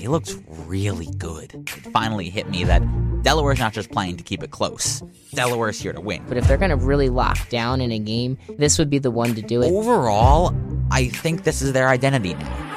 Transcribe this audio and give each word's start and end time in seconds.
he 0.00 0.08
looks 0.08 0.36
really 0.66 1.08
good. 1.18 1.54
It 1.54 1.68
finally 1.92 2.30
hit 2.30 2.48
me 2.48 2.64
that 2.64 2.82
Delaware's 3.22 3.58
not 3.58 3.72
just 3.72 3.90
playing 3.90 4.16
to 4.16 4.24
keep 4.24 4.42
it 4.42 4.50
close. 4.50 5.02
Delaware's 5.34 5.78
here 5.78 5.92
to 5.92 6.00
win. 6.00 6.24
But 6.28 6.36
if 6.38 6.46
they're 6.48 6.56
going 6.56 6.70
to 6.70 6.76
really 6.76 7.08
lock 7.08 7.48
down 7.48 7.80
in 7.80 7.92
a 7.92 7.98
game, 7.98 8.38
this 8.58 8.78
would 8.78 8.90
be 8.90 8.98
the 8.98 9.10
one 9.10 9.34
to 9.34 9.42
do 9.42 9.62
it. 9.62 9.70
Overall, 9.70 10.54
I 10.90 11.08
think 11.08 11.44
this 11.44 11.62
is 11.62 11.72
their 11.72 11.88
identity 11.88 12.34
now 12.34 12.70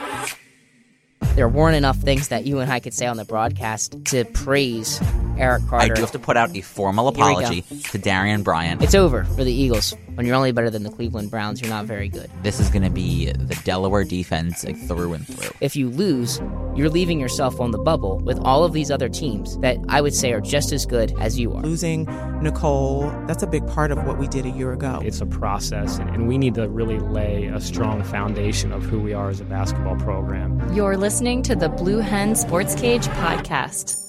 there 1.36 1.49
weren't 1.49 1.75
enough 1.75 1.97
things 1.97 2.27
that 2.27 2.45
you 2.45 2.59
and 2.59 2.71
I 2.71 2.79
could 2.79 2.93
say 2.93 3.07
on 3.07 3.17
the 3.17 3.25
broadcast 3.25 4.05
to 4.05 4.23
praise 4.23 4.99
Eric 5.38 5.68
Carter. 5.68 5.91
I 5.91 5.95
do 5.95 6.02
have 6.02 6.11
to 6.11 6.20
put 6.20 6.38
out 6.38 6.55
a 6.55 6.61
formal 6.61 7.07
apology 7.07 7.61
to 7.91 7.97
Darian 7.97 8.43
Bryant. 8.43 8.81
It's 8.81 8.95
over 8.95 9.23
for 9.23 9.43
the 9.43 9.54
Eagles. 9.54 9.95
When 10.16 10.27
you're 10.27 10.36
only 10.36 10.52
better 10.52 10.70
than 10.70 10.84
the 10.84 10.91
Cleveland 10.91 11.31
Browns, 11.31 11.59
you're 11.59 11.71
not 11.71 11.86
very 11.86 12.07
good. 12.07 12.29
This 12.43 12.59
is 12.59 12.70
going 12.70 12.84
to 12.84 12.91
be 12.91 13.31
the 13.31 13.59
Delaware 13.63 14.04
defense 14.04 14.63
like, 14.63 14.77
through 14.88 15.13
and 15.13 15.27
through. 15.27 15.49
If 15.59 15.76
you 15.76 15.90
lose, 15.90 16.40
you're 16.76 16.90
leaving 16.90 17.20
yourself 17.20 17.59
on 17.59 17.71
the 17.71 17.80
bubble 17.80 18.20
with 18.20 18.38
all 18.40 18.63
of 18.63 18.73
these 18.73 18.91
other 18.91 19.09
teams 19.09 19.57
that 19.59 19.77
I 19.90 20.02
would 20.02 20.13
say 20.13 20.31
are 20.34 20.41
just 20.41 20.71
as 20.71 20.85
good 20.85 21.13
as 21.20 21.40
you 21.40 21.52
are. 21.54 21.62
Losing 21.63 22.05
Nicole, 22.43 23.09
that's 23.26 23.41
a 23.41 23.48
big 23.48 23.65
part 23.68 23.91
of 23.91 24.04
what 24.05 24.20
we 24.20 24.27
did 24.27 24.45
a 24.45 24.52
year 24.52 24.71
ago. 24.73 25.02
It's 25.04 25.21
a 25.21 25.26
process, 25.26 25.98
and, 25.98 26.09
and 26.12 26.27
we 26.27 26.38
need 26.38 26.54
to 26.55 26.70
really 26.70 26.99
lay 26.99 27.45
a 27.45 27.59
strong 27.59 28.04
foundation 28.04 28.71
of 28.71 28.84
who 28.84 28.99
we 28.99 29.13
are 29.13 29.29
as 29.29 29.41
a 29.41 29.45
basketball 29.45 29.95
program. 29.95 30.62
You're 30.73 30.98
listening 30.98 31.41
to 31.43 31.55
the 31.55 31.70
Blue 31.70 31.99
Hen 31.99 32.35
Sports 32.35 32.76
Cage 32.76 33.07
podcast. 33.07 34.02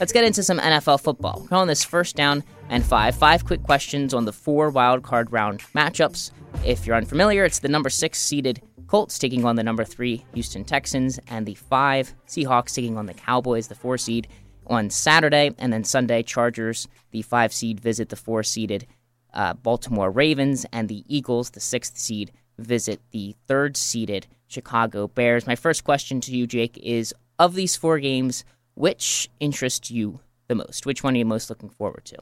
Let's 0.00 0.12
get 0.12 0.24
into 0.24 0.44
some 0.44 0.60
NFL 0.60 1.00
football. 1.00 1.48
We're 1.50 1.66
this 1.66 1.82
first 1.82 2.14
down 2.14 2.44
and 2.68 2.84
five. 2.84 3.16
Five 3.16 3.44
quick 3.44 3.64
questions 3.64 4.14
on 4.14 4.26
the 4.26 4.32
four 4.32 4.70
wild 4.70 5.02
card 5.02 5.32
round 5.32 5.60
matchups. 5.74 6.30
If 6.64 6.86
you're 6.86 6.94
unfamiliar, 6.94 7.44
it's 7.44 7.58
the 7.58 7.68
number 7.68 7.90
six 7.90 8.20
seeded 8.20 8.62
Colts 8.86 9.18
taking 9.18 9.44
on 9.44 9.56
the 9.56 9.62
number 9.62 9.84
three 9.84 10.24
Houston 10.34 10.64
Texans, 10.64 11.18
and 11.28 11.46
the 11.46 11.54
five 11.54 12.14
Seahawks 12.26 12.74
taking 12.74 12.96
on 12.96 13.06
the 13.06 13.14
Cowboys, 13.14 13.68
the 13.68 13.74
four 13.74 13.98
seed, 13.98 14.28
on 14.68 14.88
Saturday. 14.88 15.50
And 15.58 15.72
then 15.72 15.84
Sunday, 15.84 16.22
Chargers, 16.22 16.88
the 17.10 17.22
five 17.22 17.52
seed, 17.52 17.80
visit 17.80 18.08
the 18.08 18.16
four 18.16 18.42
seeded 18.42 18.86
uh, 19.34 19.54
Baltimore 19.54 20.10
Ravens, 20.10 20.64
and 20.72 20.88
the 20.88 21.04
Eagles, 21.06 21.50
the 21.50 21.60
sixth 21.60 21.98
seed, 21.98 22.32
visit 22.56 23.00
the 23.10 23.34
third 23.46 23.76
seeded 23.76 24.26
Chicago 24.46 25.08
Bears. 25.08 25.46
My 25.46 25.56
first 25.56 25.84
question 25.84 26.20
to 26.22 26.34
you, 26.34 26.46
Jake, 26.46 26.78
is 26.78 27.14
of 27.38 27.54
these 27.54 27.76
four 27.76 27.98
games, 27.98 28.44
which 28.78 29.28
interests 29.40 29.90
you 29.90 30.20
the 30.46 30.54
most? 30.54 30.86
Which 30.86 31.02
one 31.02 31.14
are 31.14 31.18
you 31.18 31.24
most 31.24 31.50
looking 31.50 31.68
forward 31.68 32.04
to? 32.06 32.18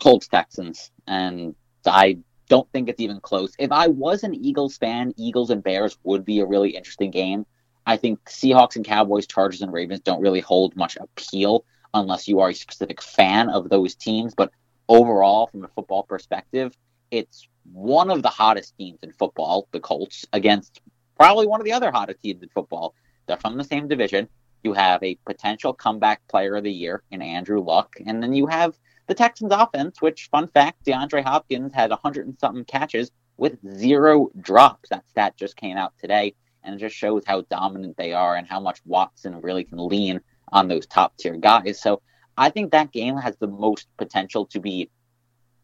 Colts 0.00 0.28
Texans, 0.28 0.92
and 1.08 1.56
I 1.84 2.18
don't 2.48 2.70
think 2.70 2.88
it's 2.88 3.00
even 3.00 3.20
close. 3.20 3.52
If 3.58 3.72
I 3.72 3.88
was 3.88 4.22
an 4.22 4.34
Eagles 4.34 4.76
fan, 4.78 5.12
Eagles 5.16 5.50
and 5.50 5.62
Bears 5.62 5.98
would 6.04 6.24
be 6.24 6.38
a 6.38 6.46
really 6.46 6.70
interesting 6.70 7.10
game. 7.10 7.46
I 7.84 7.96
think 7.96 8.24
Seahawks 8.26 8.76
and 8.76 8.84
Cowboys, 8.84 9.26
Chargers 9.26 9.62
and 9.62 9.72
Ravens 9.72 10.00
don't 10.00 10.20
really 10.20 10.38
hold 10.38 10.76
much 10.76 10.96
appeal 10.96 11.64
unless 11.92 12.28
you 12.28 12.38
are 12.38 12.50
a 12.50 12.54
specific 12.54 13.02
fan 13.02 13.48
of 13.48 13.68
those 13.68 13.96
teams. 13.96 14.34
But 14.36 14.52
overall, 14.88 15.48
from 15.48 15.64
a 15.64 15.68
football 15.68 16.04
perspective, 16.04 16.76
it's 17.10 17.48
one 17.72 18.10
of 18.10 18.22
the 18.22 18.28
hottest 18.28 18.76
teams 18.76 19.00
in 19.02 19.12
football, 19.12 19.66
the 19.72 19.80
Colts, 19.80 20.26
against 20.32 20.80
probably 21.16 21.48
one 21.48 21.60
of 21.60 21.64
the 21.64 21.72
other 21.72 21.90
hottest 21.90 22.22
teams 22.22 22.40
in 22.40 22.48
football. 22.50 22.94
They're 23.26 23.36
from 23.36 23.56
the 23.56 23.64
same 23.64 23.88
division. 23.88 24.28
You 24.62 24.72
have 24.74 25.02
a 25.02 25.18
potential 25.26 25.72
comeback 25.72 26.26
player 26.28 26.56
of 26.56 26.64
the 26.64 26.72
year 26.72 27.02
in 27.10 27.20
Andrew 27.22 27.60
Luck, 27.60 27.96
and 28.06 28.22
then 28.22 28.32
you 28.32 28.46
have 28.46 28.78
the 29.08 29.14
Texans 29.14 29.52
offense, 29.52 30.00
which, 30.00 30.28
fun 30.30 30.46
fact, 30.46 30.84
DeAndre 30.86 31.24
Hopkins 31.24 31.72
had 31.74 31.90
100 31.90 32.26
and 32.26 32.38
something 32.38 32.64
catches 32.64 33.10
with 33.36 33.58
zero 33.76 34.30
drops. 34.40 34.90
That 34.90 35.08
stat 35.08 35.36
just 35.36 35.56
came 35.56 35.76
out 35.76 35.92
today, 35.98 36.34
and 36.62 36.74
it 36.76 36.78
just 36.78 36.94
shows 36.94 37.24
how 37.26 37.40
dominant 37.42 37.96
they 37.96 38.12
are 38.12 38.36
and 38.36 38.46
how 38.46 38.60
much 38.60 38.80
Watson 38.84 39.40
really 39.40 39.64
can 39.64 39.78
lean 39.78 40.20
on 40.52 40.68
those 40.68 40.86
top 40.86 41.16
tier 41.16 41.36
guys. 41.36 41.80
So 41.80 42.00
I 42.36 42.50
think 42.50 42.70
that 42.70 42.92
game 42.92 43.16
has 43.16 43.36
the 43.36 43.48
most 43.48 43.88
potential 43.96 44.46
to 44.46 44.60
be 44.60 44.90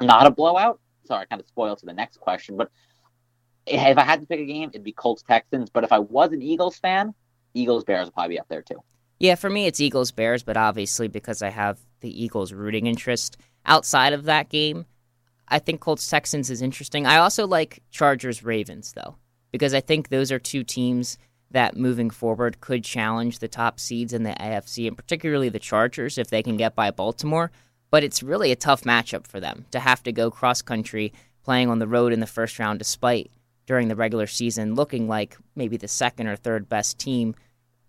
not 0.00 0.26
a 0.26 0.30
blowout. 0.30 0.80
Sorry, 1.06 1.26
kind 1.26 1.40
of 1.40 1.46
spoiled 1.46 1.78
to 1.78 1.86
the 1.86 1.92
next 1.92 2.18
question, 2.20 2.56
but 2.56 2.70
if 3.66 3.98
I 3.98 4.02
had 4.02 4.20
to 4.20 4.26
pick 4.26 4.40
a 4.40 4.44
game, 4.44 4.70
it'd 4.70 4.82
be 4.82 4.92
Colts 4.92 5.22
Texans. 5.22 5.70
But 5.70 5.84
if 5.84 5.92
I 5.92 5.98
was 5.98 6.32
an 6.32 6.42
Eagles 6.42 6.78
fan, 6.78 7.14
Eagles 7.54 7.84
Bears 7.84 8.06
will 8.06 8.12
probably 8.12 8.36
be 8.36 8.40
up 8.40 8.48
there 8.48 8.62
too. 8.62 8.82
Yeah, 9.18 9.34
for 9.34 9.50
me 9.50 9.66
it's 9.66 9.80
Eagles 9.80 10.12
Bears, 10.12 10.42
but 10.42 10.56
obviously 10.56 11.08
because 11.08 11.42
I 11.42 11.48
have 11.50 11.78
the 12.00 12.24
Eagles 12.24 12.52
rooting 12.52 12.86
interest 12.86 13.36
outside 13.66 14.12
of 14.12 14.24
that 14.24 14.48
game, 14.48 14.86
I 15.48 15.58
think 15.58 15.80
Colts 15.80 16.08
Texans 16.08 16.50
is 16.50 16.62
interesting. 16.62 17.06
I 17.06 17.16
also 17.16 17.46
like 17.46 17.82
Chargers 17.90 18.44
Ravens 18.44 18.92
though, 18.92 19.16
because 19.50 19.74
I 19.74 19.80
think 19.80 20.08
those 20.08 20.30
are 20.30 20.38
two 20.38 20.62
teams 20.62 21.18
that 21.50 21.76
moving 21.76 22.10
forward 22.10 22.60
could 22.60 22.84
challenge 22.84 23.38
the 23.38 23.48
top 23.48 23.80
seeds 23.80 24.12
in 24.12 24.22
the 24.22 24.36
AFC 24.38 24.86
and 24.86 24.96
particularly 24.96 25.48
the 25.48 25.58
Chargers 25.58 26.18
if 26.18 26.28
they 26.28 26.42
can 26.42 26.56
get 26.56 26.74
by 26.74 26.90
Baltimore. 26.90 27.50
But 27.90 28.04
it's 28.04 28.22
really 28.22 28.52
a 28.52 28.56
tough 28.56 28.82
matchup 28.82 29.26
for 29.26 29.40
them 29.40 29.64
to 29.70 29.80
have 29.80 30.02
to 30.02 30.12
go 30.12 30.30
cross 30.30 30.60
country 30.60 31.12
playing 31.42 31.70
on 31.70 31.78
the 31.78 31.88
road 31.88 32.12
in 32.12 32.20
the 32.20 32.26
first 32.26 32.58
round 32.58 32.78
despite 32.78 33.30
during 33.68 33.88
the 33.88 33.94
regular 33.94 34.26
season 34.26 34.74
looking 34.74 35.06
like 35.06 35.36
maybe 35.54 35.76
the 35.76 35.86
second 35.86 36.26
or 36.26 36.34
third 36.36 36.68
best 36.70 36.98
team 36.98 37.34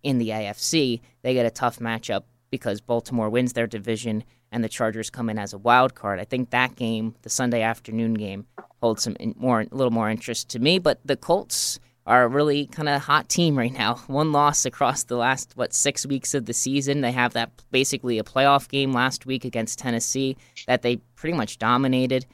in 0.04 0.18
the 0.18 0.28
AFC. 0.28 1.00
They 1.22 1.34
get 1.34 1.46
a 1.46 1.50
tough 1.50 1.80
matchup 1.80 2.24
because 2.52 2.82
Baltimore 2.82 3.30
wins 3.30 3.54
their 3.54 3.66
division 3.66 4.26
and 4.52 4.62
the 4.62 4.68
Chargers 4.68 5.10
come 5.10 5.30
in 5.30 5.40
as 5.40 5.54
a 5.54 5.58
wild 5.58 5.96
card. 5.96 6.20
I 6.20 6.26
think 6.26 6.50
that 6.50 6.76
game, 6.76 7.16
the 7.22 7.30
Sunday 7.30 7.62
afternoon 7.62 8.16
game, 8.16 8.46
holds 8.82 9.04
some 9.04 9.16
more 9.38 9.62
a 9.62 9.68
little 9.72 9.92
more 9.92 10.10
interest 10.10 10.50
to 10.50 10.60
me. 10.60 10.80
But 10.80 11.00
the 11.06 11.16
Colts 11.16 11.80
are 12.06 12.24
a 12.24 12.28
really 12.28 12.66
kind 12.66 12.90
of 12.90 13.02
hot 13.04 13.30
team 13.30 13.58
right 13.58 13.72
now. 13.72 13.96
One 14.08 14.34
loss 14.34 14.66
across 14.66 15.04
the 15.04 15.16
last 15.16 15.54
what 15.56 15.74
six 15.74 16.06
weeks 16.06 16.34
of 16.34 16.46
the 16.46 16.54
season. 16.54 17.00
They 17.00 17.14
have 17.14 17.32
that 17.34 17.52
basically 17.72 18.20
a 18.20 18.24
playoff 18.24 18.68
game 18.68 18.92
last 18.92 19.26
week 19.26 19.46
against 19.46 19.80
Tennessee 19.80 20.36
that 20.68 20.82
they 20.82 20.98
pretty 21.16 21.38
much 21.38 21.58
dominated. 21.58 22.26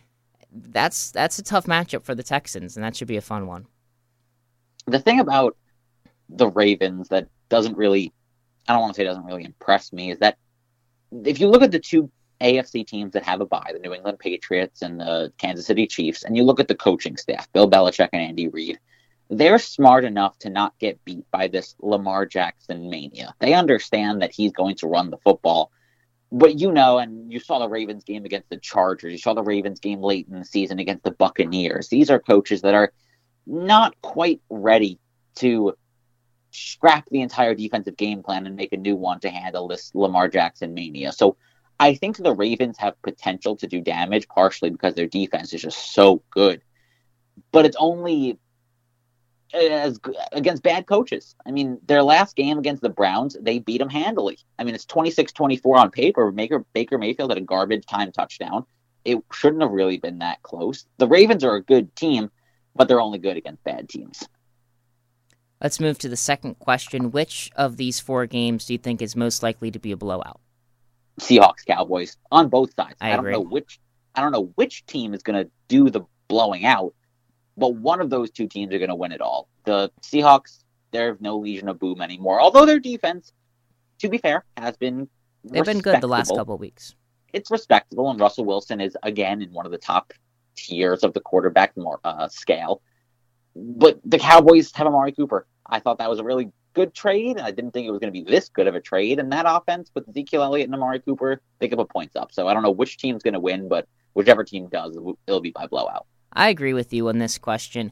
That's 0.56 1.12
that's 1.12 1.38
a 1.38 1.44
tough 1.44 1.66
matchup 1.66 2.04
for 2.04 2.16
the 2.16 2.24
Texans, 2.24 2.78
and 2.78 2.84
that 2.84 2.96
should 2.96 3.10
be 3.10 3.18
a 3.18 3.22
fun 3.22 3.46
one. 3.46 3.68
The 4.88 5.00
thing 5.00 5.20
about 5.20 5.58
the 6.30 6.48
Ravens 6.48 7.10
that 7.10 7.28
doesn't 7.50 7.78
really, 7.78 8.14
I 8.68 8.74
don't 8.74 8.82
want 8.82 8.96
to 8.96 9.02
say 9.02 9.04
doesn't 9.04 9.26
really 9.26 9.44
impress 9.44 9.92
me, 9.92 10.12
is 10.12 10.20
that 10.20 10.38
if 11.26 11.40
you 11.40 11.48
look 11.48 11.62
at 11.62 11.72
the 11.72 11.80
two 11.80 12.10
AFC 12.42 12.88
teams 12.88 13.14
that 13.14 13.24
have 13.24 13.42
a 13.42 13.46
bye, 13.46 13.72
the 13.74 13.80
New 13.80 13.94
England 13.94 14.20
Patriots 14.20 14.82
and 14.82 15.00
the 15.00 15.34
Kansas 15.38 15.66
City 15.66 15.88
Chiefs, 15.88 16.24
and 16.24 16.38
you 16.38 16.44
look 16.44 16.60
at 16.60 16.68
the 16.68 16.76
coaching 16.76 17.18
staff, 17.18 17.52
Bill 17.52 17.70
Belichick 17.70 18.10
and 18.14 18.22
Andy 18.22 18.48
Reid, 18.48 18.80
they're 19.30 19.60
smart 19.60 20.06
enough 20.06 20.38
to 20.40 20.50
not 20.50 20.78
get 20.80 21.04
beat 21.04 21.26
by 21.32 21.48
this 21.48 21.76
Lamar 21.80 22.26
Jackson 22.26 22.90
mania. 22.90 23.34
They 23.40 23.54
understand 23.54 24.22
that 24.22 24.32
he's 24.32 24.52
going 24.52 24.76
to 24.76 24.88
run 24.88 25.10
the 25.10 25.18
football. 25.18 25.72
But 26.36 26.60
you 26.60 26.74
know, 26.74 26.98
and 26.98 27.32
you 27.32 27.40
saw 27.40 27.60
the 27.60 27.70
Ravens 27.70 28.04
game 28.04 28.26
against 28.26 28.50
the 28.50 28.58
Chargers, 28.58 29.14
you 29.14 29.18
saw 29.18 29.34
the 29.34 29.42
Ravens 29.42 29.80
game 29.80 30.02
late 30.02 30.28
in 30.30 30.38
the 30.38 30.44
season 30.44 30.80
against 30.80 31.06
the 31.06 31.12
Buccaneers. 31.12 31.88
These 31.88 32.10
are 32.10 32.20
coaches 32.20 32.62
that 32.64 32.74
are 32.74 32.92
not 33.48 33.96
quite 34.02 34.42
ready 34.50 35.00
to 35.36 35.78
scrap 36.52 37.08
the 37.10 37.22
entire 37.22 37.56
defensive 37.56 37.96
game 37.96 38.22
plan 38.22 38.46
and 38.46 38.58
make 38.58 38.74
a 38.74 38.78
new 38.78 38.98
one 38.98 39.22
to 39.22 39.30
handle 39.30 39.70
this 39.70 39.96
Lamar 39.96 40.28
Jackson 40.28 40.74
mania. 40.74 41.14
So 41.14 41.38
I 41.80 41.96
think 41.96 42.18
the 42.18 42.36
Ravens 42.36 42.78
have 42.80 43.02
potential 43.02 43.56
to 43.56 43.68
do 43.68 43.80
damage, 43.80 44.28
partially 44.28 44.72
because 44.72 44.94
their 44.94 45.08
defense 45.08 45.54
is 45.54 45.62
just 45.62 45.94
so 45.94 46.22
good. 46.32 46.62
But 47.54 47.66
it's 47.66 47.78
only 47.80 48.40
as 49.56 50.00
against 50.32 50.64
bad 50.64 50.86
coaches. 50.86 51.36
I 51.46 51.52
mean, 51.52 51.80
their 51.88 52.04
last 52.04 52.36
game 52.36 52.58
against 52.58 52.82
the 52.82 52.90
Browns, 52.90 53.38
they 53.40 53.60
beat 53.60 53.80
them 53.80 53.90
handily. 53.90 54.38
I 54.60 54.64
mean, 54.64 54.76
it's 54.76 54.86
26-24 54.86 55.78
on 55.78 55.92
paper. 55.92 56.32
Baker 56.32 56.66
Baker 56.74 56.98
Mayfield 56.98 57.32
had 57.32 57.38
a 57.38 57.42
garbage 57.42 57.86
time 57.86 58.12
touchdown. 58.12 58.66
It 59.04 59.20
shouldn't 59.32 59.62
have 59.62 59.72
really 59.72 59.98
been 59.98 60.20
that 60.20 60.42
close. 60.42 60.86
The 60.98 61.08
Ravens 61.08 61.44
are 61.44 61.56
a 61.56 61.62
good 61.62 61.96
team, 61.96 62.32
but 62.76 62.88
they're 62.88 63.02
only 63.02 63.20
good 63.20 63.38
against 63.38 63.64
bad 63.64 63.88
teams. 63.88 64.28
Let's 65.62 65.80
move 65.80 65.98
to 66.00 66.10
the 66.10 66.18
second 66.18 66.60
question. 66.60 67.12
Which 67.12 67.52
of 67.56 67.78
these 67.78 68.00
four 68.00 68.26
games 68.26 68.66
do 68.66 68.74
you 68.74 68.80
think 68.80 69.02
is 69.02 69.16
most 69.16 69.42
likely 69.42 69.72
to 69.72 69.80
be 69.80 69.92
a 69.92 69.98
blowout? 69.98 70.42
Seahawks 71.20 71.66
Cowboys 71.66 72.18
on 72.32 72.50
both 72.50 72.74
sides. 72.76 72.96
I, 73.00 73.14
I 73.14 73.16
don't 73.16 73.32
know 73.32 73.40
which 73.40 73.80
I 74.16 74.22
don't 74.22 74.32
know 74.32 74.52
which 74.56 74.86
team 74.86 75.14
is 75.14 75.24
going 75.24 75.44
to 75.44 75.52
do 75.68 75.90
the 75.90 76.02
blowing 76.28 76.66
out, 76.66 76.94
but 77.58 77.76
one 77.76 78.02
of 78.02 78.10
those 78.10 78.32
two 78.32 78.48
teams 78.48 78.74
are 78.74 78.80
going 78.80 78.90
to 78.90 78.96
win 78.96 79.12
it 79.12 79.22
all. 79.22 79.48
The 79.66 79.92
Seahawks, 80.02 80.64
they're 80.92 81.18
no 81.20 81.38
Legion 81.38 81.70
of 81.70 81.80
Boom 81.80 82.02
anymore. 82.02 82.42
Although 82.42 82.66
their 82.66 82.80
defense, 82.80 83.32
to 84.00 84.10
be 84.10 84.18
fair, 84.18 84.46
has 84.58 84.78
been 84.78 85.08
they've 85.44 85.66
been 85.66 85.80
good 85.80 86.02
the 86.02 86.08
last 86.08 86.36
couple 86.36 86.56
of 86.56 86.60
weeks. 86.60 86.96
It's 87.34 87.52
respectable, 87.52 88.10
and 88.10 88.20
Russell 88.20 88.46
Wilson 88.46 88.80
is 88.80 88.98
again 89.04 89.42
in 89.42 89.52
one 89.52 89.66
of 89.66 89.72
the 89.72 89.78
top 89.78 90.14
tiers 90.56 91.04
of 91.04 91.14
the 91.14 91.22
quarterback 91.22 91.74
uh, 92.04 92.28
scale. 92.30 92.82
But 93.56 94.00
the 94.06 94.20
Cowboys 94.20 94.72
have 94.76 94.88
Amari 94.88 95.12
Cooper. 95.12 95.48
I 95.66 95.80
thought 95.80 95.98
that 96.00 96.10
was 96.10 96.20
a 96.20 96.24
really 96.24 96.52
good 96.74 96.94
trade. 96.94 97.40
I 97.40 97.52
didn't 97.52 97.72
think 97.72 97.88
it 97.88 97.92
was 97.92 98.00
going 98.00 98.14
to 98.14 98.24
be 98.24 98.30
this 98.30 98.50
good 98.50 98.68
of 98.68 98.76
a 98.76 98.82
trade. 98.82 99.20
And 99.20 99.32
that 99.32 99.46
offense 99.48 99.90
with 99.96 100.08
Ezekiel 100.10 100.44
Elliott 100.44 100.68
and 100.68 100.76
Amari 100.76 101.00
Cooper, 101.00 101.42
they 101.60 101.68
could 101.68 101.80
put 101.80 101.90
points 101.90 102.16
up. 102.16 102.32
So 102.32 102.48
I 102.48 102.54
don't 102.54 102.64
know 102.64 102.72
which 102.72 102.98
team's 102.98 103.24
going 103.24 103.34
to 103.34 103.40
win, 103.40 103.68
but 103.68 103.88
whichever 104.14 104.44
team 104.44 104.68
does, 104.68 104.98
it'll 105.26 105.42
be 105.42 105.52
by 105.52 105.68
blowout. 105.68 106.06
I 106.36 106.50
agree 106.50 106.74
with 106.74 106.94
you 106.94 107.08
on 107.10 107.18
this 107.20 107.38
question. 107.38 107.92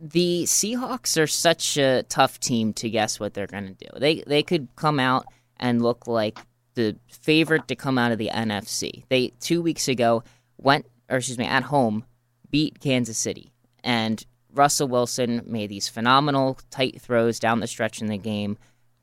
the 0.00 0.44
Seahawks 0.44 1.20
are 1.20 1.26
such 1.26 1.76
a 1.76 2.02
tough 2.04 2.38
team 2.40 2.72
to 2.74 2.90
guess 2.90 3.18
what 3.18 3.34
they're 3.34 3.46
going 3.46 3.74
to 3.74 3.84
do. 3.86 3.98
They 3.98 4.22
they 4.26 4.42
could 4.42 4.68
come 4.76 5.00
out 5.00 5.26
and 5.56 5.82
look 5.82 6.06
like 6.06 6.38
the 6.74 6.96
favorite 7.08 7.68
to 7.68 7.76
come 7.76 7.98
out 7.98 8.12
of 8.12 8.18
the 8.18 8.30
NFC. 8.32 9.04
They 9.08 9.32
two 9.40 9.62
weeks 9.62 9.88
ago 9.88 10.22
went, 10.58 10.86
or 11.08 11.18
excuse 11.18 11.38
me, 11.38 11.46
at 11.46 11.64
home 11.64 12.04
beat 12.50 12.80
Kansas 12.80 13.18
City, 13.18 13.52
and 13.82 14.24
Russell 14.52 14.88
Wilson 14.88 15.42
made 15.46 15.70
these 15.70 15.88
phenomenal 15.88 16.58
tight 16.70 17.00
throws 17.00 17.38
down 17.38 17.60
the 17.60 17.66
stretch 17.66 18.00
in 18.00 18.08
the 18.08 18.18
game. 18.18 18.56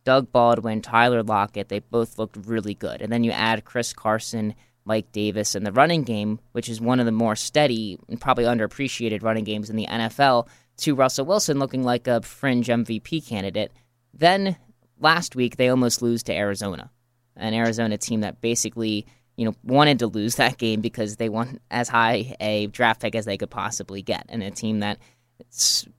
Doug 0.03 0.31
Baldwin, 0.31 0.81
Tyler 0.81 1.21
Lockett, 1.23 1.69
they 1.69 1.79
both 1.79 2.17
looked 2.17 2.37
really 2.45 2.73
good. 2.73 3.01
And 3.01 3.11
then 3.11 3.23
you 3.23 3.31
add 3.31 3.65
Chris 3.65 3.93
Carson, 3.93 4.55
Mike 4.85 5.11
Davis, 5.11 5.55
and 5.55 5.65
the 5.65 5.71
running 5.71 6.03
game, 6.03 6.39
which 6.53 6.69
is 6.69 6.81
one 6.81 6.99
of 6.99 7.05
the 7.05 7.11
more 7.11 7.35
steady 7.35 7.99
and 8.09 8.19
probably 8.19 8.45
underappreciated 8.45 9.23
running 9.23 9.43
games 9.43 9.69
in 9.69 9.75
the 9.75 9.87
NFL, 9.87 10.47
to 10.77 10.95
Russell 10.95 11.25
Wilson 11.25 11.59
looking 11.59 11.83
like 11.83 12.07
a 12.07 12.21
fringe 12.21 12.67
MVP 12.67 13.27
candidate. 13.27 13.71
Then 14.13 14.55
last 14.99 15.35
week, 15.35 15.57
they 15.57 15.69
almost 15.69 16.01
lose 16.01 16.23
to 16.23 16.33
Arizona, 16.33 16.91
an 17.35 17.53
Arizona 17.53 17.97
team 17.97 18.21
that 18.21 18.41
basically 18.41 19.05
you 19.37 19.45
know 19.45 19.55
wanted 19.63 19.99
to 19.99 20.07
lose 20.07 20.35
that 20.37 20.57
game 20.57 20.81
because 20.81 21.17
they 21.17 21.29
want 21.29 21.61
as 21.69 21.87
high 21.89 22.35
a 22.39 22.67
draft 22.67 23.01
pick 23.01 23.15
as 23.15 23.25
they 23.25 23.37
could 23.37 23.51
possibly 23.51 24.01
get, 24.01 24.25
and 24.29 24.41
a 24.41 24.51
team 24.51 24.79
that 24.79 24.97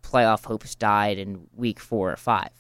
playoff 0.03 0.45
hopes 0.45 0.75
died 0.75 1.19
in 1.19 1.47
week 1.55 1.81
four 1.81 2.13
or 2.13 2.17
five 2.17 2.51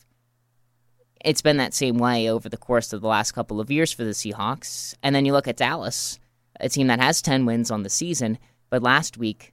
it's 1.25 1.43
been 1.43 1.57
that 1.59 1.75
same 1.75 1.99
way 1.99 2.29
over 2.29 2.49
the 2.49 2.57
course 2.57 2.93
of 2.93 3.01
the 3.01 3.09
last 3.09 3.33
couple 3.33 3.61
of 3.61 3.71
years 3.71 3.93
for 3.93 4.05
the 4.05 4.11
Seahawks. 4.11 4.95
And 5.03 5.15
then 5.15 5.25
you 5.25 5.33
look 5.33 5.49
at 5.49 5.57
Dallas, 5.57 6.19
a 6.61 6.69
team 6.69 6.89
that 6.89 7.01
has 7.01 7.23
10 7.23 7.47
wins 7.47 7.71
on 7.71 7.83
the 7.83 7.91
season, 7.91 8.39
but 8.71 8.83
last 8.83 9.17
week 9.17 9.53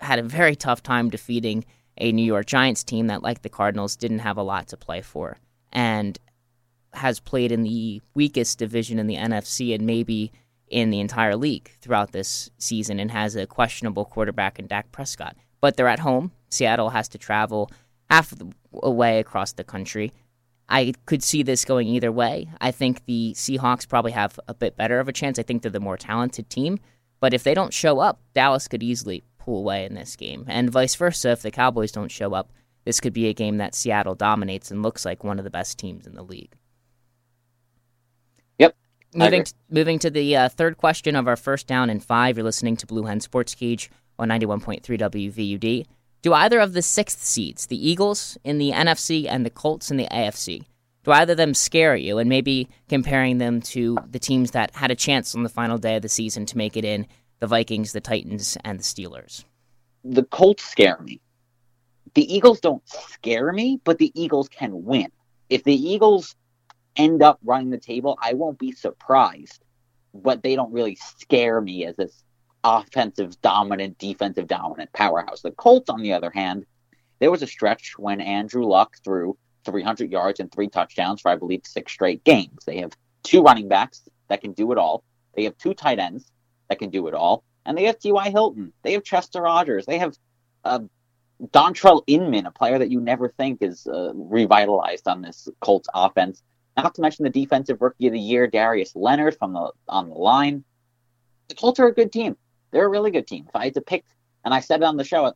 had 0.00 0.18
a 0.18 0.22
very 0.22 0.54
tough 0.54 0.82
time 0.82 1.10
defeating 1.10 1.64
a 1.98 2.12
New 2.12 2.24
York 2.24 2.46
Giants 2.46 2.84
team 2.84 3.06
that, 3.06 3.22
like 3.22 3.42
the 3.42 3.48
Cardinals, 3.48 3.96
didn't 3.96 4.18
have 4.20 4.36
a 4.36 4.42
lot 4.42 4.68
to 4.68 4.76
play 4.76 5.00
for 5.00 5.38
and 5.72 6.18
has 6.92 7.20
played 7.20 7.52
in 7.52 7.62
the 7.62 8.00
weakest 8.14 8.58
division 8.58 8.98
in 8.98 9.06
the 9.06 9.16
NFC 9.16 9.74
and 9.74 9.86
maybe 9.86 10.32
in 10.68 10.90
the 10.90 11.00
entire 11.00 11.36
league 11.36 11.70
throughout 11.80 12.12
this 12.12 12.50
season 12.58 12.98
and 12.98 13.10
has 13.10 13.36
a 13.36 13.46
questionable 13.46 14.04
quarterback 14.04 14.58
in 14.58 14.66
Dak 14.66 14.90
Prescott. 14.92 15.36
But 15.60 15.76
they're 15.76 15.88
at 15.88 16.00
home. 16.00 16.32
Seattle 16.48 16.90
has 16.90 17.08
to 17.10 17.18
travel 17.18 17.70
half 18.10 18.30
the 18.30 18.50
way 18.72 19.18
across 19.18 19.52
the 19.52 19.64
country. 19.64 20.12
I 20.68 20.94
could 21.04 21.22
see 21.22 21.42
this 21.42 21.64
going 21.64 21.86
either 21.88 22.10
way. 22.10 22.48
I 22.60 22.70
think 22.72 23.04
the 23.04 23.32
Seahawks 23.34 23.88
probably 23.88 24.12
have 24.12 24.38
a 24.48 24.54
bit 24.54 24.76
better 24.76 24.98
of 24.98 25.08
a 25.08 25.12
chance. 25.12 25.38
I 25.38 25.42
think 25.42 25.62
they're 25.62 25.70
the 25.70 25.80
more 25.80 25.96
talented 25.96 26.50
team. 26.50 26.78
But 27.20 27.32
if 27.34 27.44
they 27.44 27.54
don't 27.54 27.72
show 27.72 28.00
up, 28.00 28.20
Dallas 28.34 28.68
could 28.68 28.82
easily 28.82 29.22
pull 29.38 29.58
away 29.58 29.84
in 29.84 29.94
this 29.94 30.16
game. 30.16 30.44
And 30.48 30.70
vice 30.70 30.94
versa, 30.96 31.30
if 31.30 31.42
the 31.42 31.50
Cowboys 31.50 31.92
don't 31.92 32.10
show 32.10 32.34
up, 32.34 32.52
this 32.84 33.00
could 33.00 33.12
be 33.12 33.26
a 33.26 33.34
game 33.34 33.56
that 33.58 33.74
Seattle 33.74 34.14
dominates 34.14 34.70
and 34.70 34.82
looks 34.82 35.04
like 35.04 35.24
one 35.24 35.38
of 35.38 35.44
the 35.44 35.50
best 35.50 35.78
teams 35.78 36.06
in 36.06 36.14
the 36.14 36.22
league. 36.22 36.52
Yep. 38.58 38.76
Moving 39.14 39.44
to, 39.44 39.54
moving 39.70 39.98
to 40.00 40.10
the 40.10 40.36
uh, 40.36 40.48
third 40.48 40.76
question 40.76 41.16
of 41.16 41.26
our 41.26 41.36
first 41.36 41.66
down 41.66 41.90
and 41.90 42.04
five, 42.04 42.36
you're 42.36 42.44
listening 42.44 42.76
to 42.78 42.86
Blue 42.86 43.04
Hen 43.04 43.20
Sports 43.20 43.54
Cage 43.54 43.90
on 44.18 44.28
91.3 44.28 44.82
WVUD. 44.82 45.86
Do 46.26 46.32
either 46.32 46.58
of 46.58 46.72
the 46.72 46.82
sixth 46.82 47.22
seeds, 47.22 47.66
the 47.66 47.88
Eagles 47.88 48.36
in 48.42 48.58
the 48.58 48.72
NFC 48.72 49.28
and 49.30 49.46
the 49.46 49.50
Colts 49.50 49.92
in 49.92 49.96
the 49.96 50.08
AFC, 50.10 50.64
do 51.04 51.12
either 51.12 51.34
of 51.34 51.36
them 51.36 51.54
scare 51.54 51.94
you? 51.94 52.18
And 52.18 52.28
maybe 52.28 52.68
comparing 52.88 53.38
them 53.38 53.62
to 53.62 53.96
the 54.10 54.18
teams 54.18 54.50
that 54.50 54.74
had 54.74 54.90
a 54.90 54.96
chance 54.96 55.36
on 55.36 55.44
the 55.44 55.48
final 55.48 55.78
day 55.78 55.94
of 55.94 56.02
the 56.02 56.08
season 56.08 56.44
to 56.46 56.58
make 56.58 56.76
it 56.76 56.84
in 56.84 57.06
the 57.38 57.46
Vikings, 57.46 57.92
the 57.92 58.00
Titans, 58.00 58.58
and 58.64 58.80
the 58.80 58.82
Steelers. 58.82 59.44
The 60.02 60.24
Colts 60.24 60.64
scare 60.64 60.98
me. 61.00 61.20
The 62.14 62.34
Eagles 62.34 62.58
don't 62.58 62.82
scare 62.88 63.52
me, 63.52 63.80
but 63.84 63.98
the 63.98 64.10
Eagles 64.20 64.48
can 64.48 64.82
win. 64.82 65.12
If 65.48 65.62
the 65.62 65.76
Eagles 65.76 66.34
end 66.96 67.22
up 67.22 67.38
running 67.44 67.70
the 67.70 67.78
table, 67.78 68.18
I 68.20 68.32
won't 68.32 68.58
be 68.58 68.72
surprised. 68.72 69.62
But 70.12 70.42
they 70.42 70.56
don't 70.56 70.72
really 70.72 70.96
scare 70.96 71.60
me 71.60 71.86
as 71.86 71.94
this 71.94 72.24
offensive 72.66 73.40
dominant, 73.42 73.96
defensive 73.96 74.48
dominant 74.48 74.92
powerhouse. 74.92 75.40
The 75.40 75.52
Colts, 75.52 75.88
on 75.88 76.02
the 76.02 76.12
other 76.12 76.30
hand, 76.30 76.66
there 77.20 77.30
was 77.30 77.42
a 77.42 77.46
stretch 77.46 77.94
when 77.96 78.20
Andrew 78.20 78.64
Luck 78.64 78.96
threw 79.04 79.38
300 79.64 80.10
yards 80.10 80.40
and 80.40 80.50
three 80.50 80.68
touchdowns 80.68 81.20
for, 81.20 81.30
I 81.30 81.36
believe, 81.36 81.62
six 81.64 81.92
straight 81.92 82.24
games. 82.24 82.64
They 82.66 82.78
have 82.78 82.92
two 83.22 83.42
running 83.42 83.68
backs 83.68 84.02
that 84.28 84.40
can 84.40 84.52
do 84.52 84.72
it 84.72 84.78
all. 84.78 85.04
They 85.36 85.44
have 85.44 85.56
two 85.58 85.74
tight 85.74 86.00
ends 86.00 86.30
that 86.68 86.80
can 86.80 86.90
do 86.90 87.06
it 87.06 87.14
all. 87.14 87.44
And 87.64 87.78
they 87.78 87.84
have 87.84 88.00
T.Y. 88.00 88.30
Hilton. 88.30 88.72
They 88.82 88.94
have 88.94 89.04
Chester 89.04 89.42
Rogers. 89.42 89.86
They 89.86 89.98
have 89.98 90.14
uh, 90.64 90.80
Dontrelle 91.40 92.02
Inman, 92.08 92.46
a 92.46 92.50
player 92.50 92.78
that 92.78 92.90
you 92.90 93.00
never 93.00 93.28
think 93.28 93.62
is 93.62 93.86
uh, 93.86 94.12
revitalized 94.14 95.06
on 95.06 95.22
this 95.22 95.48
Colts 95.60 95.88
offense. 95.94 96.42
Not 96.76 96.96
to 96.96 97.00
mention 97.00 97.22
the 97.24 97.30
defensive 97.30 97.80
rookie 97.80 98.08
of 98.08 98.12
the 98.12 98.20
year, 98.20 98.48
Darius 98.48 98.96
Leonard 98.96 99.36
from 99.38 99.52
the 99.52 99.70
on 99.88 100.08
the 100.08 100.14
line. 100.14 100.64
The 101.48 101.54
Colts 101.54 101.78
are 101.78 101.86
a 101.86 101.94
good 101.94 102.12
team 102.12 102.36
they're 102.76 102.84
a 102.84 102.90
really 102.90 103.10
good 103.10 103.26
team. 103.26 103.46
If 103.48 103.56
I 103.56 103.64
had 103.64 103.74
to 103.74 103.80
pick, 103.80 104.04
and 104.44 104.52
I 104.52 104.60
said 104.60 104.82
it 104.82 104.84
on 104.84 104.98
the 104.98 105.04
show, 105.04 105.24
uh, 105.24 105.32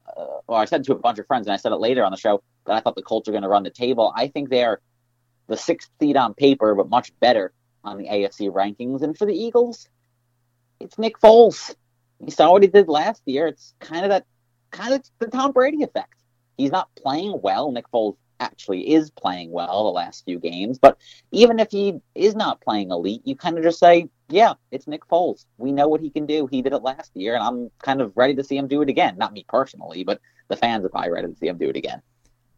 or 0.46 0.58
I 0.58 0.66
said 0.66 0.84
to 0.84 0.92
a 0.92 0.98
bunch 0.98 1.18
of 1.18 1.26
friends, 1.26 1.46
and 1.46 1.54
I 1.54 1.56
said 1.56 1.72
it 1.72 1.76
later 1.76 2.04
on 2.04 2.12
the 2.12 2.18
show 2.18 2.42
that 2.66 2.74
I 2.74 2.80
thought 2.80 2.96
the 2.96 3.02
Colts 3.02 3.28
are 3.28 3.32
going 3.32 3.44
to 3.44 3.48
run 3.48 3.62
the 3.62 3.70
table. 3.70 4.12
I 4.14 4.28
think 4.28 4.50
they're 4.50 4.80
the 5.46 5.56
sixth 5.56 5.90
seed 5.98 6.18
on 6.18 6.34
paper, 6.34 6.74
but 6.74 6.90
much 6.90 7.18
better 7.18 7.54
on 7.82 7.96
the 7.96 8.04
AFC 8.04 8.52
rankings. 8.52 9.00
And 9.00 9.16
for 9.16 9.24
the 9.24 9.32
Eagles, 9.32 9.88
it's 10.80 10.98
Nick 10.98 11.18
Foles. 11.18 11.74
You 12.20 12.30
saw 12.30 12.52
what 12.52 12.62
he 12.62 12.68
did 12.68 12.88
last 12.88 13.22
year. 13.24 13.46
It's 13.46 13.74
kind 13.80 14.04
of 14.04 14.10
that, 14.10 14.26
kind 14.70 14.92
of 14.92 15.02
the 15.18 15.28
Tom 15.28 15.52
Brady 15.52 15.82
effect. 15.82 16.14
He's 16.58 16.70
not 16.70 16.94
playing 16.94 17.40
well. 17.42 17.72
Nick 17.72 17.90
Foles 17.90 18.16
actually 18.38 18.92
is 18.92 19.10
playing 19.10 19.50
well 19.50 19.84
the 19.84 19.90
last 19.90 20.26
few 20.26 20.38
games. 20.38 20.78
But 20.78 20.98
even 21.32 21.58
if 21.58 21.70
he 21.70 22.00
is 22.14 22.36
not 22.36 22.60
playing 22.60 22.90
elite, 22.90 23.22
you 23.24 23.34
kind 23.34 23.56
of 23.56 23.64
just 23.64 23.78
say, 23.78 24.10
yeah, 24.30 24.54
it's 24.70 24.86
Nick 24.86 25.06
Foles. 25.08 25.44
We 25.58 25.72
know 25.72 25.88
what 25.88 26.00
he 26.00 26.10
can 26.10 26.26
do. 26.26 26.46
He 26.46 26.62
did 26.62 26.72
it 26.72 26.82
last 26.82 27.10
year, 27.14 27.34
and 27.34 27.42
I'm 27.42 27.70
kind 27.82 28.00
of 28.00 28.12
ready 28.16 28.34
to 28.36 28.44
see 28.44 28.56
him 28.56 28.68
do 28.68 28.82
it 28.82 28.88
again. 28.88 29.16
Not 29.18 29.32
me 29.32 29.44
personally, 29.48 30.04
but 30.04 30.20
the 30.48 30.56
fans 30.56 30.84
are 30.84 30.88
probably 30.88 31.10
ready 31.10 31.28
to 31.28 31.36
see 31.36 31.48
him 31.48 31.58
do 31.58 31.68
it 31.68 31.76
again. 31.76 32.02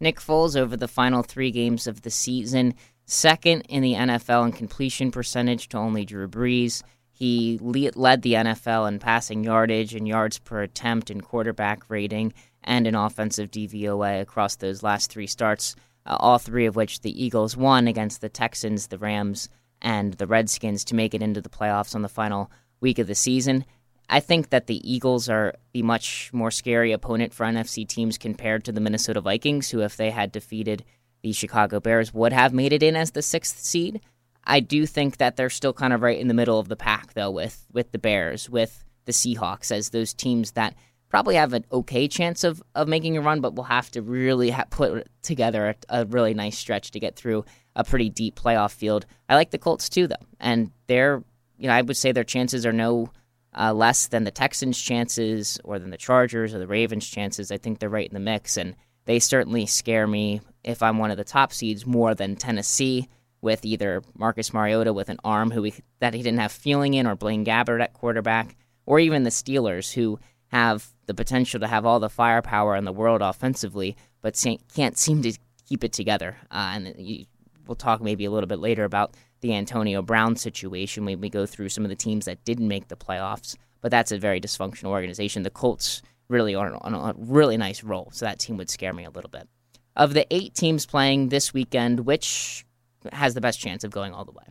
Nick 0.00 0.18
Foles 0.18 0.56
over 0.56 0.76
the 0.76 0.88
final 0.88 1.22
three 1.22 1.50
games 1.50 1.86
of 1.86 2.02
the 2.02 2.10
season, 2.10 2.74
second 3.06 3.62
in 3.68 3.82
the 3.82 3.94
NFL 3.94 4.46
in 4.46 4.52
completion 4.52 5.10
percentage 5.10 5.68
to 5.68 5.78
only 5.78 6.04
Drew 6.04 6.28
Brees. 6.28 6.82
He 7.12 7.58
led 7.62 8.22
the 8.22 8.32
NFL 8.32 8.88
in 8.88 8.98
passing 8.98 9.44
yardage 9.44 9.94
and 9.94 10.08
yards 10.08 10.40
per 10.40 10.62
attempt 10.62 11.08
and 11.08 11.22
quarterback 11.22 11.88
rating 11.88 12.32
and 12.64 12.86
an 12.86 12.94
offensive 12.94 13.50
DVOA 13.50 14.20
across 14.20 14.56
those 14.56 14.82
last 14.82 15.10
three 15.10 15.26
starts, 15.26 15.76
uh, 16.04 16.16
all 16.18 16.38
three 16.38 16.66
of 16.66 16.74
which 16.74 17.00
the 17.00 17.24
Eagles 17.24 17.56
won 17.56 17.86
against 17.86 18.20
the 18.20 18.28
Texans, 18.28 18.88
the 18.88 18.98
Rams, 18.98 19.48
and 19.82 20.14
the 20.14 20.26
Redskins 20.26 20.84
to 20.84 20.94
make 20.94 21.12
it 21.12 21.22
into 21.22 21.42
the 21.42 21.48
playoffs 21.48 21.94
on 21.94 22.02
the 22.02 22.08
final 22.08 22.50
week 22.80 22.98
of 22.98 23.06
the 23.06 23.14
season. 23.14 23.64
I 24.08 24.20
think 24.20 24.50
that 24.50 24.66
the 24.66 24.90
Eagles 24.90 25.28
are 25.28 25.54
the 25.72 25.82
much 25.82 26.30
more 26.32 26.50
scary 26.50 26.92
opponent 26.92 27.34
for 27.34 27.44
NFC 27.44 27.86
teams 27.86 28.18
compared 28.18 28.64
to 28.64 28.72
the 28.72 28.80
Minnesota 28.80 29.20
Vikings, 29.20 29.70
who, 29.70 29.80
if 29.80 29.96
they 29.96 30.10
had 30.10 30.32
defeated 30.32 30.84
the 31.22 31.32
Chicago 31.32 31.80
Bears, 31.80 32.12
would 32.12 32.32
have 32.32 32.52
made 32.52 32.72
it 32.72 32.82
in 32.82 32.96
as 32.96 33.12
the 33.12 33.22
sixth 33.22 33.58
seed. 33.60 34.00
I 34.44 34.60
do 34.60 34.86
think 34.86 35.18
that 35.18 35.36
they're 35.36 35.50
still 35.50 35.72
kind 35.72 35.92
of 35.92 36.02
right 36.02 36.18
in 36.18 36.28
the 36.28 36.34
middle 36.34 36.58
of 36.58 36.68
the 36.68 36.76
pack, 36.76 37.14
though, 37.14 37.30
with, 37.30 37.66
with 37.72 37.92
the 37.92 37.98
Bears, 37.98 38.50
with 38.50 38.84
the 39.04 39.12
Seahawks, 39.12 39.70
as 39.70 39.90
those 39.90 40.14
teams 40.14 40.52
that 40.52 40.74
probably 41.08 41.34
have 41.34 41.52
an 41.52 41.64
okay 41.70 42.08
chance 42.08 42.42
of, 42.42 42.62
of 42.74 42.88
making 42.88 43.16
a 43.16 43.20
run, 43.20 43.40
but 43.40 43.54
will 43.54 43.64
have 43.64 43.90
to 43.90 44.02
really 44.02 44.50
ha- 44.50 44.64
put 44.70 45.06
together 45.22 45.76
a, 45.88 46.00
a, 46.00 46.04
really 46.06 46.32
nice 46.32 46.56
stretch 46.58 46.90
to 46.90 46.98
get 46.98 47.16
through 47.16 47.44
a 47.74 47.84
pretty 47.84 48.10
deep 48.10 48.36
playoff 48.36 48.72
field. 48.72 49.06
I 49.28 49.34
like 49.34 49.50
the 49.50 49.58
Colts 49.58 49.88
too, 49.88 50.06
though, 50.06 50.14
and 50.40 50.70
they're 50.86 51.22
you 51.58 51.68
know 51.68 51.74
I 51.74 51.82
would 51.82 51.96
say 51.96 52.12
their 52.12 52.24
chances 52.24 52.66
are 52.66 52.72
no 52.72 53.10
uh, 53.58 53.72
less 53.72 54.08
than 54.08 54.24
the 54.24 54.30
Texans' 54.30 54.80
chances 54.80 55.60
or 55.64 55.78
than 55.78 55.90
the 55.90 55.96
Chargers 55.96 56.54
or 56.54 56.58
the 56.58 56.66
Ravens' 56.66 57.08
chances. 57.08 57.52
I 57.52 57.58
think 57.58 57.78
they're 57.78 57.88
right 57.88 58.08
in 58.08 58.14
the 58.14 58.20
mix, 58.20 58.56
and 58.56 58.74
they 59.04 59.18
certainly 59.18 59.66
scare 59.66 60.06
me 60.06 60.40
if 60.64 60.82
I'm 60.82 60.98
one 60.98 61.10
of 61.10 61.16
the 61.16 61.24
top 61.24 61.52
seeds 61.52 61.86
more 61.86 62.14
than 62.14 62.36
Tennessee 62.36 63.08
with 63.40 63.64
either 63.64 64.02
Marcus 64.16 64.54
Mariota 64.54 64.92
with 64.92 65.08
an 65.08 65.18
arm 65.24 65.50
who 65.50 65.68
that 65.98 66.14
he 66.14 66.22
didn't 66.22 66.38
have 66.38 66.52
feeling 66.52 66.94
in, 66.94 67.06
or 67.06 67.16
Blaine 67.16 67.44
Gabbert 67.44 67.82
at 67.82 67.92
quarterback, 67.92 68.56
or 68.86 68.98
even 68.98 69.24
the 69.24 69.30
Steelers 69.30 69.92
who 69.92 70.18
have 70.48 70.88
the 71.06 71.14
potential 71.14 71.58
to 71.60 71.66
have 71.66 71.84
all 71.84 71.98
the 71.98 72.08
firepower 72.08 72.76
in 72.76 72.84
the 72.84 72.92
world 72.92 73.22
offensively, 73.22 73.96
but 74.20 74.40
can't 74.72 74.98
seem 74.98 75.22
to 75.22 75.32
keep 75.66 75.82
it 75.82 75.92
together. 75.92 76.36
Uh, 76.50 76.72
and 76.74 76.94
you, 76.98 77.26
we'll 77.66 77.76
talk 77.76 78.00
maybe 78.00 78.24
a 78.24 78.30
little 78.30 78.46
bit 78.46 78.58
later 78.58 78.84
about 78.84 79.14
the 79.40 79.54
Antonio 79.54 80.02
Brown 80.02 80.36
situation 80.36 81.04
when 81.04 81.20
we 81.20 81.28
go 81.28 81.46
through 81.46 81.68
some 81.68 81.84
of 81.84 81.90
the 81.90 81.96
teams 81.96 82.24
that 82.24 82.44
didn't 82.44 82.68
make 82.68 82.88
the 82.88 82.96
playoffs. 82.96 83.56
But 83.80 83.90
that's 83.90 84.12
a 84.12 84.18
very 84.18 84.40
dysfunctional 84.40 84.90
organization. 84.90 85.42
The 85.42 85.50
Colts 85.50 86.02
really 86.28 86.54
are 86.54 86.76
on 86.82 86.94
a 86.94 87.14
really 87.16 87.56
nice 87.56 87.82
roll, 87.82 88.10
so 88.12 88.24
that 88.24 88.38
team 88.38 88.56
would 88.56 88.70
scare 88.70 88.92
me 88.92 89.04
a 89.04 89.10
little 89.10 89.30
bit. 89.30 89.48
Of 89.96 90.14
the 90.14 90.26
eight 90.30 90.54
teams 90.54 90.86
playing 90.86 91.28
this 91.28 91.52
weekend, 91.52 92.00
which 92.00 92.64
has 93.12 93.34
the 93.34 93.40
best 93.40 93.60
chance 93.60 93.84
of 93.84 93.90
going 93.90 94.12
all 94.12 94.24
the 94.24 94.32
way? 94.32 94.44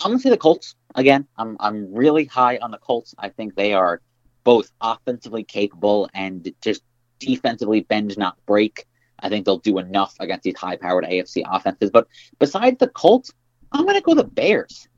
I'm 0.00 0.12
gonna 0.12 0.20
say 0.20 0.30
the 0.30 0.36
Colts 0.36 0.74
again. 0.94 1.26
I'm 1.36 1.56
I'm 1.60 1.92
really 1.92 2.24
high 2.24 2.58
on 2.58 2.70
the 2.70 2.78
Colts. 2.78 3.14
I 3.18 3.28
think 3.28 3.54
they 3.54 3.74
are 3.74 4.00
both 4.44 4.70
offensively 4.80 5.44
capable 5.44 6.08
and 6.14 6.52
just 6.60 6.82
defensively 7.18 7.80
bend 7.80 8.16
not 8.16 8.36
break. 8.46 8.86
I 9.20 9.28
think 9.28 9.44
they'll 9.44 9.58
do 9.58 9.78
enough 9.78 10.14
against 10.20 10.44
these 10.44 10.56
high-powered 10.56 11.04
AFC 11.04 11.42
offenses. 11.46 11.90
But 11.90 12.06
besides 12.38 12.78
the 12.78 12.88
Colts, 12.88 13.32
I'm 13.72 13.84
going 13.84 13.96
to 13.96 14.02
go 14.02 14.14
the 14.14 14.24
Bears. 14.24 14.88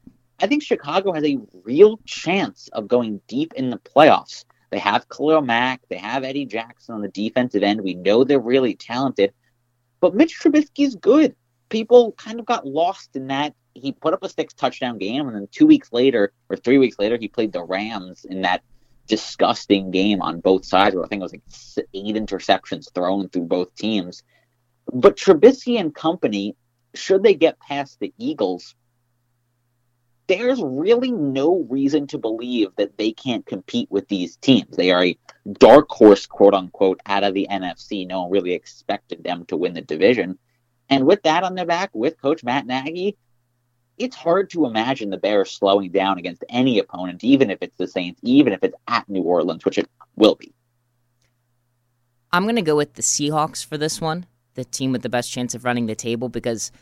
I 0.41 0.47
think 0.47 0.63
Chicago 0.63 1.13
has 1.13 1.25
a 1.25 1.39
real 1.65 1.99
chance 2.07 2.69
of 2.73 2.89
going 2.89 3.21
deep 3.27 3.53
in 3.55 3.71
the 3.71 3.79
playoffs. 3.79 4.45
They 4.71 4.79
have 4.79 5.09
Khalil 5.09 5.43
Mack, 5.43 5.83
they 5.89 5.97
have 5.97 6.25
Eddie 6.25 6.47
Jackson 6.47 6.95
on 6.95 7.03
the 7.03 7.09
defensive 7.09 7.63
end. 7.63 7.81
We 7.81 7.95
know 7.95 8.25
they're 8.25 8.39
really 8.39 8.75
talented, 8.75 9.33
but 10.01 10.15
Mitch 10.15 10.39
Trubisky's 10.41 10.95
good. 10.95 11.35
People 11.69 12.13
kind 12.13 12.41
of 12.41 12.47
got 12.47 12.67
lost 12.67 13.17
in 13.17 13.27
that. 13.29 13.55
He 13.75 13.93
put 13.93 14.15
up 14.15 14.23
a 14.23 14.29
six 14.29 14.55
touchdown 14.55 14.99
game, 14.99 15.27
and 15.27 15.37
then 15.37 15.49
two 15.51 15.67
weeks 15.67 15.93
later, 15.93 16.33
or 16.49 16.57
three 16.57 16.79
weeks 16.79 16.99
later, 16.99 17.19
he 17.21 17.29
played 17.29 17.53
the 17.53 17.63
Rams 17.63 18.25
in 18.25 18.43
that 18.43 18.63
disgusting 19.11 19.91
game 19.91 20.23
on 20.23 20.41
both 20.41 20.65
sides, 20.65 20.95
where 20.95 21.05
I 21.05 21.09
think 21.09 21.21
it 21.21 21.25
was 21.25 21.33
like 21.33 21.87
eight 21.93 22.15
interceptions 22.15 22.95
thrown 22.95 23.29
through 23.29 23.47
both 23.47 23.75
teams. 23.75 24.23
But 24.93 25.17
Trubisky 25.17 25.79
and 25.79 25.93
company, 25.95 26.57
should 26.95 27.23
they 27.25 27.35
get 27.35 27.59
past 27.61 27.99
the 27.99 28.15
Eagles, 28.19 28.77
there's 30.29 30.63
really 30.63 31.11
no 31.11 31.67
reason 31.69 32.07
to 32.07 32.19
believe 32.19 32.69
that 32.77 32.97
they 32.97 33.11
can't 33.11 33.45
compete 33.45 33.91
with 33.91 34.07
these 34.07 34.37
teams. 34.37 34.77
They 34.77 34.93
are 34.93 35.05
a 35.05 35.19
dark 35.55 35.89
horse, 35.91 36.25
quote 36.27 36.55
unquote, 36.55 37.01
out 37.05 37.25
of 37.25 37.35
the 37.35 37.49
NFC. 37.51 38.07
No 38.07 38.23
one 38.23 38.31
really 38.31 38.53
expected 38.53 39.25
them 39.25 39.45
to 39.47 39.57
win 39.57 39.75
the 39.75 39.81
division. 39.81 40.39
And 40.89 41.05
with 41.05 41.25
that 41.25 41.43
on 41.43 41.57
their 41.57 41.67
back, 41.67 41.91
with 41.95 42.21
Coach 42.21 42.45
Matt 42.45 42.65
Nagy, 42.65 43.17
it's 44.01 44.17
hard 44.17 44.49
to 44.51 44.65
imagine 44.65 45.11
the 45.11 45.19
Bears 45.19 45.51
slowing 45.51 45.93
down 45.93 46.19
against 46.19 46.43
any 46.49 46.79
opponent, 46.79 47.23
even 47.23 47.51
if 47.51 47.59
it's 47.61 47.77
the 47.77 47.87
Saints, 47.87 48.19
even 48.25 48.53
if 48.53 48.65
it's 48.65 48.75
at 48.89 49.09
New 49.09 49.23
Orleans, 49.23 49.65
which 49.65 49.77
it 49.77 49.89
will 50.17 50.35
be. 50.35 50.53
I'm 52.33 52.45
going 52.45 52.57
to 52.57 52.63
go 52.63 52.77
with 52.77 52.95
the 52.95 53.03
Seahawks 53.03 53.65
for 53.65 53.77
this 53.77 54.01
one, 54.01 54.25
the 54.55 54.65
team 54.65 54.93
with 54.93 55.03
the 55.03 55.09
best 55.09 55.31
chance 55.31 55.55
of 55.55 55.65
running 55.65 55.87
the 55.87 55.95
table, 55.95 56.31
because 56.31 56.73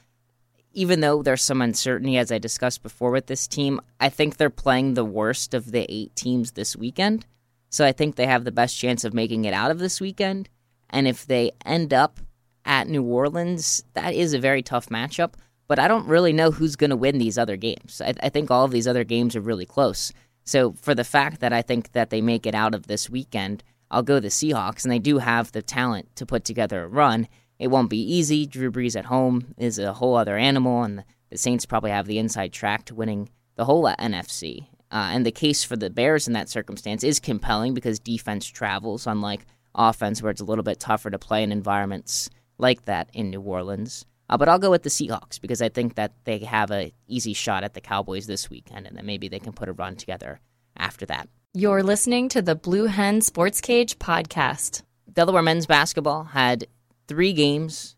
even 0.73 1.01
though 1.01 1.23
there's 1.23 1.43
some 1.43 1.61
uncertainty, 1.61 2.17
as 2.17 2.31
I 2.31 2.39
discussed 2.39 2.85
before 2.85 3.11
with 3.11 3.27
this 3.27 3.49
team, 3.49 3.81
I 3.99 4.11
think 4.11 4.37
they're 4.37 4.49
playing 4.49 4.95
the 4.95 5.05
worst 5.05 5.55
of 5.55 5.73
the 5.73 5.87
eight 5.89 6.15
teams 6.15 6.53
this 6.53 6.77
weekend. 6.77 7.27
So 7.69 7.85
I 7.85 7.91
think 7.91 8.15
they 8.15 8.27
have 8.27 8.45
the 8.45 8.53
best 8.53 8.79
chance 8.79 9.05
of 9.05 9.13
making 9.13 9.45
it 9.45 9.55
out 9.55 9.73
of 9.73 9.81
this 9.81 10.01
weekend. 10.01 10.49
And 10.89 11.09
if 11.09 11.27
they 11.27 11.51
end 11.67 11.93
up 11.93 12.21
at 12.65 12.87
New 12.87 13.03
Orleans, 13.03 13.83
that 13.95 14.15
is 14.15 14.35
a 14.35 14.39
very 14.39 14.63
tough 14.63 14.89
matchup. 14.89 15.35
But 15.69 15.79
I 15.79 15.87
don't 15.87 16.09
really 16.09 16.33
know 16.33 16.51
who's 16.51 16.77
going 16.77 16.91
to 16.91 16.97
win 16.97 17.19
these 17.19 17.39
other 17.39 17.57
games. 17.57 18.03
I, 18.05 18.15
I 18.23 18.29
think 18.31 18.51
all 18.51 18.65
of 18.65 18.73
these 18.73 18.89
other 18.89 19.05
games 19.05 19.37
are 19.37 19.41
really 19.41 19.67
close. 19.67 20.13
So 20.45 20.73
for 20.73 20.95
the 20.95 21.05
fact 21.05 21.41
that 21.41 21.53
I 21.53 21.63
think 21.63 21.93
that 21.93 22.11
they 22.11 22.23
make 22.23 22.47
it 22.47 22.55
out 22.55 22.75
of 22.75 22.87
this 22.87 23.11
weekend, 23.11 23.63
I'll 23.91 24.03
go 24.03 24.19
the 24.19 24.29
Seahawks, 24.29 24.85
and 24.85 24.91
they 24.91 24.99
do 24.99 25.19
have 25.19 25.53
the 25.53 25.63
talent 25.63 26.15
to 26.17 26.27
put 26.27 26.45
together 26.45 26.85
a 26.85 26.89
run. 26.89 27.29
It 27.59 27.69
won't 27.69 27.91
be 27.91 28.01
easy. 28.01 28.47
Drew 28.47 28.71
Brees 28.71 28.97
at 28.97 29.07
home 29.07 29.55
is 29.59 29.79
a 29.79 29.93
whole 29.93 30.17
other 30.17 30.37
animal, 30.37 30.83
and 30.83 31.05
the 31.31 31.39
Saints 31.39 31.67
probably 31.67 31.91
have 31.91 32.07
the 32.07 32.19
inside 32.19 32.53
track 32.53 32.85
to 32.87 32.95
winning 32.95 33.29
the 33.57 33.65
whole 33.65 33.85
NFC. 33.85 34.69
Uh, 34.91 35.11
and 35.13 35.27
the 35.27 35.33
case 35.33 35.65
for 35.65 35.77
the 35.77 35.91
Bears 35.91 36.27
in 36.27 36.33
that 36.33 36.49
circumstance 36.49 37.05
is 37.05 37.21
compelling 37.21 37.75
because 37.75 37.99
defense 37.99 38.47
travels, 38.47 39.07
unlike 39.07 39.45
offense, 39.75 40.23
where 40.23 40.31
it's 40.31 40.41
a 40.41 40.47
little 40.47 40.65
bit 40.65 40.81
tougher 40.81 41.11
to 41.11 41.19
play 41.19 41.43
in 41.43 41.53
environments 41.53 42.31
like 42.57 42.87
that 42.87 43.11
in 43.13 43.31
New 43.31 43.43
Orleans. 43.43 44.07
Uh, 44.29 44.37
but 44.37 44.49
I'll 44.49 44.59
go 44.59 44.71
with 44.71 44.83
the 44.83 44.91
Seahawks 44.91 45.41
because 45.41 45.63
I 45.63 45.69
think 45.69 45.95
that 45.95 46.13
they 46.25 46.39
have 46.41 46.71
a 46.71 46.93
easy 47.07 47.33
shot 47.33 47.65
at 47.65 47.75
the 47.75 47.81
Cowboys 47.81 48.27
this 48.27 48.51
weekend, 48.51 48.87
and 48.87 48.97
then 48.97 49.07
maybe 49.07 49.29
they 49.29 49.39
can 49.39 49.53
put 49.53 49.69
a 49.69 49.73
run 49.73 49.97
together 49.97 50.41
after 50.77 51.07
that. 51.07 51.29
You're 51.55 51.83
listening 51.83 52.29
to 52.31 52.43
the 52.43 52.55
Blue 52.55 52.87
Hen 52.87 53.21
Sports 53.23 53.61
Cage 53.61 53.99
podcast. 53.99 54.83
Delaware 55.11 55.43
men's 55.43 55.67
basketball 55.67 56.25
had 56.25 56.67
three 57.07 57.33
games 57.33 57.97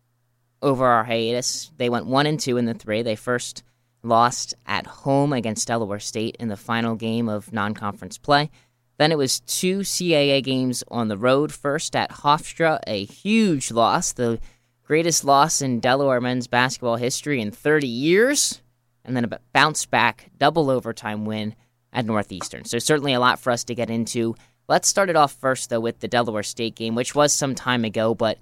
over 0.61 0.85
our 0.85 1.03
hiatus. 1.03 1.71
They 1.77 1.89
went 1.89 2.05
one 2.05 2.25
and 2.25 2.39
two 2.39 2.57
in 2.57 2.65
the 2.65 2.73
three. 2.73 3.01
They 3.01 3.15
first 3.15 3.63
lost 4.03 4.53
at 4.65 4.87
home 4.87 5.33
against 5.33 5.67
Delaware 5.67 5.99
State 5.99 6.37
in 6.39 6.47
the 6.47 6.57
final 6.57 6.95
game 6.95 7.27
of 7.27 7.51
non 7.51 7.73
conference 7.73 8.17
play. 8.17 8.49
Then 8.97 9.11
it 9.11 9.17
was 9.17 9.39
two 9.41 9.79
CAA 9.79 10.43
games 10.43 10.83
on 10.89 11.07
the 11.07 11.17
road. 11.17 11.51
First 11.51 11.95
at 11.95 12.11
Hofstra, 12.11 12.79
a 12.87 13.03
huge 13.05 13.71
loss, 13.71 14.13
the 14.13 14.39
greatest 14.83 15.23
loss 15.23 15.61
in 15.61 15.79
Delaware 15.79 16.21
men's 16.21 16.47
basketball 16.47 16.97
history 16.97 17.41
in 17.41 17.51
30 17.51 17.87
years. 17.87 18.61
And 19.03 19.15
then 19.15 19.25
a 19.25 19.39
bounce 19.51 19.85
back 19.85 20.29
double 20.37 20.69
overtime 20.69 21.25
win 21.25 21.55
at 21.91 22.05
Northeastern. 22.05 22.65
So, 22.65 22.77
certainly 22.77 23.13
a 23.13 23.19
lot 23.19 23.39
for 23.39 23.51
us 23.51 23.63
to 23.65 23.75
get 23.75 23.89
into. 23.89 24.35
Let's 24.67 24.87
start 24.87 25.09
it 25.09 25.15
off 25.15 25.33
first, 25.33 25.69
though, 25.69 25.79
with 25.79 25.99
the 25.99 26.07
Delaware 26.07 26.43
State 26.43 26.75
game, 26.75 26.93
which 26.93 27.15
was 27.15 27.33
some 27.33 27.55
time 27.55 27.83
ago, 27.83 28.13
but 28.13 28.37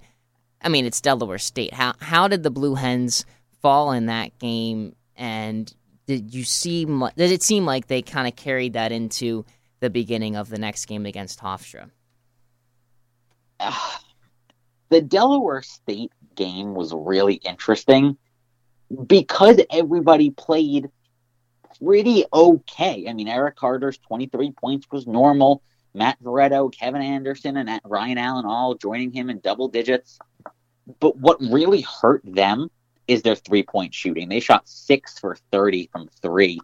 I 0.62 0.68
mean, 0.68 0.84
it's 0.84 1.00
Delaware 1.00 1.38
State. 1.38 1.72
How 1.72 1.94
how 2.00 2.28
did 2.28 2.42
the 2.42 2.50
Blue 2.50 2.74
Hens 2.74 3.24
fall 3.62 3.92
in 3.92 4.06
that 4.06 4.38
game? 4.38 4.94
And 5.16 5.72
did 6.06 6.34
you 6.34 6.44
see? 6.44 6.84
Did 6.84 7.30
it 7.30 7.42
seem 7.42 7.64
like 7.64 7.86
they 7.86 8.02
kind 8.02 8.28
of 8.28 8.36
carried 8.36 8.74
that 8.74 8.92
into 8.92 9.44
the 9.80 9.90
beginning 9.90 10.36
of 10.36 10.50
the 10.50 10.58
next 10.58 10.86
game 10.86 11.06
against 11.06 11.40
Hofstra? 11.40 11.90
Uh, 13.58 13.72
the 14.90 15.00
Delaware 15.00 15.62
State 15.62 16.12
game 16.40 16.74
was 16.74 16.94
really 16.94 17.34
interesting 17.34 18.16
because 19.06 19.60
everybody 19.70 20.30
played 20.30 20.88
pretty 21.82 22.24
okay. 22.32 23.06
I 23.06 23.12
mean, 23.12 23.28
Eric 23.28 23.56
Carter's 23.56 23.98
23 23.98 24.52
points 24.52 24.86
was 24.90 25.06
normal. 25.06 25.62
Matt 25.92 26.18
Veretto, 26.22 26.72
Kevin 26.72 27.02
Anderson, 27.02 27.58
and 27.58 27.80
Ryan 27.84 28.16
Allen 28.16 28.46
all 28.46 28.74
joining 28.74 29.12
him 29.12 29.28
in 29.28 29.40
double 29.40 29.68
digits. 29.68 30.18
But 30.98 31.16
what 31.16 31.40
really 31.40 31.82
hurt 31.82 32.22
them 32.24 32.70
is 33.06 33.20
their 33.20 33.36
three 33.36 33.62
point 33.62 33.92
shooting. 33.92 34.30
They 34.30 34.40
shot 34.40 34.66
six 34.66 35.18
for 35.18 35.36
30 35.52 35.90
from 35.92 36.08
three. 36.22 36.58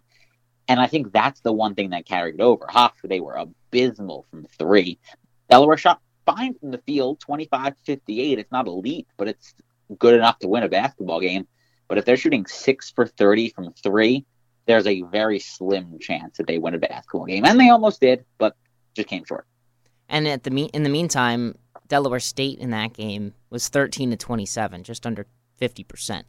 And 0.67 0.79
I 0.79 0.87
think 0.87 1.13
that's 1.13 1.41
the 1.41 1.53
one 1.53 1.75
thing 1.75 1.91
that 1.91 2.05
carried 2.05 2.41
over. 2.41 2.65
Hoff, 2.67 2.95
they 3.03 3.19
were 3.19 3.35
abysmal 3.35 4.25
from 4.31 4.47
three. 4.57 4.97
Delaware 5.49 5.77
shot 5.77 6.01
fine 6.27 6.53
from 6.59 6.71
the 6.71 6.77
field, 6.79 7.19
25 7.21 7.73
58. 7.85 8.39
It's 8.39 8.51
not 8.51 8.67
elite, 8.67 9.07
but 9.17 9.27
it's 9.27 9.55
good 9.97 10.13
enough 10.13 10.37
to 10.39 10.47
win 10.47 10.63
a 10.63 10.69
basketball 10.69 11.19
game. 11.19 11.47
But 11.87 11.97
if 11.97 12.05
they're 12.05 12.17
shooting 12.17 12.45
six 12.45 12.91
for 12.91 13.07
30 13.07 13.49
from 13.49 13.73
three, 13.81 14.25
there's 14.65 14.85
a 14.85 15.01
very 15.03 15.39
slim 15.39 15.97
chance 15.99 16.37
that 16.37 16.45
they 16.45 16.57
win 16.57 16.75
a 16.75 16.79
basketball 16.79 17.25
game. 17.25 17.45
And 17.45 17.59
they 17.59 17.69
almost 17.69 18.01
did, 18.01 18.25
but 18.37 18.55
just 18.93 19.07
came 19.07 19.23
short. 19.23 19.45
And 20.09 20.27
at 20.27 20.43
the 20.43 20.51
me- 20.51 20.69
in 20.73 20.83
the 20.83 20.89
meantime, 20.89 21.55
Delaware 21.87 22.19
State 22.19 22.59
in 22.59 22.69
that 22.71 22.93
game 22.93 23.33
was 23.49 23.69
13 23.69 24.11
to 24.11 24.17
27, 24.17 24.83
just 24.83 25.05
under 25.05 25.25
50%. 25.59 26.23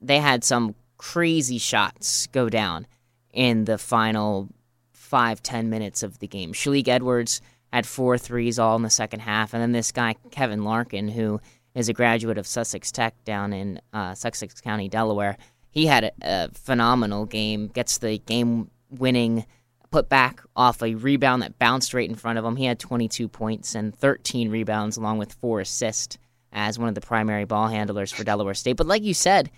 They 0.00 0.18
had 0.18 0.42
some 0.42 0.74
crazy 0.96 1.58
shots 1.58 2.26
go 2.28 2.48
down 2.48 2.86
in 3.32 3.64
the 3.66 3.78
final 3.78 4.48
five, 4.92 5.42
ten 5.42 5.68
minutes 5.68 6.02
of 6.02 6.20
the 6.20 6.26
game. 6.26 6.52
Shalik 6.52 6.88
Edwards 6.88 7.40
had 7.72 7.86
four 7.86 8.18
threes 8.18 8.58
all 8.58 8.76
in 8.76 8.82
the 8.82 8.90
second 8.90 9.20
half, 9.20 9.54
and 9.54 9.62
then 9.62 9.72
this 9.72 9.92
guy, 9.92 10.16
Kevin 10.30 10.64
Larkin, 10.64 11.08
who 11.08 11.40
is 11.74 11.88
a 11.88 11.92
graduate 11.92 12.38
of 12.38 12.46
Sussex 12.46 12.90
Tech 12.90 13.14
down 13.24 13.52
in 13.52 13.80
uh, 13.92 14.14
Sussex 14.14 14.60
County, 14.60 14.88
Delaware, 14.88 15.36
he 15.70 15.86
had 15.86 16.04
a, 16.04 16.12
a 16.22 16.48
phenomenal 16.52 17.26
game, 17.26 17.68
gets 17.68 17.98
the 17.98 18.18
game 18.18 18.70
winning 18.90 19.46
put 19.90 20.08
back 20.08 20.40
off 20.54 20.82
a 20.82 20.94
rebound 20.94 21.42
that 21.42 21.58
bounced 21.58 21.94
right 21.94 22.08
in 22.08 22.14
front 22.14 22.38
of 22.38 22.44
him. 22.44 22.56
He 22.56 22.64
had 22.64 22.78
22 22.78 23.28
points 23.28 23.74
and 23.74 23.94
13 23.94 24.50
rebounds, 24.50 24.96
along 24.96 25.18
with 25.18 25.32
four 25.34 25.60
assists 25.60 26.18
as 26.52 26.78
one 26.78 26.88
of 26.88 26.94
the 26.94 27.00
primary 27.00 27.44
ball 27.44 27.68
handlers 27.68 28.12
for 28.12 28.24
Delaware 28.24 28.54
State. 28.54 28.76
But 28.76 28.86
like 28.86 29.02
you 29.02 29.14
said, 29.14 29.50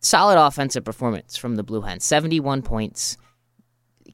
solid 0.00 0.38
offensive 0.38 0.84
performance 0.84 1.36
from 1.36 1.56
the 1.56 1.62
Blue 1.62 1.80
Hens. 1.80 2.04
71 2.04 2.62
points. 2.62 3.16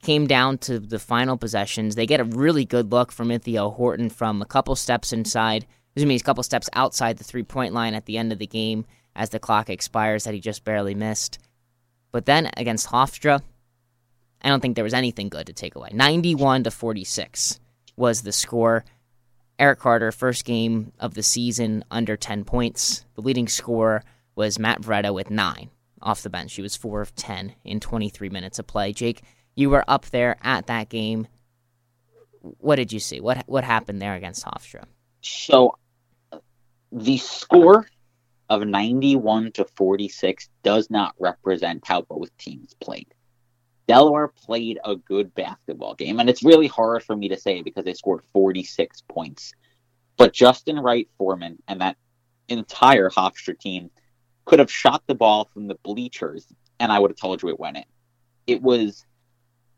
Came 0.05 0.27
down 0.27 0.59
to 0.59 0.79
the 0.79 0.99
final 0.99 1.39
possessions. 1.39 1.95
They 1.95 2.07
get 2.07 2.21
a 2.21 2.25
really 2.25 2.67
good 2.67 2.93
look 2.93 3.11
from 3.11 3.31
Ithiel 3.31 3.71
Horton 3.71 4.11
from 4.11 4.43
a 4.43 4.47
couple 4.47 4.77
steps 4.77 5.15
inside, 5.15 5.65
excuse 5.89 6.07
me, 6.07 6.17
a 6.17 6.21
couple 6.21 6.43
steps 6.43 6.69
outside 6.75 7.17
the 7.17 7.25
three 7.25 7.43
point 7.43 7.73
line 7.73 7.95
at 7.95 8.05
the 8.05 8.19
end 8.19 8.31
of 8.31 8.39
the 8.39 8.47
game 8.47 8.85
as 9.17 9.31
the 9.31 9.39
clock 9.39 9.71
expires 9.71 10.25
that 10.25 10.35
he 10.35 10.41
just 10.41 10.63
barely 10.63 10.95
missed. 10.95 11.39
But 12.13 12.27
then 12.27 12.51
against 12.57 12.89
Hofstra, 12.89 13.41
I 14.43 14.49
don't 14.51 14.61
think 14.61 14.75
there 14.75 14.85
was 14.85 14.93
anything 14.93 15.31
good 15.31 15.47
to 15.47 15.55
take 15.55 15.75
away. 15.75 15.89
91 15.95 16.65
to 16.65 16.71
46 16.71 17.59
was 17.97 18.21
the 18.21 18.33
score. 18.33 18.85
Eric 19.59 19.79
Carter, 19.79 20.13
first 20.13 20.45
game 20.45 20.93
of 21.01 21.15
the 21.15 21.23
season, 21.23 21.83
under 21.91 22.15
10 22.15 22.45
points. 22.45 23.07
The 23.15 23.23
leading 23.23 23.49
scorer 23.49 24.03
was 24.37 24.59
Matt 24.59 24.83
Veretto 24.83 25.15
with 25.15 25.31
nine 25.31 25.71
off 26.03 26.23
the 26.23 26.29
bench. 26.29 26.55
He 26.55 26.63
was 26.63 26.77
four 26.77 27.01
of 27.01 27.15
10 27.17 27.55
in 27.65 27.81
23 27.81 28.29
minutes 28.29 28.59
of 28.59 28.67
play. 28.67 28.93
Jake, 28.93 29.23
you 29.55 29.71
were 29.71 29.85
up 29.89 30.07
there 30.07 30.37
at 30.43 30.67
that 30.67 30.89
game. 30.89 31.27
What 32.41 32.77
did 32.77 32.93
you 32.93 33.01
see? 33.01 33.21
What 33.21 33.45
what 33.47 33.65
happened 33.65 34.03
there 34.03 34.15
against 34.15 34.45
Hofstra? 34.45 34.85
So, 35.23 35.79
the 36.93 37.17
score 37.17 37.89
of 38.51 38.67
91 38.67 39.53
to 39.53 39.65
46 39.65 40.49
does 40.63 40.91
not 40.91 41.15
represent 41.19 41.87
how 41.87 42.03
both 42.03 42.37
teams 42.37 42.75
played. 42.75 43.15
Delaware 43.87 44.29
played 44.29 44.79
a 44.85 44.97
good 44.97 45.35
basketball 45.35 45.95
game, 45.95 46.21
and 46.21 46.29
it's 46.29 46.43
really 46.43 46.67
hard 46.67 47.03
for 47.03 47.17
me 47.17 47.29
to 47.29 47.39
say 47.39 47.63
because 47.63 47.85
they 47.85 47.95
scored 47.95 48.23
46 48.33 49.03
points. 49.09 49.53
But 50.17 50.33
Justin 50.33 50.79
Wright 50.79 51.09
Foreman 51.19 51.59
and 51.69 51.81
that 51.81 51.97
entire 52.49 53.11
Hofstra 53.11 53.59
team 53.59 53.91
could 54.45 54.59
have 54.59 54.71
shot 54.71 55.03
the 55.07 55.15
ball 55.15 55.49
from 55.53 55.67
the 55.67 55.77
bleachers, 55.83 56.47
and 56.79 56.93
I 56.93 56.99
would 56.99 57.11
have 57.11 57.19
told 57.19 57.43
you 57.43 57.49
it 57.49 57.61
went 57.61 57.79
in. 57.79 57.85
It 58.47 58.63
was, 58.63 59.05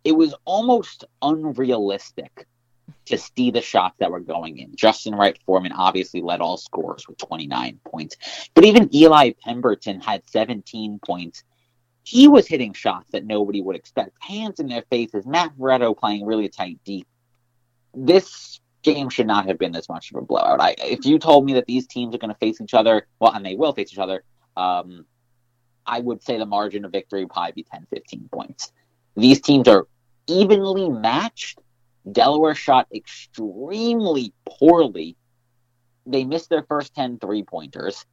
it 0.06 0.16
was 0.16 0.36
almost 0.44 1.04
unrealistic 1.20 2.46
to 3.06 3.18
see 3.18 3.50
the 3.50 3.60
shots 3.60 3.96
that 3.98 4.12
were 4.12 4.20
going 4.20 4.58
in. 4.58 4.76
Justin 4.76 5.16
Wright 5.16 5.36
Foreman 5.44 5.72
obviously 5.72 6.22
led 6.22 6.40
all 6.40 6.56
scorers 6.56 7.08
with 7.08 7.18
29 7.18 7.80
points, 7.84 8.16
but 8.54 8.64
even 8.64 8.94
Eli 8.94 9.32
Pemberton 9.44 10.00
had 10.00 10.22
17 10.28 11.00
points. 11.04 11.42
He 12.04 12.28
was 12.28 12.46
hitting 12.46 12.72
shots 12.72 13.10
that 13.10 13.26
nobody 13.26 13.60
would 13.60 13.74
expect. 13.74 14.12
Hands 14.20 14.60
in 14.60 14.68
their 14.68 14.84
faces. 14.90 15.26
Matt 15.26 15.54
Veretto 15.58 15.92
playing 15.92 16.24
really 16.24 16.48
tight 16.48 16.78
deep. 16.84 17.08
This 17.92 18.60
game 18.82 19.08
should 19.08 19.26
not 19.26 19.46
have 19.46 19.58
been 19.58 19.72
this 19.72 19.88
much 19.88 20.12
of 20.12 20.18
a 20.18 20.22
blowout. 20.22 20.60
I, 20.60 20.76
if 20.78 21.04
you 21.04 21.18
told 21.18 21.44
me 21.44 21.54
that 21.54 21.66
these 21.66 21.88
teams 21.88 22.14
are 22.14 22.18
going 22.18 22.32
to 22.32 22.38
face 22.38 22.60
each 22.60 22.74
other, 22.74 23.08
well, 23.18 23.32
and 23.32 23.44
they 23.44 23.56
will 23.56 23.72
face 23.72 23.92
each 23.92 23.98
other, 23.98 24.22
um, 24.56 25.04
I 25.84 25.98
would 25.98 26.22
say 26.22 26.38
the 26.38 26.46
margin 26.46 26.84
of 26.84 26.92
victory 26.92 27.24
would 27.24 27.32
probably 27.32 27.52
be 27.52 27.64
10, 27.64 27.88
15 27.90 28.28
points. 28.30 28.70
These 29.16 29.40
teams 29.40 29.66
are 29.66 29.88
evenly 30.26 30.88
matched. 30.88 31.60
Delaware 32.10 32.54
shot 32.54 32.86
extremely 32.94 34.32
poorly. 34.44 35.16
They 36.06 36.24
missed 36.24 36.50
their 36.50 36.62
first 36.62 36.94
10 36.94 37.18
three 37.18 37.42
pointers. 37.42 38.06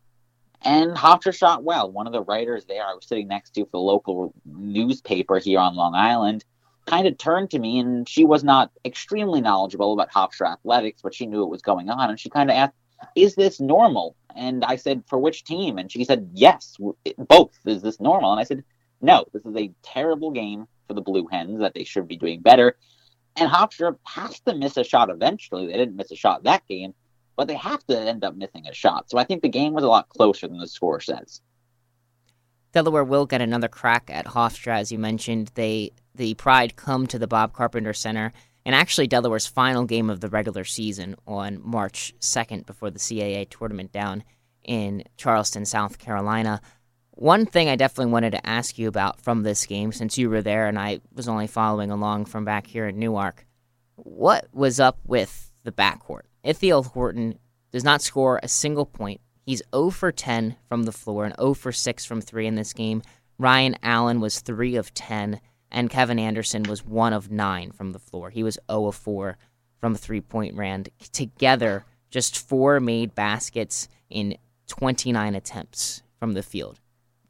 And 0.63 0.95
Hofstra 0.95 1.35
shot 1.35 1.63
well. 1.63 1.91
One 1.91 2.07
of 2.07 2.13
the 2.13 2.23
writers 2.23 2.65
there 2.65 2.85
I 2.85 2.93
was 2.93 3.05
sitting 3.05 3.27
next 3.27 3.51
to 3.51 3.65
for 3.65 3.71
the 3.71 3.79
local 3.79 4.33
newspaper 4.45 5.37
here 5.37 5.59
on 5.59 5.75
Long 5.75 5.93
Island 5.93 6.43
kind 6.85 7.07
of 7.07 7.17
turned 7.17 7.49
to 7.51 7.59
me 7.59 7.79
and 7.79 8.07
she 8.07 8.25
was 8.25 8.43
not 8.43 8.71
extremely 8.85 9.41
knowledgeable 9.41 9.93
about 9.93 10.11
Hofstra 10.11 10.53
athletics, 10.53 11.01
but 11.01 11.13
she 11.13 11.25
knew 11.25 11.41
what 11.41 11.49
was 11.49 11.61
going 11.61 11.89
on. 11.89 12.09
And 12.09 12.19
she 12.19 12.29
kind 12.29 12.49
of 12.49 12.55
asked, 12.55 12.73
Is 13.15 13.35
this 13.35 13.59
normal? 13.59 14.15
And 14.35 14.63
I 14.65 14.75
said, 14.75 15.03
For 15.07 15.19
which 15.19 15.43
team? 15.43 15.77
And 15.77 15.91
she 15.91 16.03
said, 16.03 16.29
Yes, 16.33 16.77
both. 17.17 17.51
Is 17.65 17.81
this 17.81 17.99
normal? 17.99 18.31
And 18.31 18.39
I 18.39 18.43
said, 18.43 18.63
No, 19.01 19.25
this 19.33 19.45
is 19.45 19.55
a 19.55 19.71
terrible 19.81 20.31
game 20.31 20.67
for 20.87 20.93
the 20.93 21.01
Blue 21.01 21.27
Hens 21.27 21.59
that 21.59 21.73
they 21.73 21.83
should 21.83 22.07
be 22.07 22.17
doing 22.17 22.41
better. 22.41 22.77
And 23.35 23.49
Hofstra 23.49 23.97
has 24.03 24.39
to 24.41 24.55
miss 24.55 24.77
a 24.77 24.83
shot 24.83 25.09
eventually. 25.09 25.67
They 25.67 25.73
didn't 25.73 25.95
miss 25.95 26.11
a 26.11 26.15
shot 26.15 26.43
that 26.43 26.67
game, 26.67 26.93
but 27.35 27.47
they 27.47 27.55
have 27.55 27.85
to 27.87 27.99
end 27.99 28.23
up 28.23 28.35
missing 28.35 28.67
a 28.67 28.73
shot. 28.73 29.09
So 29.09 29.17
I 29.17 29.23
think 29.23 29.41
the 29.41 29.49
game 29.49 29.73
was 29.73 29.83
a 29.83 29.87
lot 29.87 30.09
closer 30.09 30.47
than 30.47 30.59
the 30.59 30.67
score 30.67 30.99
says. 30.99 31.41
Delaware 32.73 33.03
will 33.03 33.25
get 33.25 33.41
another 33.41 33.67
crack 33.67 34.09
at 34.11 34.25
Hofstra, 34.27 34.79
as 34.79 34.91
you 34.91 34.97
mentioned. 34.99 35.51
They 35.53 35.91
the 36.15 36.33
Pride 36.35 36.75
come 36.75 37.07
to 37.07 37.19
the 37.19 37.27
Bob 37.27 37.53
Carpenter 37.53 37.93
Center, 37.93 38.33
and 38.65 38.75
actually 38.75 39.07
Delaware's 39.07 39.47
final 39.47 39.85
game 39.85 40.09
of 40.09 40.21
the 40.21 40.29
regular 40.29 40.63
season 40.63 41.15
on 41.27 41.59
March 41.63 42.13
2nd 42.19 42.65
before 42.65 42.91
the 42.91 42.99
CAA 42.99 43.49
tournament 43.49 43.91
down 43.91 44.23
in 44.63 45.03
Charleston, 45.17 45.65
South 45.65 45.97
Carolina. 45.97 46.61
One 47.15 47.45
thing 47.45 47.69
I 47.69 47.75
definitely 47.75 48.11
wanted 48.11 48.31
to 48.31 48.45
ask 48.45 48.79
you 48.79 48.87
about 48.87 49.21
from 49.21 49.43
this 49.43 49.67
game, 49.67 49.91
since 49.91 50.17
you 50.17 50.31
were 50.31 50.41
there 50.41 50.67
and 50.67 50.79
I 50.79 50.99
was 51.13 51.27
only 51.27 51.45
following 51.45 51.91
along 51.91 52.25
from 52.25 52.43
back 52.43 52.65
here 52.65 52.87
in 52.87 52.97
Newark, 52.97 53.45
what 53.95 54.47
was 54.51 54.79
up 54.79 54.97
with 55.05 55.51
the 55.63 55.71
backcourt? 55.71 56.23
Ithiel 56.43 56.81
Horton 56.81 57.37
does 57.71 57.83
not 57.83 58.01
score 58.01 58.39
a 58.41 58.47
single 58.47 58.87
point. 58.87 59.21
He's 59.45 59.61
0 59.75 59.91
for 59.91 60.11
10 60.11 60.55
from 60.67 60.83
the 60.83 60.91
floor 60.91 61.25
and 61.25 61.35
0 61.39 61.53
for 61.53 61.71
6 61.71 62.03
from 62.03 62.19
3 62.19 62.47
in 62.47 62.55
this 62.55 62.73
game. 62.73 63.03
Ryan 63.37 63.75
Allen 63.83 64.19
was 64.19 64.39
3 64.39 64.75
of 64.75 64.91
10, 64.95 65.39
and 65.69 65.91
Kevin 65.91 66.17
Anderson 66.17 66.63
was 66.63 66.83
1 66.83 67.13
of 67.13 67.29
9 67.29 67.71
from 67.73 67.91
the 67.91 67.99
floor. 67.99 68.31
He 68.31 68.41
was 68.41 68.57
0 68.71 68.87
of 68.87 68.95
4 68.95 69.37
from 69.79 69.93
three 69.93 70.21
point 70.21 70.55
rand. 70.55 70.89
Together, 71.11 71.85
just 72.09 72.39
four 72.39 72.79
made 72.79 73.13
baskets 73.13 73.87
in 74.09 74.37
29 74.67 75.35
attempts 75.35 76.01
from 76.17 76.33
the 76.33 76.41
field 76.41 76.79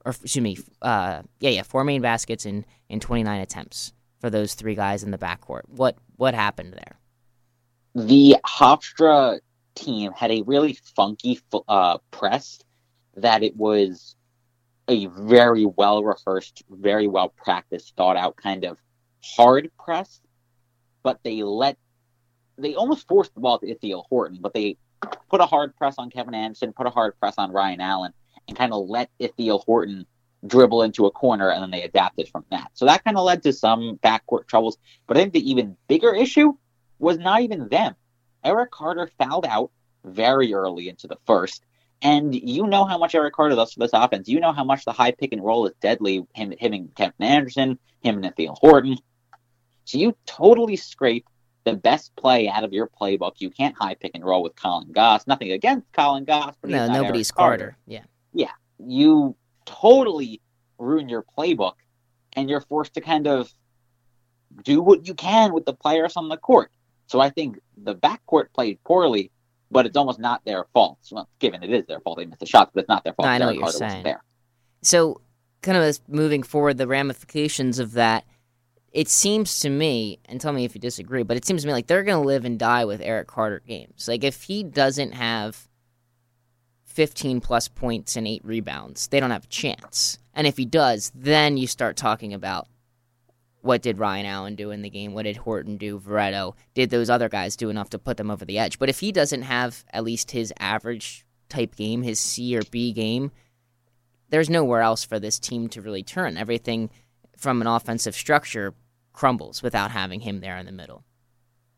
or 0.06 0.12
excuse 0.12 0.44
me, 0.44 0.58
uh, 0.82 1.22
yeah, 1.40 1.50
yeah, 1.50 1.64
four 1.64 1.84
main 1.84 2.02
baskets 2.02 2.46
in 2.46 2.66
in 2.90 3.00
29 3.00 3.42
attempts 3.42 3.94
for 4.20 4.30
those 4.30 4.54
three 4.54 4.76
guys 4.76 5.04
in 5.04 5.12
the 5.12 5.18
backcourt. 5.18 5.62
What 5.68 5.98
what 6.16 6.34
happened 6.34 6.74
there? 6.74 7.00
The 7.96 8.38
Hofstra 8.46 9.40
team 9.76 10.12
had 10.14 10.32
a 10.32 10.42
really 10.44 10.78
funky 10.96 11.40
uh, 11.68 11.98
press 12.12 12.60
that 13.16 13.44
it 13.44 13.56
was 13.56 14.16
a 14.88 15.06
very 15.08 15.66
well 15.66 16.04
rehearsed, 16.04 16.64
very 16.70 17.08
well 17.08 17.30
practiced, 17.30 17.96
thought 17.96 18.18
out 18.18 18.36
kind 18.36 18.66
of 18.66 18.78
hard 19.24 19.72
press, 19.78 20.20
but 21.04 21.20
they 21.24 21.44
let 21.44 21.78
they 22.58 22.76
almost 22.76 23.08
forced 23.08 23.34
the 23.34 23.42
ball 23.42 23.60
to 23.60 23.70
Ithiel 23.70 24.06
Horton, 24.10 24.40
but 24.42 24.54
they 24.54 24.78
put 25.30 25.42
a 25.42 25.46
hard 25.46 25.76
press 25.76 25.96
on 25.98 26.10
Kevin 26.10 26.34
Anderson, 26.34 26.74
put 26.74 26.88
a 26.88 26.92
hard 26.92 27.18
press 27.20 27.36
on 27.38 27.52
Ryan 27.52 27.82
Allen, 27.82 28.14
and 28.48 28.58
kind 28.58 28.74
of 28.74 28.88
let 28.88 29.10
Ithiel 29.20 29.60
Horton 29.60 30.06
dribble 30.46 30.84
into 30.84 31.06
a 31.06 31.12
corner, 31.12 31.50
and 31.50 31.64
then 31.64 31.72
they 31.72 31.84
adapted 31.84 32.28
from 32.28 32.46
that. 32.52 32.72
So 32.74 32.86
that 32.86 33.04
kind 33.04 33.18
of 33.18 33.24
led 33.24 33.44
to 33.44 33.54
some 33.54 33.98
backcourt 34.04 34.48
troubles. 34.48 34.78
But 35.08 35.18
I 35.18 35.22
think 35.22 35.34
the 35.34 35.52
even 35.52 35.78
bigger 35.88 36.14
issue 36.14 36.54
was 37.00 37.18
not 37.18 37.42
even 37.42 37.70
them. 37.70 37.96
Eric 38.44 38.72
Carter 38.72 39.10
fouled 39.18 39.46
out 39.46 39.72
very 40.04 40.54
early 40.54 40.90
into 40.90 41.08
the 41.08 41.18
first. 41.26 41.64
And 42.02 42.36
you 42.36 42.68
know 42.68 42.84
how 42.84 42.98
much 42.98 43.16
Eric 43.16 43.34
Carter 43.34 43.56
does 43.56 43.72
for 43.72 43.80
this 43.80 43.92
offense. 43.94 44.28
You 44.28 44.42
know 44.42 44.52
how 44.52 44.66
much 44.66 44.84
the 44.84 44.92
high 44.92 45.12
pick 45.12 45.32
and 45.32 45.42
roll 45.42 45.66
is 45.68 45.74
deadly. 45.82 46.28
Him 46.36 46.54
hitting 46.60 46.90
Kevin 46.98 47.14
Anderson, 47.22 47.80
him 48.02 48.18
and 48.18 48.26
Ithiel 48.26 48.58
Horton. 48.60 48.98
So 49.86 49.98
you 49.98 50.16
totally 50.26 50.76
scrape 50.76 51.26
the 51.64 51.74
best 51.74 52.14
play 52.18 52.50
out 52.50 52.66
of 52.66 52.74
your 52.74 52.88
playbook. 52.88 53.36
You 53.38 53.50
can't 53.50 53.76
high 53.78 53.96
pick 53.96 54.12
and 54.16 54.26
roll 54.26 54.44
with 54.44 54.56
Collin 54.56 54.92
Goss. 54.92 55.26
Nothing 55.28 55.52
against 55.52 55.90
Collin 55.94 56.26
Goss, 56.26 56.56
but 56.60 56.72
no, 56.72 56.88
nobody's 56.88 57.32
Carter. 57.32 57.58
Carter. 57.58 57.78
Yeah, 57.88 58.04
yeah. 58.34 58.52
You 58.80 59.36
totally 59.66 60.42
ruin 60.78 61.10
your 61.10 61.24
playbook, 61.38 61.76
and 62.34 62.50
you're 62.50 62.62
forced 62.62 62.94
to 62.96 63.02
kind 63.02 63.28
of 63.28 63.54
do 64.64 64.82
what 64.82 65.08
you 65.08 65.14
can 65.14 65.54
with 65.54 65.66
the 65.66 65.74
players 65.74 66.16
on 66.16 66.30
the 66.30 66.38
court. 66.38 66.72
So 67.08 67.20
I 67.20 67.30
think 67.30 67.60
the 67.78 67.96
backcourt 67.96 68.54
played 68.54 68.80
poorly, 68.84 69.32
but 69.72 69.86
it's 69.86 69.98
almost 69.98 70.20
not 70.20 70.44
their 70.46 70.66
fault. 70.74 71.00
Well, 71.12 71.28
given 71.40 71.64
it 71.64 71.72
is 71.72 71.86
their 71.86 72.00
fault, 72.00 72.18
they 72.18 72.26
missed 72.26 72.40
the 72.40 72.46
shots, 72.46 72.72
but 72.74 72.82
it's 72.82 72.90
not 72.90 73.04
their 73.04 73.14
fault. 73.14 73.28
I 73.28 73.38
know 73.38 73.46
Derek 73.46 73.62
what 73.62 73.74
you're 73.74 73.80
Carter 73.80 74.04
saying. 74.04 74.16
So, 74.82 75.22
kind 75.62 75.78
of 75.78 75.84
as 75.84 76.02
moving 76.08 76.44
forward, 76.44 76.78
the 76.78 76.88
ramifications 76.88 77.80
of 77.80 77.94
that. 77.94 78.26
It 78.92 79.10
seems 79.10 79.62
to 79.62 79.72
me, 79.72 80.20
and 80.26 80.40
tell 80.40 80.54
me 80.54 80.66
if 80.66 80.76
you 80.76 80.82
disagree, 80.82 81.24
but 81.24 81.36
it 81.36 81.46
seems 81.46 81.64
to 81.64 81.68
me 81.68 81.74
like 81.74 81.88
they're 81.88 82.04
going 82.04 82.22
to 82.22 82.28
live 82.28 82.46
and 82.46 82.60
die 82.60 82.86
with 82.86 83.02
Eric 83.02 83.28
Carter 83.28 83.60
games. 83.68 84.08
Like 84.08 84.24
if 84.24 84.44
he 84.44 84.64
doesn't 84.64 85.14
have 85.14 85.68
15 86.94 87.42
plus 87.42 87.68
points 87.68 88.16
and 88.16 88.28
eight 88.28 88.44
rebounds, 88.46 89.08
they 89.08 89.20
don't 89.20 89.32
have 89.32 89.46
a 89.46 89.48
chance. 89.48 90.20
And 90.34 90.48
if 90.48 90.58
he 90.58 90.66
does, 90.66 91.12
then 91.16 91.58
you 91.58 91.68
start 91.68 91.98
talking 91.98 92.34
about 92.34 92.68
what 93.62 93.82
did 93.82 93.98
Ryan 93.98 94.26
Allen 94.26 94.56
do 94.56 94.72
in 94.72 94.82
the 94.82 94.90
game? 94.90 95.14
What 95.14 95.24
did 95.24 95.38
Horton 95.38 95.78
do? 95.78 95.98
Veretto? 95.98 96.56
Did 96.74 96.90
those 96.90 97.10
other 97.10 97.30
guys 97.30 97.56
do 97.56 97.70
enough 97.70 97.90
to 97.92 98.00
put 98.00 98.18
them 98.18 98.30
over 98.30 98.44
the 98.44 98.60
edge? 98.60 98.78
But 98.78 98.90
if 98.90 99.00
he 99.00 99.12
doesn't 99.12 99.44
have 99.44 99.86
at 99.92 100.04
least 100.04 100.32
his 100.32 100.54
average 100.60 101.26
type 101.48 101.76
game, 101.76 102.04
his 102.04 102.20
C 102.20 102.58
or 102.58 102.64
B 102.70 102.92
game, 102.92 103.32
there's 104.30 104.50
nowhere 104.50 104.82
else 104.82 105.06
for 105.06 105.20
this 105.20 105.40
team 105.40 105.70
to 105.70 105.82
really 105.82 106.04
turn. 106.04 106.38
Everything 106.38 106.90
from 107.38 107.62
an 107.62 107.68
offensive 107.68 108.16
structure 108.16 108.74
crumbles 109.14 109.64
without 109.64 109.92
having 109.92 110.20
him 110.20 110.42
there 110.42 110.58
in 110.58 110.66
the 110.66 110.72
middle. 110.72 111.04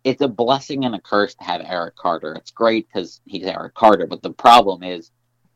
It's 0.05 0.21
a 0.21 0.27
blessing 0.27 0.85
and 0.85 0.93
a 0.93 1.01
curse 1.01 1.33
to 1.33 1.43
have 1.43 1.61
Eric 1.65 1.95
Carter. 1.95 2.35
It's 2.35 2.51
great 2.51 2.87
because 2.87 3.21
he's 3.25 3.43
Eric 3.43 3.73
Carter, 3.73 4.05
but 4.05 4.21
the 4.21 4.31
problem 4.31 4.83
is 4.83 5.09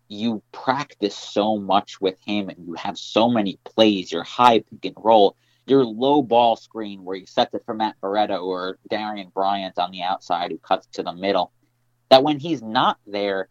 you 0.07 0.41
practice 0.51 1.15
so 1.15 1.57
much 1.57 2.01
with 2.01 2.15
him 2.25 2.49
and 2.49 2.65
you 2.65 2.73
have 2.73 2.97
so 2.97 3.29
many 3.29 3.59
plays, 3.63 4.11
your 4.11 4.23
high 4.23 4.61
pick 4.61 4.85
and 4.85 4.95
roll, 4.97 5.35
your 5.67 5.85
low 5.85 6.23
ball 6.23 6.55
screen 6.55 7.03
where 7.03 7.15
you 7.15 7.27
set 7.27 7.53
it 7.53 7.61
for 7.63 7.75
Matt 7.75 7.95
Veretto 8.01 8.43
or 8.43 8.79
Darian 8.89 9.29
Bryant 9.35 9.77
on 9.77 9.91
the 9.91 10.01
outside 10.01 10.49
who 10.49 10.57
cuts 10.57 10.87
to 10.93 11.03
the 11.03 11.13
middle, 11.13 11.51
that 12.09 12.23
when 12.23 12.39
he's 12.39 12.63
not 12.63 12.97
there, 13.05 13.49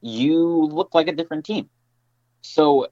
you 0.00 0.38
look 0.66 0.94
like 0.94 1.08
a 1.08 1.16
different 1.16 1.46
team. 1.46 1.68
So 2.42 2.86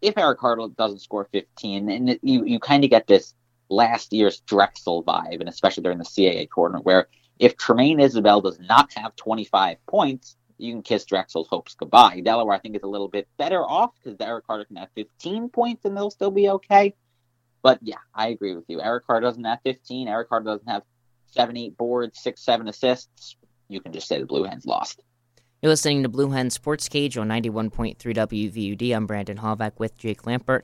if 0.00 0.16
Eric 0.16 0.38
Carter 0.38 0.68
doesn't 0.78 1.00
score 1.00 1.28
15, 1.32 1.90
and 1.90 2.10
it, 2.10 2.20
you, 2.22 2.44
you 2.44 2.60
kind 2.60 2.84
of 2.84 2.90
get 2.90 3.08
this 3.08 3.34
last 3.72 4.12
year's 4.12 4.40
Drexel 4.40 5.02
vibe, 5.02 5.40
and 5.40 5.48
especially 5.48 5.82
during 5.82 5.98
the 5.98 6.04
CAA 6.04 6.48
tournament, 6.54 6.84
where 6.84 7.08
if 7.38 7.56
Tramaine 7.56 7.98
Isabell 7.98 8.42
does 8.42 8.60
not 8.60 8.92
have 8.94 9.16
25 9.16 9.78
points, 9.86 10.36
you 10.58 10.72
can 10.72 10.82
kiss 10.82 11.04
Drexel's 11.04 11.48
hopes 11.48 11.74
goodbye. 11.74 12.20
Delaware, 12.20 12.54
I 12.54 12.58
think, 12.58 12.76
is 12.76 12.82
a 12.82 12.88
little 12.88 13.08
bit 13.08 13.26
better 13.36 13.62
off 13.62 13.90
because 13.96 14.16
Eric 14.20 14.46
Carter 14.46 14.64
can 14.64 14.76
have 14.76 14.90
15 14.94 15.48
points 15.48 15.84
and 15.84 15.96
they'll 15.96 16.10
still 16.10 16.30
be 16.30 16.48
okay. 16.50 16.94
But 17.62 17.78
yeah, 17.82 17.96
I 18.14 18.28
agree 18.28 18.54
with 18.54 18.64
you. 18.68 18.80
Eric 18.80 19.06
Carter 19.06 19.26
doesn't 19.26 19.44
have 19.44 19.60
15. 19.64 20.08
Eric 20.08 20.28
Carter 20.28 20.44
doesn't 20.44 20.68
have 20.68 20.82
seven, 21.26 21.56
eight 21.56 21.76
boards, 21.76 22.20
six, 22.20 22.42
seven 22.44 22.68
assists. 22.68 23.36
You 23.68 23.80
can 23.80 23.92
just 23.92 24.06
say 24.06 24.20
the 24.20 24.26
Blue 24.26 24.44
Hens 24.44 24.66
lost. 24.66 25.02
You're 25.62 25.70
listening 25.70 26.02
to 26.02 26.08
Blue 26.08 26.30
Hen 26.30 26.50
Sports 26.50 26.88
Cage 26.88 27.16
on 27.16 27.28
91.3 27.28 27.96
WVUD. 27.96 28.94
I'm 28.96 29.06
Brandon 29.06 29.38
Halvack 29.38 29.78
with 29.78 29.96
Jake 29.96 30.22
Lampert. 30.22 30.62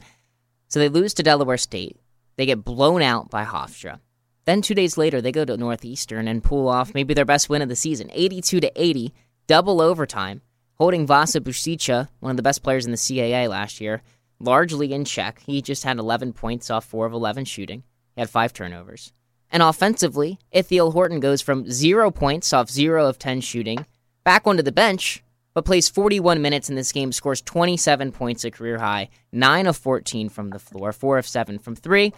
So 0.66 0.80
they 0.80 0.88
lose 0.88 1.14
to 1.14 1.22
Delaware 1.22 1.56
State. 1.56 1.96
They 2.38 2.46
get 2.46 2.64
blown 2.64 3.03
out 3.03 3.31
by 3.31 3.44
Hofstra. 3.44 3.98
Then 4.44 4.62
two 4.62 4.74
days 4.74 4.96
later, 4.96 5.20
they 5.20 5.33
go 5.33 5.44
to 5.44 5.57
Northeastern 5.57 6.29
and 6.29 6.42
pull 6.42 6.68
off 6.68 6.94
maybe 6.94 7.12
their 7.12 7.24
best 7.24 7.51
win 7.51 7.62
of 7.62 7.68
the 7.68 7.74
season, 7.74 8.09
82 8.12 8.61
to 8.61 8.72
80, 8.81 9.12
double 9.48 9.83
overtime, 9.83 10.40
holding 10.77 11.05
Vasa 11.05 11.40
Pusica, 11.40 12.09
one 12.20 12.31
of 12.31 12.37
the 12.37 12.42
best 12.44 12.62
players 12.62 12.87
in 12.87 12.92
the 12.92 12.96
CAA 12.96 13.48
last 13.48 13.81
year, 13.81 14.03
largely 14.38 14.92
in 14.92 15.05
check. 15.05 15.42
He 15.44 15.61
just 15.61 15.83
had 15.83 15.98
11 15.98 16.33
points 16.33 16.70
off 16.70 16.85
4 16.85 17.07
of 17.07 17.12
11 17.12 17.44
shooting. 17.44 17.83
He 18.14 18.20
had 18.20 18.31
5 18.31 18.53
turnovers. 18.53 19.12
And 19.51 19.61
offensively, 19.61 20.38
Ithiel 20.53 20.92
Horton 20.92 21.18
goes 21.18 21.42
from 21.42 21.68
0 21.68 22.12
points 22.12 22.53
off 22.53 22.70
0 22.70 23.05
of 23.05 23.18
10 23.18 23.40
shooting, 23.40 23.85
back 24.22 24.46
onto 24.46 24.62
the 24.62 24.70
bench, 24.70 25.24
but 25.54 25.64
plays 25.64 25.88
41 25.88 26.40
minutes 26.40 26.68
in 26.68 26.76
this 26.76 26.92
game, 26.92 27.12
scores 27.12 27.40
27 27.40 28.12
points, 28.12 28.44
a 28.44 28.50
career 28.50 28.78
high, 28.78 29.08
9 29.32 29.66
of 29.66 29.76
14 29.76 30.28
from 30.28 30.50
the 30.50 30.58
floor, 30.58 30.92
4 30.92 31.18
of 31.18 31.26
7 31.26 31.58
from 31.58 31.74
3. 31.74 32.12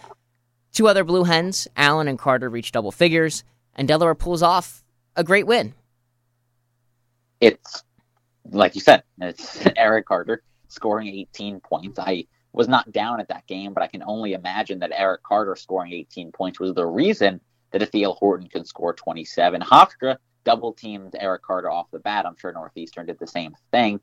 Two 0.73 0.87
other 0.87 1.03
Blue 1.03 1.23
Hens, 1.23 1.67
Allen 1.75 2.07
and 2.07 2.19
Carter, 2.19 2.49
reach 2.49 2.71
double 2.71 2.91
figures, 2.91 3.43
and 3.75 3.87
Delaware 3.87 4.15
pulls 4.15 4.41
off 4.41 4.83
a 5.15 5.23
great 5.23 5.47
win. 5.47 5.73
It's, 7.39 7.83
like 8.49 8.75
you 8.75 8.81
said, 8.81 9.03
it's 9.19 9.65
Eric 9.75 10.05
Carter 10.05 10.43
scoring 10.67 11.07
18 11.07 11.59
points. 11.59 11.99
I 11.99 12.25
was 12.53 12.67
not 12.67 12.91
down 12.91 13.19
at 13.19 13.27
that 13.29 13.47
game, 13.47 13.73
but 13.73 13.83
I 13.83 13.87
can 13.87 14.03
only 14.03 14.33
imagine 14.33 14.79
that 14.79 14.91
Eric 14.93 15.23
Carter 15.23 15.55
scoring 15.55 15.93
18 15.93 16.31
points 16.31 16.59
was 16.59 16.73
the 16.73 16.85
reason 16.85 17.41
that 17.71 17.81
Ithiel 17.81 18.13
Horton 18.13 18.47
could 18.47 18.67
score 18.67 18.93
27. 18.93 19.61
Hofstra 19.61 20.17
double 20.43 20.73
teamed 20.73 21.15
Eric 21.19 21.43
Carter 21.43 21.69
off 21.69 21.91
the 21.91 21.99
bat. 21.99 22.25
I'm 22.25 22.37
sure 22.37 22.51
Northeastern 22.51 23.05
did 23.05 23.19
the 23.19 23.27
same 23.27 23.55
thing, 23.71 23.99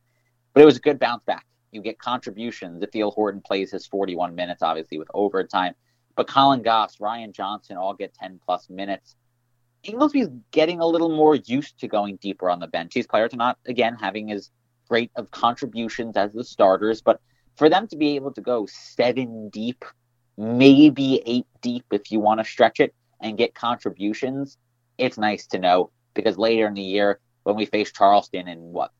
but 0.53 0.62
it 0.62 0.66
was 0.66 0.77
a 0.77 0.81
good 0.81 0.98
bounce 0.98 1.24
back. 1.24 1.46
You 1.72 1.83
get 1.83 1.98
contributions. 1.98 2.83
Ithiel 2.83 3.11
Horton 3.11 3.42
plays 3.42 3.70
his 3.70 3.87
41 3.87 4.35
minutes, 4.35 4.62
obviously 4.62 4.98
with 4.98 5.09
overtime, 5.12 5.74
but 6.16 6.27
Collin 6.27 6.62
Goss, 6.62 7.01
Ryan 7.01 7.33
Johnson 7.33 7.77
all 7.77 7.94
get 7.94 8.14
10 8.14 8.40
plus 8.44 8.68
minutes. 8.70 9.16
Ingelsby's 9.85 10.29
getting 10.51 10.81
a 10.81 10.87
little 10.87 11.14
more 11.14 11.37
used 11.37 11.79
to 11.81 11.88
going 11.88 12.16
deeper 12.16 12.51
on 12.51 12.59
the 12.59 12.66
bench. 12.66 12.94
These 12.94 13.07
players 13.07 13.33
are 13.35 13.37
not, 13.37 13.59
again, 13.66 13.96
having 14.01 14.33
as 14.33 14.51
great 14.88 15.11
of 15.14 15.31
contributions 15.31 16.16
as 16.16 16.33
the 16.33 16.42
starters, 16.42 17.01
but 17.01 17.20
for 17.57 17.68
them 17.68 17.87
to 17.88 17.96
be 17.96 18.16
able 18.16 18.33
to 18.33 18.40
go 18.40 18.66
seven 18.66 19.48
deep, 19.51 19.85
maybe 20.37 21.22
eight 21.27 21.46
deep 21.61 21.85
if 21.92 22.11
you 22.11 22.20
want 22.20 22.40
to 22.40 22.44
stretch 22.44 22.81
it, 22.81 22.94
and 23.20 23.37
get 23.37 23.55
contributions, 23.55 24.59
it's 24.96 25.18
nice 25.18 25.46
to 25.48 25.59
know 25.59 25.90
because 26.14 26.37
later 26.38 26.66
in 26.66 26.75
the 26.75 26.83
year, 26.83 27.21
when 27.44 27.57
we 27.57 27.66
face 27.66 27.92
Charleston 27.92 28.49
in 28.49 28.59
what, 28.59 28.90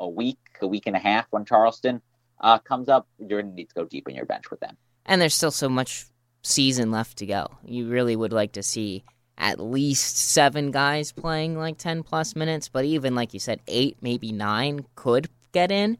a 0.00 0.08
week, 0.08 0.38
a 0.60 0.66
week 0.66 0.84
and 0.86 0.96
a 0.96 1.00
half, 1.00 1.26
when 1.30 1.44
Charleston 1.44 2.00
uh, 2.40 2.58
comes 2.58 2.88
up, 2.88 3.06
you're 3.18 3.40
going 3.40 3.50
to 3.50 3.54
need 3.54 3.68
to 3.68 3.74
go 3.74 3.84
deep 3.84 4.08
in 4.08 4.14
your 4.14 4.26
bench 4.26 4.50
with 4.50 4.60
them. 4.60 4.76
And 5.04 5.20
there's 5.20 5.34
still 5.34 5.50
so 5.50 5.68
much 5.68 6.06
season 6.42 6.90
left 6.90 7.18
to 7.18 7.26
go. 7.26 7.48
You 7.64 7.88
really 7.88 8.16
would 8.16 8.32
like 8.32 8.52
to 8.52 8.62
see 8.62 9.04
at 9.36 9.60
least 9.60 10.18
seven 10.18 10.70
guys 10.70 11.12
playing 11.12 11.56
like 11.56 11.78
10 11.78 12.02
plus 12.02 12.34
minutes, 12.34 12.68
but 12.68 12.84
even 12.84 13.14
like 13.14 13.32
you 13.32 13.40
said, 13.40 13.60
eight, 13.68 13.96
maybe 14.00 14.32
nine 14.32 14.84
could 14.94 15.28
get 15.52 15.70
in 15.70 15.98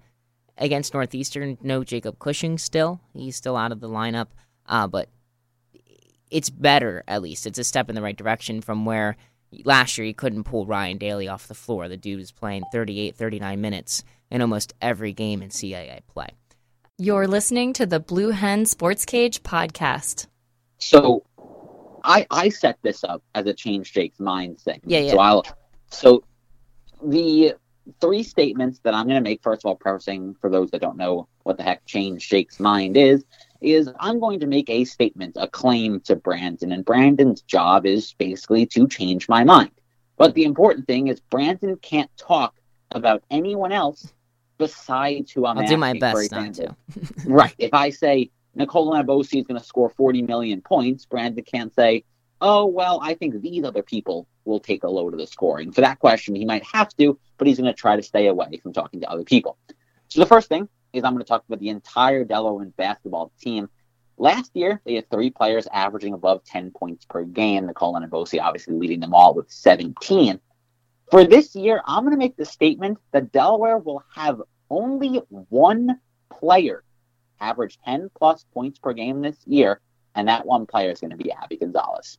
against 0.57 0.93
Northeastern. 0.93 1.57
No 1.63 1.85
Jacob 1.85 2.19
Cushing 2.19 2.59
still. 2.59 3.01
He's 3.15 3.37
still 3.37 3.57
out 3.57 3.73
of 3.73 3.81
the 3.81 3.89
lineup. 3.89 4.27
Uh, 4.67 4.87
but 4.87 5.09
it's 6.31 6.51
better, 6.51 7.05
at 7.09 7.23
least. 7.23 7.47
It's 7.47 7.59
a 7.59 7.65
step 7.65 7.89
in 7.89 7.95
the 7.95 8.03
right 8.03 8.17
direction 8.17 8.61
from 8.61 8.85
where 8.85 9.17
last 9.65 9.99
year 9.99 10.07
he 10.07 10.13
couldn't 10.13 10.45
pull 10.45 10.67
Ryan 10.67 10.99
Daly 10.99 11.29
off 11.29 11.49
the 11.49 11.55
floor. 11.55 11.89
The 11.89 11.97
dude 11.97 12.19
was 12.19 12.33
playing 12.33 12.65
38, 12.73 13.17
39 13.17 13.61
minutes 13.61 14.05
in 14.31 14.43
almost 14.43 14.75
every 14.81 15.13
game 15.13 15.43
in 15.43 15.49
CAA 15.51 16.01
play. 16.07 16.29
You're 16.99 17.29
listening 17.29 17.73
to 17.75 17.87
the 17.87 18.01
Blue 18.01 18.31
Hen 18.31 18.67
Sports 18.67 19.05
Cage 19.05 19.43
podcast. 19.43 20.27
So 20.79 21.25
I 22.05 22.27
I 22.31 22.49
set 22.49 22.79
this 22.83 23.05
up 23.05 23.23
as 23.35 23.47
a 23.47 23.55
change 23.55 23.93
Jake's 23.93 24.19
mind 24.19 24.61
thing. 24.61 24.81
Yeah, 24.85 25.01
yeah. 25.01 25.13
So 25.13 25.19
I'll 25.19 25.45
so 25.91 26.25
the 27.03 27.55
three 28.01 28.23
statements 28.23 28.81
that 28.81 28.95
I'm 28.95 29.07
going 29.07 29.23
to 29.23 29.29
make, 29.29 29.43
first 29.43 29.65
of 29.65 29.69
all, 29.69 29.77
prefacing 29.77 30.37
for 30.41 30.51
those 30.51 30.71
that 30.71 30.81
don't 30.81 30.97
know 30.97 31.29
what 31.45 31.57
the 31.57 31.63
heck 31.63 31.85
change 31.87 32.29
Jake's 32.29 32.61
mind 32.61 32.97
is, 32.97 33.25
is 33.61 33.91
I'm 33.99 34.21
going 34.21 34.41
to 34.41 34.47
make 34.47 34.71
a 34.71 34.85
statement, 34.85 35.37
a 35.39 35.49
claim 35.49 36.01
to 36.01 36.17
Brandon, 36.17 36.73
and 36.73 36.85
Brandon's 36.85 37.43
job 37.43 37.87
is 37.87 38.15
basically 38.15 38.67
to 38.67 38.87
change 38.87 39.29
my 39.29 39.45
mind. 39.45 39.73
But 40.17 40.35
the 40.35 40.45
important 40.45 40.87
thing 40.87 41.09
is 41.09 41.21
Brandon 41.21 41.77
can't 41.77 42.11
talk 42.17 42.55
about 42.91 43.23
anyone 43.31 43.73
else 43.73 44.13
besides 44.59 45.31
who 45.31 45.47
I'm 45.47 45.59
I'll 45.59 45.67
do 45.67 45.77
my 45.77 45.99
best 45.99 46.33
not 46.33 46.55
to. 46.55 46.77
right. 47.27 47.55
If 47.59 47.75
I 47.75 47.91
say 47.91 48.31
Nicole 48.55 48.93
Enabosi 48.93 49.41
is 49.41 49.47
going 49.47 49.61
to 49.61 49.65
score 49.65 49.91
40 49.91 50.23
million 50.23 50.61
points, 50.61 51.07
Brandon 51.07 51.45
can't 51.45 51.73
say, 51.75 52.05
oh, 52.41 52.67
well, 52.67 53.01
I 53.03 53.15
think 53.15 53.41
these 53.41 53.65
other 53.65 53.83
people 53.83 54.27
will 54.45 54.61
take 54.61 54.83
a 54.85 54.89
load 54.89 55.13
of 55.13 55.21
the 55.21 55.27
scoring. 55.27 55.73
For 55.73 55.81
that 55.81 55.99
question, 55.99 56.35
he 56.35 56.45
might 56.45 56.65
have 56.65 56.89
to, 56.97 57.19
but 57.37 57.47
he's 57.47 57.59
going 57.59 57.73
to 57.73 57.79
try 57.79 57.97
to 57.97 58.03
stay 58.03 58.27
away 58.27 58.59
from 58.63 58.73
talking 58.73 59.01
to 59.01 59.11
other 59.11 59.25
people. 59.25 59.57
So 60.09 60.21
the 60.21 60.27
first 60.27 60.49
thing 60.49 60.69
is 60.93 61.05
I'm 61.05 61.13
going 61.13 61.25
to 61.25 61.29
talk 61.29 61.45
about 61.47 61.61
the 61.61 61.69
entire 61.69 62.25
Delaware 62.25 62.67
basketball 62.77 63.33
team. 63.41 63.69
Last 64.17 64.51
year, 64.55 64.81
they 64.85 64.95
had 64.95 65.09
three 65.11 65.31
players 65.31 65.69
averaging 65.73 66.13
above 66.13 66.45
10 66.45 66.73
points 66.73 67.05
per 67.05 67.25
game. 67.25 67.67
Nicole 67.67 67.95
Enabosi 67.95 68.41
obviously 68.41 68.75
leading 68.75 69.01
them 69.01 69.15
all 69.15 69.35
with 69.35 69.51
17. 69.51 70.41
For 71.11 71.25
this 71.25 71.55
year, 71.55 71.81
I'm 71.87 72.03
going 72.03 72.13
to 72.13 72.19
make 72.19 72.37
the 72.37 72.45
statement 72.45 72.99
that 73.13 73.33
Delaware 73.33 73.79
will 73.79 74.03
have 74.15 74.43
only 74.71 75.23
one 75.29 76.01
player 76.31 76.85
average 77.41 77.79
10 77.85 78.11
plus 78.17 78.45
points 78.53 78.79
per 78.79 78.93
game 78.93 79.23
this 79.23 79.39
year, 79.47 79.81
and 80.15 80.29
that 80.29 80.45
one 80.45 80.67
player 80.67 80.91
is 80.91 81.01
going 81.01 81.11
to 81.11 81.17
be 81.17 81.33
Abby 81.33 81.57
Gonzalez. 81.57 82.19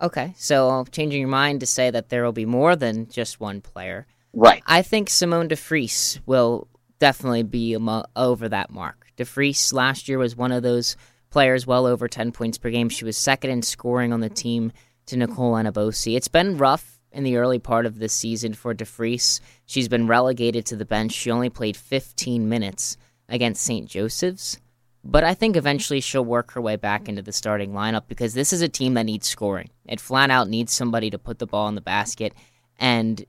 Okay, 0.00 0.34
so 0.36 0.84
changing 0.90 1.20
your 1.20 1.28
mind 1.28 1.60
to 1.60 1.66
say 1.66 1.90
that 1.90 2.08
there 2.08 2.24
will 2.24 2.32
be 2.32 2.46
more 2.46 2.74
than 2.74 3.08
just 3.08 3.40
one 3.40 3.60
player. 3.60 4.06
Right. 4.32 4.62
I 4.66 4.82
think 4.82 5.10
Simone 5.10 5.48
DeFreese 5.48 6.20
will 6.26 6.66
definitely 7.02 7.42
be 7.42 7.76
over 8.14 8.48
that 8.48 8.70
mark. 8.70 9.08
DeFreese 9.18 9.72
last 9.72 10.08
year 10.08 10.18
was 10.18 10.36
one 10.36 10.52
of 10.52 10.62
those 10.62 10.96
players 11.30 11.66
well 11.66 11.84
over 11.84 12.06
10 12.06 12.30
points 12.30 12.58
per 12.58 12.70
game. 12.70 12.88
She 12.88 13.04
was 13.04 13.16
second 13.16 13.50
in 13.50 13.62
scoring 13.62 14.12
on 14.12 14.20
the 14.20 14.28
team 14.28 14.70
to 15.06 15.16
Nicole 15.16 15.54
Enabosi. 15.54 16.16
It's 16.16 16.28
been 16.28 16.58
rough 16.58 17.00
in 17.10 17.24
the 17.24 17.38
early 17.38 17.58
part 17.58 17.86
of 17.86 17.98
this 17.98 18.12
season 18.12 18.54
for 18.54 18.72
DeFreese. 18.72 19.40
She's 19.66 19.88
been 19.88 20.06
relegated 20.06 20.64
to 20.66 20.76
the 20.76 20.84
bench. 20.84 21.10
She 21.10 21.32
only 21.32 21.50
played 21.50 21.76
15 21.76 22.48
minutes 22.48 22.96
against 23.28 23.64
St. 23.64 23.88
Joseph's. 23.88 24.60
But 25.02 25.24
I 25.24 25.34
think 25.34 25.56
eventually 25.56 26.00
she'll 26.00 26.24
work 26.24 26.52
her 26.52 26.60
way 26.60 26.76
back 26.76 27.08
into 27.08 27.22
the 27.22 27.32
starting 27.32 27.72
lineup 27.72 28.04
because 28.06 28.34
this 28.34 28.52
is 28.52 28.62
a 28.62 28.68
team 28.68 28.94
that 28.94 29.06
needs 29.06 29.26
scoring. 29.26 29.70
It 29.88 29.98
flat 29.98 30.30
out 30.30 30.48
needs 30.48 30.72
somebody 30.72 31.10
to 31.10 31.18
put 31.18 31.40
the 31.40 31.48
ball 31.48 31.66
in 31.66 31.74
the 31.74 31.80
basket, 31.80 32.32
and 32.78 33.24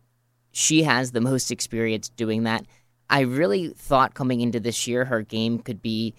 she 0.52 0.84
has 0.84 1.12
the 1.12 1.22
most 1.22 1.50
experience 1.50 2.10
doing 2.10 2.44
that. 2.44 2.68
I 3.14 3.22
really 3.22 3.68
thought 3.70 4.16
coming 4.16 4.42
into 4.42 4.60
this 4.60 4.88
year 4.88 5.06
her 5.06 5.22
game 5.22 5.60
could 5.60 5.84
be 5.84 6.16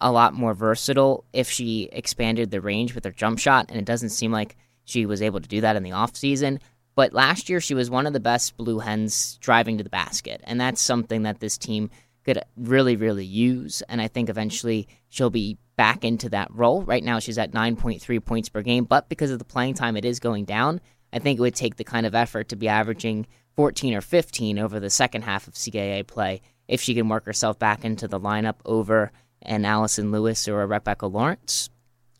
a 0.00 0.12
lot 0.12 0.32
more 0.32 0.54
versatile 0.54 1.24
if 1.32 1.50
she 1.50 1.88
expanded 1.90 2.52
the 2.52 2.60
range 2.60 2.94
with 2.94 3.04
her 3.04 3.10
jump 3.10 3.40
shot, 3.40 3.66
and 3.68 3.80
it 3.80 3.84
doesn't 3.84 4.10
seem 4.10 4.30
like 4.30 4.56
she 4.84 5.06
was 5.06 5.22
able 5.22 5.40
to 5.40 5.48
do 5.48 5.60
that 5.62 5.74
in 5.74 5.82
the 5.82 5.90
offseason. 5.90 6.60
But 6.94 7.12
last 7.12 7.48
year 7.48 7.60
she 7.60 7.74
was 7.74 7.90
one 7.90 8.06
of 8.06 8.12
the 8.12 8.20
best 8.20 8.56
blue 8.56 8.78
hens 8.78 9.38
driving 9.40 9.76
to 9.78 9.82
the 9.82 9.90
basket, 9.90 10.40
and 10.44 10.60
that's 10.60 10.80
something 10.80 11.24
that 11.24 11.40
this 11.40 11.58
team 11.58 11.90
could 12.24 12.40
really, 12.56 12.94
really 12.94 13.24
use. 13.24 13.82
And 13.88 14.00
I 14.00 14.06
think 14.06 14.28
eventually 14.28 14.86
she'll 15.08 15.30
be 15.30 15.58
back 15.74 16.04
into 16.04 16.28
that 16.28 16.54
role. 16.54 16.82
Right 16.82 17.02
now, 17.02 17.18
she's 17.18 17.38
at 17.38 17.50
9.3 17.50 18.24
points 18.24 18.48
per 18.50 18.62
game, 18.62 18.84
but 18.84 19.08
because 19.08 19.32
of 19.32 19.40
the 19.40 19.44
playing 19.44 19.74
time, 19.74 19.96
it 19.96 20.04
is 20.04 20.20
going 20.20 20.44
down. 20.44 20.80
I 21.12 21.18
think 21.18 21.40
it 21.40 21.42
would 21.42 21.56
take 21.56 21.74
the 21.74 21.82
kind 21.82 22.06
of 22.06 22.14
effort 22.14 22.50
to 22.50 22.56
be 22.56 22.68
averaging 22.68 23.26
14 23.56 23.94
or 23.94 24.00
15 24.00 24.58
over 24.58 24.78
the 24.78 24.90
second 24.90 25.22
half 25.22 25.48
of 25.48 25.54
CAA 25.54 26.06
play 26.06 26.42
if 26.68 26.80
she 26.80 26.94
can 26.94 27.08
work 27.08 27.24
herself 27.24 27.58
back 27.58 27.84
into 27.84 28.06
the 28.06 28.20
lineup 28.20 28.56
over 28.64 29.12
an 29.42 29.64
Allison 29.64 30.12
Lewis 30.12 30.46
or 30.48 30.62
a 30.62 30.66
Rebecca 30.66 31.06
Lawrence. 31.06 31.70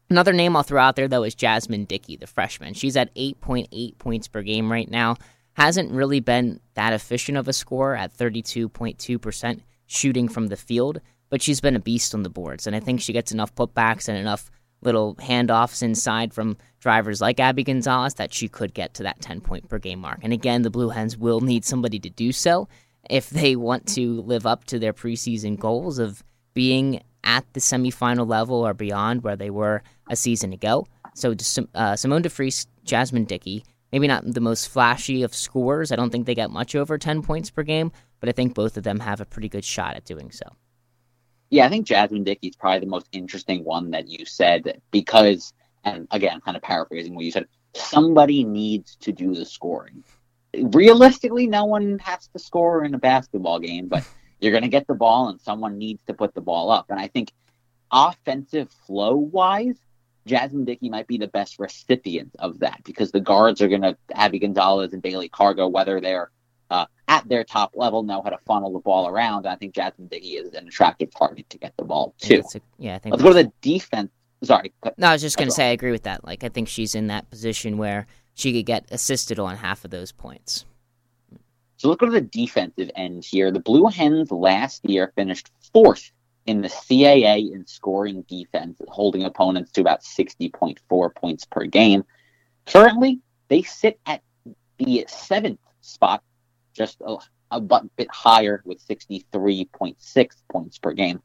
Another 0.09 0.33
name 0.33 0.57
I'll 0.57 0.63
throw 0.63 0.81
out 0.81 0.97
there, 0.97 1.09
though, 1.09 1.25
is 1.25 1.35
Jasmine 1.35 1.85
Dickey, 1.85 2.17
the 2.17 2.29
freshman. 2.29 2.75
She's 2.75 2.97
at 2.97 3.15
8.8 3.17 3.99
points 3.99 4.29
per 4.29 4.43
game 4.43 4.71
right 4.71 4.89
now. 4.89 5.17
Hasn't 5.55 5.91
really 5.91 6.21
been 6.21 6.61
that 6.75 6.93
efficient 6.93 7.39
of 7.39 7.49
a 7.49 7.53
scorer 7.53 7.97
at 7.97 8.17
32.2% 8.17 9.61
shooting 9.87 10.29
from 10.29 10.47
the 10.47 10.57
field, 10.57 11.01
but 11.29 11.43
she's 11.43 11.61
been 11.61 11.77
a 11.77 11.81
beast 11.81 12.15
on 12.15 12.23
the 12.23 12.31
boards. 12.31 12.67
And 12.67 12.77
I 12.77 12.81
think 12.81 13.01
she 13.01 13.13
gets 13.13 13.33
enough 13.33 13.55
putbacks 13.55 14.09
and 14.09 14.17
enough 14.17 14.51
little 14.87 15.17
handoffs 15.17 15.83
inside 15.83 16.33
from 16.33 16.57
drivers 16.81 17.21
like 17.21 17.39
Abby 17.41 17.65
Gonzalez 17.65 18.15
that 18.15 18.33
she 18.33 18.49
could 18.49 18.73
get 18.73 18.95
to 18.95 19.03
that 19.03 19.21
10 19.21 19.41
point 19.43 19.69
per 19.69 19.79
game 19.79 19.99
mark. 19.99 20.21
And 20.23 20.33
again, 20.33 20.63
the 20.63 20.71
Blue 20.71 20.89
Hens 20.89 21.19
will 21.19 21.41
need 21.41 21.65
somebody 21.65 21.99
to 21.99 22.09
do 22.09 22.33
so 22.33 22.69
if 23.11 23.29
they 23.29 23.57
want 23.57 23.87
to 23.89 24.23
live 24.23 24.47
up 24.47 24.65
to 24.65 24.79
their 24.79 24.93
preseason 24.93 25.59
goals 25.59 25.99
of 25.99 26.25
being 26.55 27.03
at 27.25 27.45
the 27.53 27.61
semifinal 27.61 28.27
level 28.27 28.67
or 28.67 28.73
beyond 28.73 29.23
where 29.23 29.37
they 29.37 29.51
were 29.51 29.83
a 30.09 30.17
season 30.17 30.53
ago. 30.53 30.87
So 31.15 31.35
uh, 31.75 31.97
Simone 31.97 32.23
DeFreese, 32.23 32.67
Jasmine 32.85 33.25
Dickey, 33.25 33.65
maybe 33.91 34.07
not 34.07 34.25
the 34.25 34.41
most 34.41 34.69
flashy 34.69 35.23
of 35.23 35.35
scores. 35.35 35.91
I 35.91 35.97
don't 35.97 36.11
think 36.11 36.27
they 36.27 36.35
get 36.35 36.51
much 36.51 36.75
over 36.75 36.99
10 36.99 37.23
points 37.23 37.51
per 37.51 37.63
game, 37.63 37.91
but 38.21 38.29
I 38.29 38.33
think 38.33 38.55
both 38.55 38.77
of 38.77 38.85
them 38.85 39.01
have 39.01 39.21
a 39.21 39.25
pretty 39.25 39.49
good 39.49 39.65
shot 39.65 39.97
at 39.97 40.05
doing 40.05 40.31
so. 40.31 40.47
Yeah, 41.51 41.67
I 41.67 41.69
think 41.69 41.87
Jasmine 41.87 42.25
Dickey 42.25 42.49
is 42.49 42.57
probably 42.57 42.81
the 42.81 42.87
most 42.87 43.09
interesting 43.13 43.65
one 43.65 43.93
that 43.93 44.09
you 44.09 44.25
said 44.25 44.81
because 44.91 45.53
and 45.87 46.09
again, 46.11 46.41
kind 46.41 46.57
of 46.57 46.63
paraphrasing 46.63 47.15
what 47.15 47.25
you 47.25 47.31
said, 47.31 47.47
somebody 47.75 48.45
needs 48.45 48.97
to 48.97 49.13
do 49.13 49.35
the 49.35 49.47
scoring. 49.47 50.03
Realistically, 50.55 51.47
no 51.47 51.65
one 51.65 51.99
has 52.01 52.29
to 52.29 52.39
score 52.39 52.85
in 52.85 52.95
a 52.95 52.99
basketball 52.99 53.61
game, 53.61 53.87
but 53.87 54.07
you're 54.41 54.53
going 54.53 54.65
to 54.65 54.69
get 54.69 54.87
the 54.87 54.95
ball 54.95 55.29
and 55.29 55.41
someone 55.41 55.79
needs 55.79 56.03
to 56.07 56.15
put 56.15 56.35
the 56.35 56.41
ball 56.41 56.71
up. 56.71 56.87
And 56.91 56.99
I 56.99 57.07
think 57.07 57.33
offensive 57.91 58.71
flow 58.87 59.15
wise, 59.15 59.79
Jasmine 60.27 60.65
Dickey 60.65 60.91
might 60.91 61.07
be 61.07 61.19
the 61.19 61.29
best 61.29 61.61
recipient 61.61 62.35
of 62.41 62.59
that 62.59 62.81
because 62.85 63.13
the 63.13 63.21
guards 63.21 63.63
are 63.63 63.69
going 63.69 63.83
to, 63.83 63.97
Abby 64.13 64.41
Gonzalez 64.41 64.93
and 64.93 65.01
Bailey 65.01 65.29
Cargo, 65.29 65.69
whether 65.69 66.01
they're 66.01 66.33
uh, 66.71 66.87
at 67.09 67.29
their 67.29 67.45
top 67.45 67.73
level, 67.75 68.03
know 68.03 68.23
how 68.23 68.31
to 68.31 68.39
funnel 68.47 68.73
the 68.73 68.79
ball 68.79 69.09
around. 69.09 69.47
And 69.47 69.49
I 69.49 69.57
think 69.57 69.75
Jasmine 69.75 70.09
Dickey 70.09 70.37
is 70.37 70.55
an 70.55 70.67
attractive 70.69 71.11
target 71.17 71.49
to 71.51 71.59
get 71.59 71.77
the 71.77 71.85
ball 71.85 72.15
too. 72.21 72.43
A, 72.55 72.61
yeah, 72.79 72.97
I 72.97 72.99
think. 72.99 73.13
Let's 73.13 73.23
go 73.23 73.31
to 73.31 73.43
the 73.45 73.53
defense. 73.61 74.11
Sorry. 74.43 74.73
No, 74.99 75.09
I 75.09 75.13
was 75.13 75.23
just 75.23 75.39
going 75.39 75.49
to 75.49 75.55
say 75.55 75.69
I 75.69 75.73
agree 75.73 75.93
with 75.93 76.03
that. 76.03 76.25
Like 76.25 76.45
I 76.45 76.49
think 76.49 76.69
she's 76.69 76.95
in 76.95 77.07
that 77.07 77.31
position 77.31 77.79
where 77.79 78.07
she 78.35 78.53
could 78.53 78.67
get 78.67 78.85
assisted 78.91 79.39
on 79.39 79.57
half 79.57 79.85
of 79.85 79.91
those 79.91 80.13
points. 80.13 80.65
So 81.79 81.89
let's 81.89 81.99
go 81.99 82.07
to 82.07 82.13
the 82.13 82.21
defensive 82.21 82.91
end 82.97 83.25
here. 83.25 83.51
The 83.51 83.61
Blue 83.61 83.87
Hens 83.87 84.31
last 84.31 84.85
year 84.85 85.13
finished 85.15 85.51
fourth 85.73 86.11
in 86.47 86.63
the 86.63 86.69
CAA 86.69 87.53
in 87.53 87.67
scoring 87.67 88.23
defense, 88.29 88.81
holding 88.89 89.25
opponents 89.25 89.73
to 89.73 89.81
about 89.81 90.03
60.4 90.03 91.15
points 91.15 91.45
per 91.45 91.65
game. 91.65 92.05
Currently, 92.67 93.21
they 93.49 93.63
sit 93.63 93.99
at 94.07 94.23
the 94.79 95.05
seventh 95.09 95.61
spot, 95.81 96.23
just 96.77 97.01
a, 97.01 97.17
a 97.51 97.61
bit 97.97 98.09
higher 98.11 98.63
with 98.65 98.87
63.6 98.87 100.29
points 100.51 100.79
per 100.79 100.93
game. 100.93 101.23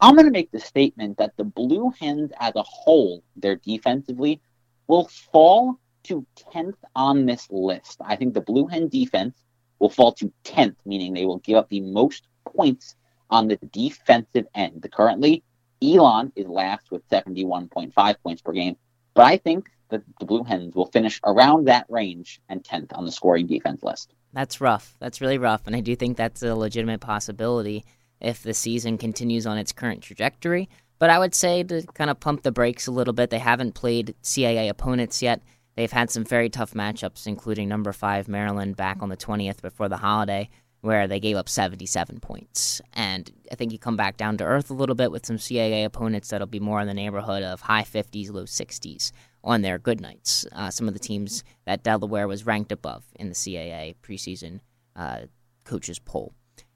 I'm 0.00 0.14
going 0.14 0.26
to 0.26 0.32
make 0.32 0.52
the 0.52 0.60
statement 0.60 1.18
that 1.18 1.36
the 1.36 1.44
Blue 1.44 1.92
Hens 1.98 2.30
as 2.38 2.54
a 2.54 2.62
whole, 2.62 3.22
their 3.36 3.56
defensively, 3.56 4.40
will 4.86 5.08
fall 5.32 5.78
to 6.04 6.26
10th 6.54 6.76
on 6.94 7.26
this 7.26 7.48
list. 7.50 8.00
I 8.04 8.16
think 8.16 8.34
the 8.34 8.40
Blue 8.40 8.66
Hen 8.66 8.88
defense 8.88 9.36
will 9.78 9.90
fall 9.90 10.12
to 10.14 10.32
10th, 10.44 10.76
meaning 10.84 11.12
they 11.12 11.26
will 11.26 11.38
give 11.38 11.56
up 11.56 11.68
the 11.68 11.80
most 11.80 12.26
points 12.44 12.96
on 13.30 13.48
the 13.48 13.56
defensive 13.56 14.46
end. 14.54 14.86
Currently, 14.92 15.42
Elon 15.82 16.32
is 16.34 16.46
last 16.46 16.90
with 16.90 17.08
71.5 17.08 18.16
points 18.22 18.42
per 18.42 18.52
game, 18.52 18.76
but 19.14 19.26
I 19.26 19.36
think 19.36 19.68
that 19.90 20.02
the 20.18 20.26
Blue 20.26 20.44
Hens 20.44 20.74
will 20.74 20.86
finish 20.86 21.20
around 21.24 21.66
that 21.66 21.86
range 21.88 22.40
and 22.48 22.62
10th 22.62 22.96
on 22.96 23.04
the 23.04 23.12
scoring 23.12 23.46
defense 23.46 23.82
list. 23.82 24.12
That's 24.32 24.60
rough. 24.60 24.94
That's 25.00 25.20
really 25.20 25.38
rough, 25.38 25.66
and 25.66 25.74
I 25.74 25.80
do 25.80 25.96
think 25.96 26.16
that's 26.16 26.42
a 26.42 26.54
legitimate 26.54 27.00
possibility 27.00 27.84
if 28.20 28.42
the 28.42 28.54
season 28.54 28.98
continues 28.98 29.46
on 29.46 29.58
its 29.58 29.72
current 29.72 30.02
trajectory. 30.02 30.68
But 30.98 31.10
I 31.10 31.18
would 31.18 31.34
say 31.34 31.62
to 31.62 31.82
kind 31.94 32.10
of 32.10 32.20
pump 32.20 32.42
the 32.42 32.52
brakes 32.52 32.86
a 32.86 32.92
little 32.92 33.14
bit. 33.14 33.30
They 33.30 33.38
haven't 33.38 33.74
played 33.74 34.14
CAA 34.22 34.68
opponents 34.68 35.22
yet. 35.22 35.40
They've 35.76 35.90
had 35.90 36.10
some 36.10 36.24
very 36.24 36.50
tough 36.50 36.74
matchups, 36.74 37.26
including 37.26 37.68
number 37.68 37.92
five 37.92 38.26
Maryland 38.26 38.76
back 38.76 38.98
on 39.00 39.08
the 39.08 39.16
20th 39.16 39.62
before 39.62 39.88
the 39.88 39.96
holiday, 39.96 40.50
where 40.80 41.06
they 41.06 41.20
gave 41.20 41.36
up 41.36 41.48
77 41.48 42.18
points. 42.18 42.80
And 42.94 43.30
I 43.52 43.54
think 43.54 43.70
you 43.70 43.78
come 43.78 43.96
back 43.96 44.16
down 44.16 44.38
to 44.38 44.44
earth 44.44 44.70
a 44.70 44.74
little 44.74 44.96
bit 44.96 45.12
with 45.12 45.24
some 45.24 45.36
CAA 45.36 45.84
opponents 45.84 46.30
that'll 46.30 46.48
be 46.48 46.58
more 46.58 46.80
in 46.80 46.88
the 46.88 46.94
neighborhood 46.94 47.44
of 47.44 47.60
high 47.60 47.84
50s, 47.84 48.32
low 48.32 48.42
60s 48.42 49.12
on 49.44 49.62
their 49.62 49.78
good 49.78 50.00
nights. 50.00 50.46
Uh, 50.52 50.70
some 50.70 50.88
of 50.88 50.94
the 50.94 51.00
teams 51.00 51.44
that 51.64 51.82
Delaware 51.82 52.28
was 52.28 52.46
ranked 52.46 52.72
above 52.72 53.04
in 53.16 53.28
the 53.28 53.34
CAA 53.34 53.94
preseason 54.02 54.60
uh, 54.96 55.20
coaches 55.64 55.98
poll. 55.98 56.34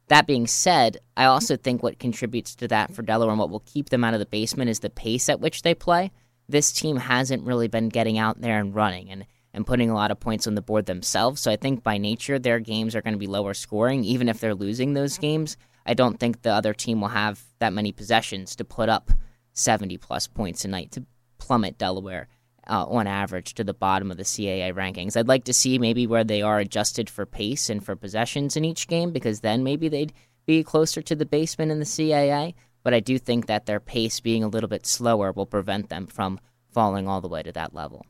That 0.09 0.27
being 0.27 0.47
said, 0.47 0.99
I 1.17 1.25
also 1.25 1.57
think 1.57 1.83
what 1.83 1.99
contributes 1.99 2.55
to 2.57 2.69
that 2.69 2.95
for 2.95 3.03
Delaware 3.03 3.33
and 3.33 3.39
what 3.39 3.51
will 3.51 3.65
keep 3.65 3.89
them 3.89 4.05
out 4.05 4.15
of 4.15 4.21
the 4.21 4.27
basement 4.27 4.71
is 4.71 4.81
the 4.81 4.91
pace 4.91 5.29
at 5.29 5.41
which 5.41 5.63
they 5.63 5.75
play 5.75 6.11
this 6.49 6.73
team 6.73 6.97
hasn't 6.97 7.45
really 7.45 7.69
been 7.69 7.89
getting 7.89 8.19
out 8.19 8.41
there 8.41 8.59
and 8.59 8.75
running 8.75 9.11
and, 9.11 9.27
and 9.53 9.67
putting 9.67 9.91
a 9.91 9.95
lot 9.95 10.11
of 10.11 10.21
points 10.21 10.47
on 10.47 10.55
the 10.55 10.63
board 10.63 10.87
themselves. 10.87 11.41
So 11.41 11.51
I 11.51 11.57
think 11.57 11.83
by 11.83 11.99
nature, 11.99 12.39
their 12.39 12.61
games 12.61 12.95
are 12.95 13.03
going 13.03 13.15
to 13.15 13.19
be 13.19 13.27
lower 13.27 13.55
scoring, 13.55 14.05
even 14.05 14.29
if 14.29 14.39
they're 14.39 14.55
losing 14.55 14.93
those 14.93 15.19
games. 15.19 15.57
I 15.85 15.95
don't 15.95 16.21
think 16.21 16.43
the 16.43 16.53
other 16.53 16.75
team 16.75 17.01
will 17.01 17.09
have 17.09 17.43
that 17.59 17.73
many 17.73 17.91
possessions 17.91 18.55
to 18.57 18.65
put 18.65 18.89
up 18.89 19.11
70 19.55 19.97
plus 19.99 20.27
points 20.29 20.65
a 20.65 20.69
night 20.69 20.93
to 20.93 21.05
plummet 21.39 21.79
Delaware 21.79 22.29
uh, 22.69 22.87
on 22.87 23.07
average 23.07 23.55
to 23.55 23.65
the 23.65 23.75
bottom 23.75 24.11
of 24.11 24.17
the 24.17 24.23
CAA 24.23 24.73
rankings. 24.73 25.17
I'd 25.17 25.29
like 25.29 25.45
to 25.45 25.53
see 25.53 25.79
maybe 25.79 26.07
where 26.07 26.25
they 26.25 26.43
are 26.43 26.59
adjusted 26.59 27.11
for 27.11 27.27
pace 27.27 27.69
and 27.71 27.85
for 27.85 27.97
possessions 27.97 28.57
in 28.57 28.65
each 28.65 28.89
game 28.89 29.13
because 29.13 29.41
then 29.41 29.65
maybe 29.65 29.89
they'd 29.89 30.13
be 30.47 30.63
closer 30.63 31.03
to 31.03 31.15
the 31.15 31.27
basement 31.27 31.71
in 31.73 31.79
the 31.79 31.85
CAA 31.85 32.55
but 32.83 32.95
I 32.95 33.01
do 33.01 33.19
think 33.19 33.47
that 33.47 33.67
their 33.67 33.81
pace 33.81 34.21
being 34.21 34.43
a 34.43 34.49
little 34.49 34.69
bit 34.69 34.87
slower 34.87 35.33
will 35.33 35.47
prevent 35.47 35.89
them 35.89 36.07
from 36.07 36.41
falling 36.71 37.09
all 37.09 37.21
the 37.21 37.29
way 37.29 37.43
to 37.43 37.53
that 37.53 37.75
level. 37.75 38.07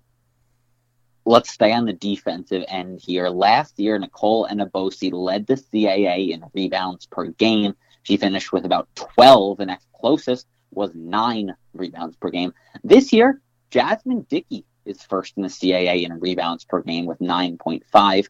Let's 1.25 1.51
stay 1.51 1.73
on 1.73 1.85
the 1.85 1.93
defensive 1.93 2.65
end 2.69 3.01
here. 3.01 3.29
Last 3.29 3.79
year, 3.79 3.99
Nicole 3.99 4.49
Enabosi 4.49 5.13
led 5.13 5.47
the 5.47 5.55
CAA 5.55 6.31
in 6.31 6.45
rebounds 6.53 7.07
per 7.07 7.27
game. 7.27 7.75
She 8.03 8.17
finished 8.17 8.53
with 8.53 8.65
about 8.65 8.89
12. 8.97 9.59
The 9.59 9.67
next 9.67 9.87
closest 10.01 10.49
was 10.73 10.91
nine 10.95 11.55
rebounds 11.75 12.17
per 12.17 12.31
game. 12.31 12.53
This 12.83 13.13
year, 13.13 13.41
Jasmine 13.73 14.27
Dickey 14.29 14.67
is 14.85 15.03
first 15.03 15.35
in 15.37 15.43
the 15.43 15.49
CAA 15.49 16.05
in 16.05 16.21
rebounds 16.21 16.65
per 16.65 16.83
game 16.83 17.07
with 17.07 17.19
9.5. 17.21 18.29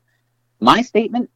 My 0.61 0.83
statement 0.83 1.31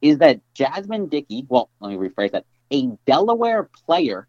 is 0.00 0.18
that 0.18 0.40
Jasmine 0.54 1.08
Dickey, 1.08 1.44
well, 1.48 1.68
let 1.78 1.90
me 1.90 1.96
rephrase 1.96 2.32
that, 2.32 2.46
a 2.70 2.86
Delaware 3.06 3.68
player 3.86 4.26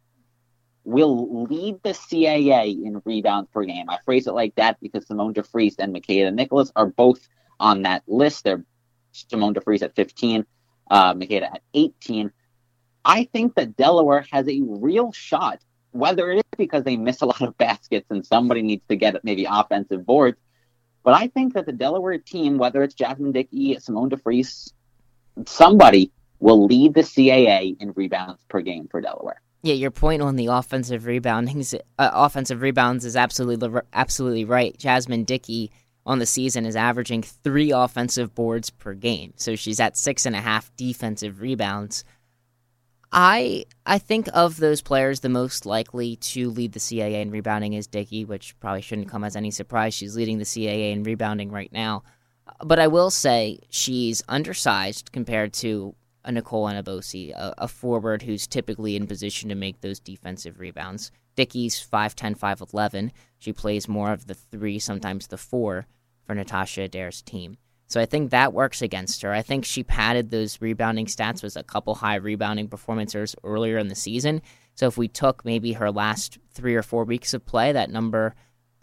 will 0.84 1.46
lead 1.46 1.82
the 1.84 1.92
CAA 1.92 2.84
in 2.84 3.02
rebounds 3.06 3.50
per 3.54 3.64
game. 3.64 3.90
I 3.90 3.98
phrase 4.04 4.28
it 4.28 4.34
like 4.34 4.56
that 4.56 4.78
because 4.82 5.08
Simone 5.08 5.34
DeFreese 5.34 5.76
and 5.80 5.96
Makeda 5.96 6.34
Nicholas 6.34 6.74
are 6.76 6.88
both 6.88 7.26
on 7.62 7.84
that 7.84 8.04
list. 8.06 8.44
They're 8.44 8.66
Simone 9.14 9.54
DeFreese 9.54 9.84
at 9.84 9.96
15, 9.96 10.46
uh, 10.92 11.14
Makeda 11.14 11.44
at 11.44 11.62
18. 11.74 12.30
I 13.06 13.24
think 13.32 13.56
that 13.56 13.78
Delaware 13.78 14.26
has 14.32 14.50
a 14.50 14.62
real 14.62 15.14
shot, 15.14 15.62
whether 15.94 16.32
it 16.32 16.38
is 16.38 16.44
because 16.58 16.84
they 16.84 16.98
miss 16.98 17.22
a 17.22 17.26
lot 17.26 17.42
of 17.42 17.58
baskets 17.58 18.08
and 18.10 18.26
somebody 18.26 18.62
needs 18.62 18.84
to 18.90 18.96
get 18.96 19.24
maybe 19.24 19.48
offensive 19.50 20.06
boards. 20.06 20.38
But 21.04 21.14
I 21.16 21.28
think 21.28 21.54
that 21.54 21.66
the 21.66 21.74
Delaware 21.74 22.18
team, 22.18 22.58
whether 22.58 22.82
it's 22.84 22.94
Jasmine 22.94 23.34
Dickey, 23.34 23.78
Simone 23.80 24.10
DeFreese, 24.10 24.72
somebody 25.46 26.12
will 26.40 26.66
lead 26.66 26.94
the 26.94 27.02
CAA 27.02 27.80
in 27.80 27.92
rebounds 27.96 28.42
per 28.50 28.62
game 28.62 28.88
for 28.90 29.02
Delaware. 29.02 29.42
Yeah, 29.64 29.76
your 29.76 29.92
point 29.92 30.22
on 30.22 30.36
the 30.36 30.48
offensive 30.48 31.06
rebounding, 31.06 31.64
uh, 31.98 32.12
offensive 32.14 32.62
rebounds 32.62 33.06
is 33.06 33.16
absolutely 33.16 33.82
absolutely 33.94 34.44
right. 34.44 34.78
Jasmine 34.78 35.24
Dickey 35.24 35.72
on 36.06 36.20
the 36.20 36.26
season 36.26 36.66
is 36.66 36.76
averaging 36.76 37.24
three 37.24 37.72
offensive 37.72 38.36
boards 38.36 38.70
per 38.70 38.94
game, 38.94 39.34
so 39.38 39.56
she's 39.56 39.80
at 39.80 39.98
six 39.98 40.26
and 40.26 40.36
a 40.36 40.42
half 40.42 40.76
defensive 40.76 41.40
rebounds. 41.40 42.04
I 43.14 43.66
I 43.86 44.00
think 44.00 44.28
of 44.34 44.58
those 44.58 44.82
players, 44.82 45.20
the 45.20 45.30
most 45.30 45.68
likely 45.68 46.16
to 46.16 46.50
lead 46.50 46.74
the 46.74 46.80
CAA 46.80 47.22
in 47.22 47.30
rebounding 47.30 47.74
is 47.74 47.86
Dickey, 47.86 48.26
which 48.26 48.60
probably 48.60 48.82
shouldn't 48.82 49.10
come 49.10 49.24
as 49.24 49.36
any 49.36 49.52
surprise. 49.52 49.94
She's 49.94 50.16
leading 50.16 50.40
the 50.40 50.46
CAA 50.46 50.92
in 50.92 51.04
rebounding 51.04 51.52
right 51.52 51.72
now. 51.72 52.04
Uh, 52.48 52.66
but 52.66 52.80
I 52.80 52.88
will 52.88 53.12
say 53.12 53.60
she's 53.70 54.24
undersized 54.28 55.12
compared 55.12 55.54
to 55.54 55.96
a 56.26 56.32
Nicole 56.32 56.66
Enabosi, 56.66 57.32
a, 57.32 57.54
a 57.60 57.68
forward 57.68 58.24
who's 58.24 58.48
typically 58.48 58.96
in 58.96 59.06
position 59.06 59.50
to 59.50 59.56
make 59.56 59.82
those 59.82 60.00
defensive 60.00 60.60
rebounds. 60.60 61.12
Dickey's 61.36 61.76
5'10, 61.86 62.38
5'11. 62.38 63.12
She 63.38 63.54
plays 63.54 63.88
more 63.88 64.12
of 64.12 64.26
the 64.26 64.34
three, 64.34 64.80
sometimes 64.80 65.28
the 65.28 65.38
four 65.38 65.86
for 66.26 66.34
Natasha 66.34 66.82
Adair's 66.82 67.22
team. 67.22 67.58
So 67.94 68.02
I 68.02 68.08
think 68.08 68.32
that 68.32 68.54
works 68.54 68.82
against 68.82 69.22
her. 69.22 69.32
I 69.32 69.44
think 69.44 69.66
she 69.66 69.84
padded 69.84 70.32
those 70.32 70.60
rebounding 70.60 71.06
stats 71.06 71.44
with 71.44 71.56
a 71.56 71.62
couple 71.62 71.94
high 71.94 72.16
rebounding 72.16 72.68
performances 72.68 73.36
earlier 73.44 73.78
in 73.78 73.88
the 73.88 73.94
season. 73.94 74.42
So 74.74 74.88
if 74.88 74.98
we 74.98 75.08
took 75.08 75.46
maybe 75.46 75.74
her 75.74 75.92
last 75.92 76.40
three 76.56 76.74
or 76.74 76.82
four 76.82 77.04
weeks 77.04 77.36
of 77.36 77.46
play, 77.46 77.72
that 77.72 77.92
number 77.92 78.34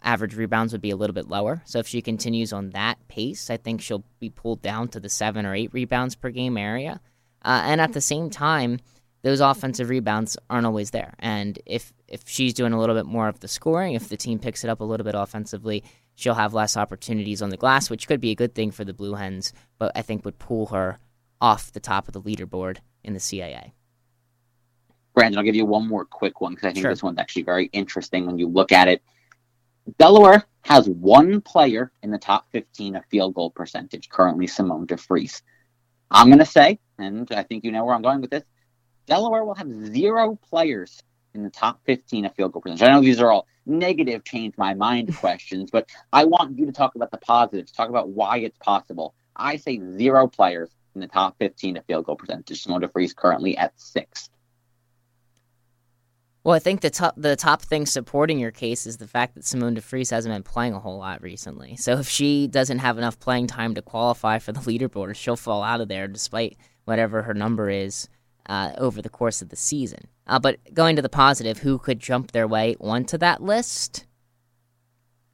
average 0.01 0.33
rebounds 0.37 0.71
would 0.71 0.81
be 0.81 0.91
a 0.91 0.95
little 0.95 1.13
bit 1.13 1.27
lower. 1.27 1.61
So 1.65 1.79
if 1.79 1.89
she 1.89 2.01
continues 2.01 2.53
on 2.53 2.69
that 2.69 3.05
pace, 3.09 3.49
I 3.49 3.57
think 3.57 3.81
she'll 3.81 4.05
be 4.21 4.29
pulled 4.29 4.61
down 4.61 4.87
to 4.87 5.01
the 5.01 5.09
seven 5.09 5.45
or 5.45 5.53
eight 5.53 5.73
rebounds 5.73 6.15
per 6.15 6.29
game 6.29 6.55
area. 6.55 7.01
Uh, 7.43 7.63
and 7.65 7.81
at 7.81 7.91
the 7.91 7.99
same 7.99 8.29
time, 8.29 8.79
those 9.23 9.41
offensive 9.41 9.89
rebounds 9.89 10.37
aren't 10.49 10.65
always 10.65 10.91
there. 10.91 11.15
And 11.19 11.59
if 11.65 11.91
if 12.07 12.23
she's 12.27 12.53
doing 12.53 12.71
a 12.71 12.79
little 12.79 12.95
bit 12.95 13.05
more 13.05 13.27
of 13.27 13.41
the 13.41 13.49
scoring, 13.49 13.93
if 13.93 14.07
the 14.07 14.15
team 14.15 14.39
picks 14.39 14.63
it 14.63 14.69
up 14.69 14.79
a 14.79 14.85
little 14.85 15.03
bit 15.03 15.15
offensively, 15.15 15.83
she'll 16.21 16.35
have 16.35 16.53
less 16.53 16.77
opportunities 16.77 17.41
on 17.41 17.49
the 17.49 17.57
glass, 17.57 17.89
which 17.89 18.07
could 18.07 18.21
be 18.21 18.31
a 18.31 18.35
good 18.35 18.53
thing 18.53 18.71
for 18.71 18.85
the 18.85 18.93
Blue 18.93 19.15
Hens, 19.15 19.53
but 19.79 19.91
I 19.95 20.01
think 20.01 20.23
would 20.23 20.39
pull 20.39 20.67
her 20.67 20.99
off 21.39 21.71
the 21.71 21.79
top 21.79 22.07
of 22.07 22.13
the 22.13 22.21
leaderboard 22.21 22.77
in 23.03 23.13
the 23.13 23.19
CAA. 23.19 23.71
Brandon, 25.13 25.39
I'll 25.39 25.43
give 25.43 25.55
you 25.55 25.65
one 25.65 25.87
more 25.87 26.05
quick 26.05 26.39
one 26.39 26.53
because 26.53 26.67
I 26.67 26.73
think 26.73 26.83
sure. 26.83 26.91
this 26.91 27.03
one's 27.03 27.17
actually 27.17 27.41
very 27.41 27.65
interesting 27.73 28.25
when 28.25 28.37
you 28.37 28.47
look 28.47 28.71
at 28.71 28.87
it. 28.87 29.01
Delaware 29.97 30.45
has 30.61 30.87
one 30.87 31.41
player 31.41 31.91
in 32.03 32.11
the 32.11 32.19
top 32.19 32.45
15 32.51 32.95
of 32.95 33.05
field 33.05 33.33
goal 33.33 33.49
percentage, 33.49 34.09
currently 34.09 34.47
Simone 34.47 34.85
DeFreese. 34.85 35.41
I'm 36.11 36.27
going 36.27 36.39
to 36.39 36.45
say, 36.45 36.79
and 36.99 37.27
I 37.31 37.43
think 37.43 37.63
you 37.63 37.71
know 37.71 37.83
where 37.83 37.95
I'm 37.95 38.03
going 38.03 38.21
with 38.21 38.29
this, 38.29 38.43
Delaware 39.07 39.43
will 39.43 39.55
have 39.55 39.71
zero 39.71 40.37
players 40.49 41.01
in 41.33 41.43
the 41.43 41.49
top 41.49 41.79
15 41.85 42.25
of 42.25 42.35
field 42.35 42.51
goal 42.53 42.61
percentage? 42.61 42.81
I 42.83 42.93
know 42.93 43.01
these 43.01 43.19
are 43.21 43.31
all 43.31 43.47
negative 43.65 44.23
change 44.23 44.57
my 44.57 44.73
mind 44.73 45.15
questions, 45.19 45.69
but 45.71 45.89
I 46.11 46.25
want 46.25 46.57
you 46.57 46.65
to 46.65 46.71
talk 46.71 46.95
about 46.95 47.11
the 47.11 47.17
positives, 47.17 47.71
talk 47.71 47.89
about 47.89 48.09
why 48.09 48.37
it's 48.37 48.57
possible. 48.57 49.13
I 49.35 49.57
say 49.57 49.79
zero 49.97 50.27
players 50.27 50.69
in 50.95 51.01
the 51.01 51.07
top 51.07 51.37
15 51.39 51.77
of 51.77 51.85
field 51.85 52.05
goal 52.05 52.15
percentage. 52.15 52.61
Simone 52.61 52.81
DeFreese 52.81 53.15
currently 53.15 53.57
at 53.57 53.79
sixth. 53.79 54.29
Well, 56.43 56.55
I 56.55 56.59
think 56.59 56.81
the 56.81 56.89
top 56.89 57.13
the 57.17 57.35
top 57.35 57.61
thing 57.61 57.85
supporting 57.85 58.39
your 58.39 58.49
case 58.49 58.87
is 58.87 58.97
the 58.97 59.07
fact 59.07 59.35
that 59.35 59.45
Simone 59.45 59.75
DeFreese 59.75 60.09
hasn't 60.09 60.33
been 60.33 60.41
playing 60.41 60.73
a 60.73 60.79
whole 60.79 60.97
lot 60.97 61.21
recently. 61.21 61.75
So 61.75 61.99
if 61.99 62.09
she 62.09 62.47
doesn't 62.47 62.79
have 62.79 62.97
enough 62.97 63.19
playing 63.19 63.45
time 63.47 63.75
to 63.75 63.81
qualify 63.83 64.39
for 64.39 64.51
the 64.51 64.59
leaderboard, 64.61 65.15
she'll 65.15 65.35
fall 65.35 65.61
out 65.61 65.81
of 65.81 65.87
there 65.87 66.07
despite 66.07 66.57
whatever 66.85 67.21
her 67.21 67.35
number 67.35 67.69
is 67.69 68.09
uh, 68.51 68.73
over 68.77 69.01
the 69.01 69.09
course 69.09 69.41
of 69.41 69.47
the 69.47 69.55
season. 69.55 70.09
Uh, 70.27 70.37
but 70.37 70.57
going 70.73 70.97
to 70.97 71.01
the 71.01 71.07
positive, 71.07 71.59
who 71.59 71.77
could 71.77 72.01
jump 72.01 72.31
their 72.31 72.45
way 72.45 72.75
onto 72.81 73.17
that 73.17 73.41
list? 73.41 74.05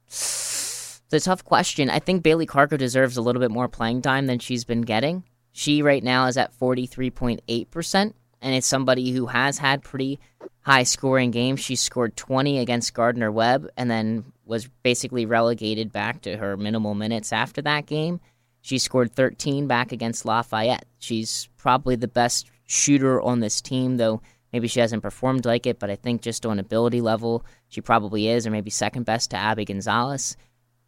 It's 0.05 1.01
a 1.11 1.19
tough 1.19 1.43
question. 1.43 1.89
I 1.89 1.97
think 1.97 2.21
Bailey 2.21 2.45
Kargo 2.45 2.77
deserves 2.77 3.17
a 3.17 3.23
little 3.23 3.39
bit 3.39 3.49
more 3.49 3.67
playing 3.67 4.03
time 4.03 4.27
than 4.27 4.37
she's 4.37 4.65
been 4.65 4.83
getting. 4.83 5.23
She 5.51 5.81
right 5.81 6.03
now 6.03 6.27
is 6.27 6.37
at 6.37 6.55
43.8%, 6.59 8.13
and 8.41 8.55
it's 8.55 8.67
somebody 8.67 9.09
who 9.09 9.25
has 9.25 9.57
had 9.57 9.81
pretty 9.81 10.19
high 10.59 10.83
scoring 10.83 11.31
games. 11.31 11.59
She 11.59 11.75
scored 11.75 12.15
20 12.17 12.59
against 12.59 12.93
Gardner 12.93 13.31
Webb 13.31 13.67
and 13.75 13.89
then 13.89 14.25
was 14.45 14.67
basically 14.83 15.25
relegated 15.25 15.91
back 15.91 16.21
to 16.21 16.37
her 16.37 16.55
minimal 16.55 16.93
minutes 16.93 17.33
after 17.33 17.63
that 17.63 17.87
game. 17.87 18.19
She 18.61 18.77
scored 18.77 19.11
13 19.15 19.65
back 19.65 19.91
against 19.91 20.23
Lafayette. 20.23 20.85
She's 20.99 21.49
probably 21.57 21.95
the 21.95 22.07
best 22.07 22.51
shooter 22.67 23.19
on 23.21 23.39
this 23.39 23.61
team, 23.61 23.97
though 23.97 24.21
maybe 24.53 24.67
she 24.67 24.79
hasn't 24.79 25.01
performed 25.01 25.45
like 25.45 25.65
it, 25.65 25.79
but 25.79 25.89
I 25.89 25.95
think 25.95 26.21
just 26.21 26.45
on 26.45 26.59
ability 26.59 27.01
level, 27.01 27.43
she 27.67 27.81
probably 27.81 28.27
is, 28.27 28.45
or 28.45 28.51
maybe 28.51 28.69
second 28.69 29.05
best 29.05 29.31
to 29.31 29.37
Abby 29.37 29.65
Gonzalez. 29.65 30.37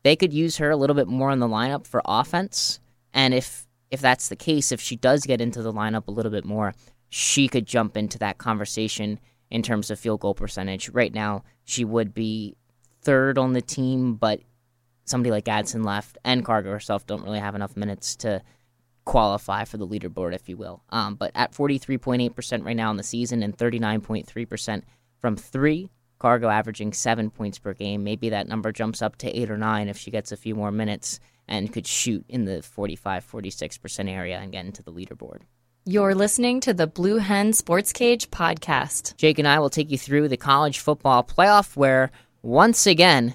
They 0.04 0.16
could 0.16 0.34
use 0.34 0.58
her 0.58 0.70
a 0.70 0.78
little 0.78 0.96
bit 0.96 1.08
more 1.08 1.32
in 1.32 1.40
the 1.40 1.48
lineup 1.48 1.88
for 1.88 2.02
offense, 2.06 2.80
and 3.14 3.34
if 3.34 3.66
if 3.90 4.02
that's 4.02 4.30
the 4.30 4.36
case, 4.36 4.72
if 4.72 4.80
she 4.80 4.96
does 4.96 5.26
get 5.26 5.42
into 5.42 5.64
the 5.64 5.74
lineup 5.74 6.08
a 6.08 6.12
little 6.12 6.32
bit 6.32 6.46
more, 6.46 6.76
she 7.10 7.48
could 7.48 7.66
jump 7.66 7.98
into 7.98 8.20
that 8.20 8.38
conversation 8.38 9.20
in 9.50 9.64
terms 9.64 9.90
of 9.90 10.00
field 10.00 10.20
goal 10.20 10.36
percentage. 10.36 10.90
Right 10.90 11.14
now, 11.14 11.44
she 11.64 11.84
would 11.84 12.14
be 12.14 12.56
third 13.02 13.40
on 13.40 13.54
the 13.54 13.62
team, 13.62 14.14
but 14.14 14.42
somebody 15.06 15.32
like 15.32 15.46
Gadsden 15.46 15.84
left 15.84 16.20
and 16.24 16.46
Kargo 16.46 16.66
herself 16.66 17.08
don't 17.08 17.24
really 17.24 17.40
have 17.40 17.56
enough 17.56 17.76
minutes 17.76 18.16
to 18.18 18.44
qualify 19.10 19.66
for 19.66 19.78
the 19.78 19.88
leaderboard, 19.88 20.36
if 20.36 20.48
you 20.48 20.56
will. 20.56 20.84
Um, 20.92 21.16
but 21.16 21.32
at 21.34 21.52
43.8% 21.52 22.64
right 22.64 22.76
now 22.76 22.92
in 22.92 22.98
the 22.98 23.04
season 23.04 23.42
and 23.42 23.58
39.3% 23.58 24.84
from 25.20 25.36
three, 25.36 25.90
Kargo 26.22 26.54
averaging 26.54 26.94
seven 26.94 27.32
points 27.32 27.58
per 27.58 27.74
game. 27.74 28.04
Maybe 28.04 28.30
that 28.30 28.48
number 28.48 28.72
jumps 28.72 29.02
up 29.02 29.16
to 29.18 29.28
eight 29.36 29.50
or 29.50 29.58
nine 29.58 29.90
if 29.90 29.98
she 29.98 30.12
gets 30.12 30.32
a 30.32 30.38
few 30.38 30.54
more 30.54 30.72
minutes 30.72 31.20
and 31.48 31.74
could 31.74 31.88
shoot 31.88 32.24
in 32.30 32.46
the 32.46 32.62
45 32.62 33.26
46% 33.28 34.10
area 34.12 34.38
and 34.38 34.52
get 34.52 34.66
into 34.66 34.84
the 34.84 34.92
leaderboard. 34.92 35.40
You're 35.86 36.14
listening 36.14 36.60
to 36.62 36.74
the 36.76 36.86
Blue 36.86 37.18
Hen 37.18 37.54
Sports 37.54 37.92
Cage 37.92 38.30
podcast. 38.30 39.18
Jake 39.18 39.40
and 39.40 39.48
I 39.48 39.58
will 39.58 39.72
take 39.72 39.90
you 39.90 39.98
through 39.98 40.28
the 40.28 40.38
college 40.38 40.78
football 40.78 41.24
playoff 41.24 41.76
where 41.76 42.12
once 42.44 42.86
again 42.86 43.34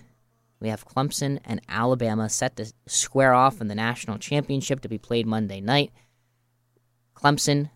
we 0.61 0.69
have 0.69 0.87
Clemson 0.87 1.41
and 1.45 1.61
Alabama 1.69 2.29
set 2.29 2.57
to 2.57 2.73
square 2.87 3.35
off 3.35 3.61
in 3.61 3.69
the 3.69 3.75
national 3.75 4.19
championship 4.19 4.81
to 4.81 4.89
be 4.89 4.99
played 4.99 5.27
Monday 5.27 5.61
night. 5.61 5.93
Clemson 7.15 7.71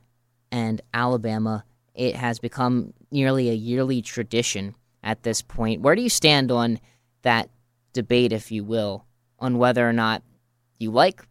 and 0.50 0.80
Alabama, 0.94 1.64
it 1.94 2.16
has 2.16 2.38
become 2.38 2.94
nearly 3.10 3.50
a 3.50 3.54
yearly 3.54 4.02
tradition 4.02 4.74
at 5.02 5.22
this 5.22 5.42
point. 5.42 5.80
Where 5.80 5.94
do 5.94 6.02
you 6.02 6.08
stand 6.08 6.50
on 6.50 6.80
that 7.22 7.50
debate, 7.92 8.32
if 8.32 8.50
you 8.50 8.64
will, 8.64 9.04
on 9.38 9.58
whether 9.58 9.88
or 9.88 9.92
not 9.92 10.22
you 10.78 10.90
like 10.90 11.22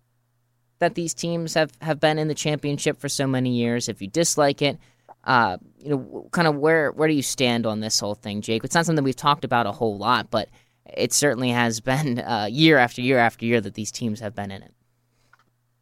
that 0.80 0.96
these 0.96 1.14
teams 1.14 1.56
have, 1.56 1.72
have 1.82 2.00
been 2.00 2.20
in 2.20 2.28
the 2.28 2.36
championship 2.36 3.00
for 3.00 3.10
so 3.10 3.28
many 3.28 3.52
years? 3.52 3.90
If 3.90 4.02
you 4.02 4.08
dislike 4.08 4.62
it, 4.62 4.78
uh, 5.24 5.58
you 5.80 5.90
know, 5.90 6.30
kind 6.32 6.48
of 6.48 6.56
where 6.56 6.92
where 6.92 7.08
do 7.08 7.14
you 7.14 7.22
stand 7.22 7.66
on 7.66 7.82
this 7.82 8.00
whole 8.00 8.16
thing, 8.16 8.42
Jake? 8.42 8.64
It's 8.64 8.76
not 8.76 8.86
something 8.86 9.04
we've 9.04 9.16
talked 9.16 9.44
about 9.44 9.66
a 9.66 9.72
whole 9.74 9.98
lot, 9.98 10.32
but 10.32 10.48
it 10.96 11.14
certainly 11.14 11.50
has 11.50 11.80
been 11.82 12.20
uh, 12.20 12.48
year 12.50 12.78
after 12.78 13.02
year 13.02 13.18
after 13.18 13.46
year 13.46 13.62
that 13.62 13.74
these 13.74 13.92
teams 13.92 14.20
have 14.20 14.36
been 14.36 14.52
in 14.52 14.62
it. 14.62 14.74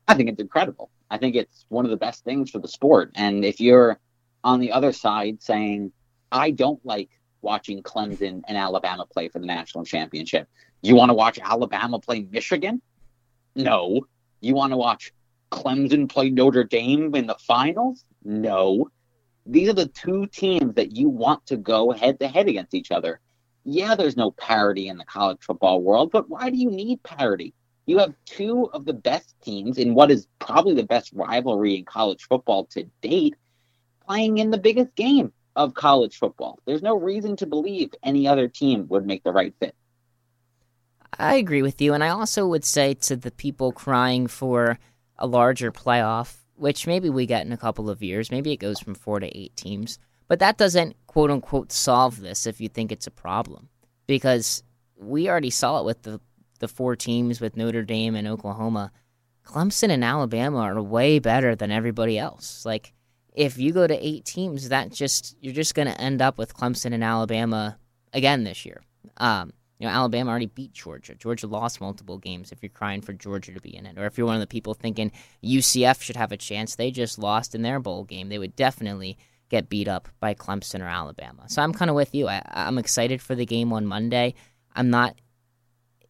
I 0.08 0.13
think 0.13 0.30
it's 0.30 0.41
incredible. 0.41 0.89
I 1.10 1.18
think 1.18 1.36
it's 1.36 1.65
one 1.70 1.86
of 1.86 1.91
the 1.91 1.98
best 1.98 2.24
things 2.24 2.50
for 2.52 2.60
the 2.60 2.68
sport. 2.68 3.12
And 3.15 3.44
if 3.44 3.60
you're 3.60 4.00
on 4.44 4.60
the 4.60 4.72
other 4.72 4.91
side 4.91 5.41
saying, 5.41 5.91
I 6.32 6.52
don't 6.52 6.84
like 6.86 7.10
watching 7.41 7.82
Clemson 7.84 8.41
and 8.48 8.58
Alabama 8.58 9.06
play 9.06 9.30
for 9.30 9.39
the 9.39 9.46
national 9.46 9.86
championship, 9.86 10.48
you 10.82 10.96
want 10.96 11.10
to 11.10 11.13
watch 11.13 11.39
Alabama 11.41 12.00
play 12.00 12.28
Michigan? 12.30 12.82
No. 13.56 14.02
You 14.41 14.56
want 14.56 14.74
to 14.74 14.78
watch 14.78 15.12
Clemson 15.52 16.10
play 16.10 16.30
Notre 16.30 16.63
Dame 16.63 17.15
in 17.15 17.28
the 17.28 17.36
finals? 17.36 18.04
No. 18.24 18.89
These 19.46 19.70
are 19.70 19.74
the 19.74 19.88
two 19.88 20.28
teams 20.28 20.76
that 20.76 20.96
you 20.96 21.10
want 21.10 21.46
to 21.48 21.58
go 21.58 21.91
head 21.91 22.20
to 22.20 22.28
head 22.28 22.48
against 22.48 22.74
each 22.74 22.91
other 22.91 23.20
yeah, 23.65 23.95
there's 23.95 24.15
no 24.15 24.32
parity 24.32 24.88
in 24.88 24.97
the 24.97 25.06
college 25.06 25.39
football 25.41 25.82
world, 25.82 26.12
but 26.12 26.30
why 26.30 26.49
do 26.49 26.58
you 26.58 26.69
need 26.69 27.01
parity? 27.04 27.54
You 27.88 27.97
have 27.97 28.13
two 28.25 28.69
of 28.73 28.86
the 28.86 28.93
best 28.93 29.36
teams 29.43 29.78
in 29.78 29.95
what 29.95 30.12
is 30.12 30.28
probably 30.39 30.75
the 30.75 30.84
best 30.84 31.12
rivalry 31.13 31.75
in 31.75 31.86
college 31.86 32.23
football 32.23 32.65
to 32.67 32.84
date 33.01 33.36
playing 34.06 34.38
in 34.38 34.51
the 34.51 34.58
biggest 34.58 34.95
game 34.95 35.34
of 35.56 35.73
college 35.73 36.17
football. 36.17 36.60
There's 36.65 36.82
no 36.82 36.97
reason 36.97 37.36
to 37.38 37.47
believe 37.47 37.91
any 38.04 38.28
other 38.28 38.47
team 38.47 38.88
would 38.89 39.06
make 39.06 39.23
the 39.23 39.32
right 39.32 39.54
fit. 39.60 39.75
I 41.17 41.36
agree 41.36 41.62
with 41.62 41.82
you. 41.82 41.93
And 41.93 42.04
I 42.04 42.10
also 42.10 42.45
would 42.47 42.65
say 42.65 42.93
to 42.93 43.15
the 43.15 43.32
people 43.32 43.71
crying 43.71 44.28
for 44.28 44.78
a 45.17 45.25
larger 45.25 45.71
playoff, 45.71 46.36
which 46.56 46.88
maybe 46.88 47.10
we 47.10 47.25
get 47.25 47.45
in 47.45 47.51
a 47.51 47.58
couple 47.58 47.89
of 47.89 48.04
years, 48.04 48.32
maybe 48.32 48.51
it 48.51 48.58
goes 48.58 48.80
from 48.80 48.95
four 48.95 49.19
to 49.19 49.38
eight 49.38 49.56
teams. 49.56 49.97
But 50.28 50.40
that 50.40 50.58
doesn't 50.58 50.96
quote 51.08 51.32
unquote 51.32 51.72
solve 51.72 52.20
this 52.20 52.48
if 52.48 52.60
you 52.60 52.70
think 52.70 52.92
it's 52.92 53.08
a 53.08 53.12
problem. 53.12 53.70
Because 54.08 54.64
we 54.98 55.30
already 55.30 55.50
saw 55.50 55.80
it 55.80 55.86
with 55.86 56.04
the, 56.04 56.20
the 56.60 56.68
four 56.68 56.96
teams 56.96 57.42
with 57.42 57.58
Notre 57.58 57.84
Dame 57.84 58.16
and 58.16 58.28
Oklahoma. 58.28 58.92
Clemson 59.46 59.90
and 59.90 60.04
Alabama 60.04 60.60
are 60.60 60.82
way 60.82 61.20
better 61.20 61.56
than 61.56 61.72
everybody 61.72 62.18
else. 62.18 62.66
Like 62.66 62.94
if 63.34 63.58
you 63.58 63.72
go 63.72 63.86
to 63.86 64.06
eight 64.06 64.26
teams, 64.26 64.70
that 64.70 64.92
just 64.92 65.36
you're 65.40 65.54
just 65.54 65.76
going 65.76 65.88
to 65.88 66.02
end 66.02 66.22
up 66.22 66.38
with 66.38 66.56
Clemson 66.56 66.94
and 66.94 67.04
Alabama 67.04 67.78
again 68.14 68.44
this 68.44 68.66
year. 68.66 68.82
Um, 69.18 69.54
you 69.80 69.86
know, 69.86 69.94
Alabama 69.94 70.30
already 70.32 70.46
beat 70.46 70.72
Georgia. 70.72 71.16
Georgia 71.16 71.48
lost 71.48 71.82
multiple 71.82 72.18
games. 72.18 72.52
If 72.52 72.64
you're 72.64 72.70
crying 72.70 73.02
for 73.02 73.12
Georgia 73.12 73.54
to 73.54 73.60
be 73.60 73.76
in 73.76 73.86
it, 73.86 73.98
or 73.98 74.06
if 74.06 74.18
you're 74.18 74.26
one 74.26 74.38
of 74.38 74.42
the 74.42 74.48
people 74.48 74.74
thinking 74.74 75.12
UCF 75.44 76.02
should 76.02 76.16
have 76.16 76.32
a 76.32 76.38
chance, 76.38 76.76
they 76.76 76.92
just 76.92 77.20
lost 77.20 77.54
in 77.54 77.62
their 77.62 77.80
bowl 77.80 78.06
game. 78.06 78.30
They 78.30 78.40
would 78.40 78.56
definitely 78.56 79.18
get 79.49 79.69
beat 79.69 79.88
up 79.88 80.08
by 80.19 80.34
Clemson 80.34 80.81
or 80.81 80.88
Alabama. 80.88 81.43
So 81.47 81.62
I'm 81.62 81.73
kind 81.73 81.89
of 81.89 81.95
with 81.95 82.15
you. 82.15 82.27
I, 82.27 82.41
I'm 82.45 82.77
excited 82.77 83.21
for 83.21 83.36
the 83.36 83.45
game 83.45 83.71
on 83.73 83.86
Monday. 83.86 84.34
I'm 84.73 84.89
not 84.89 85.15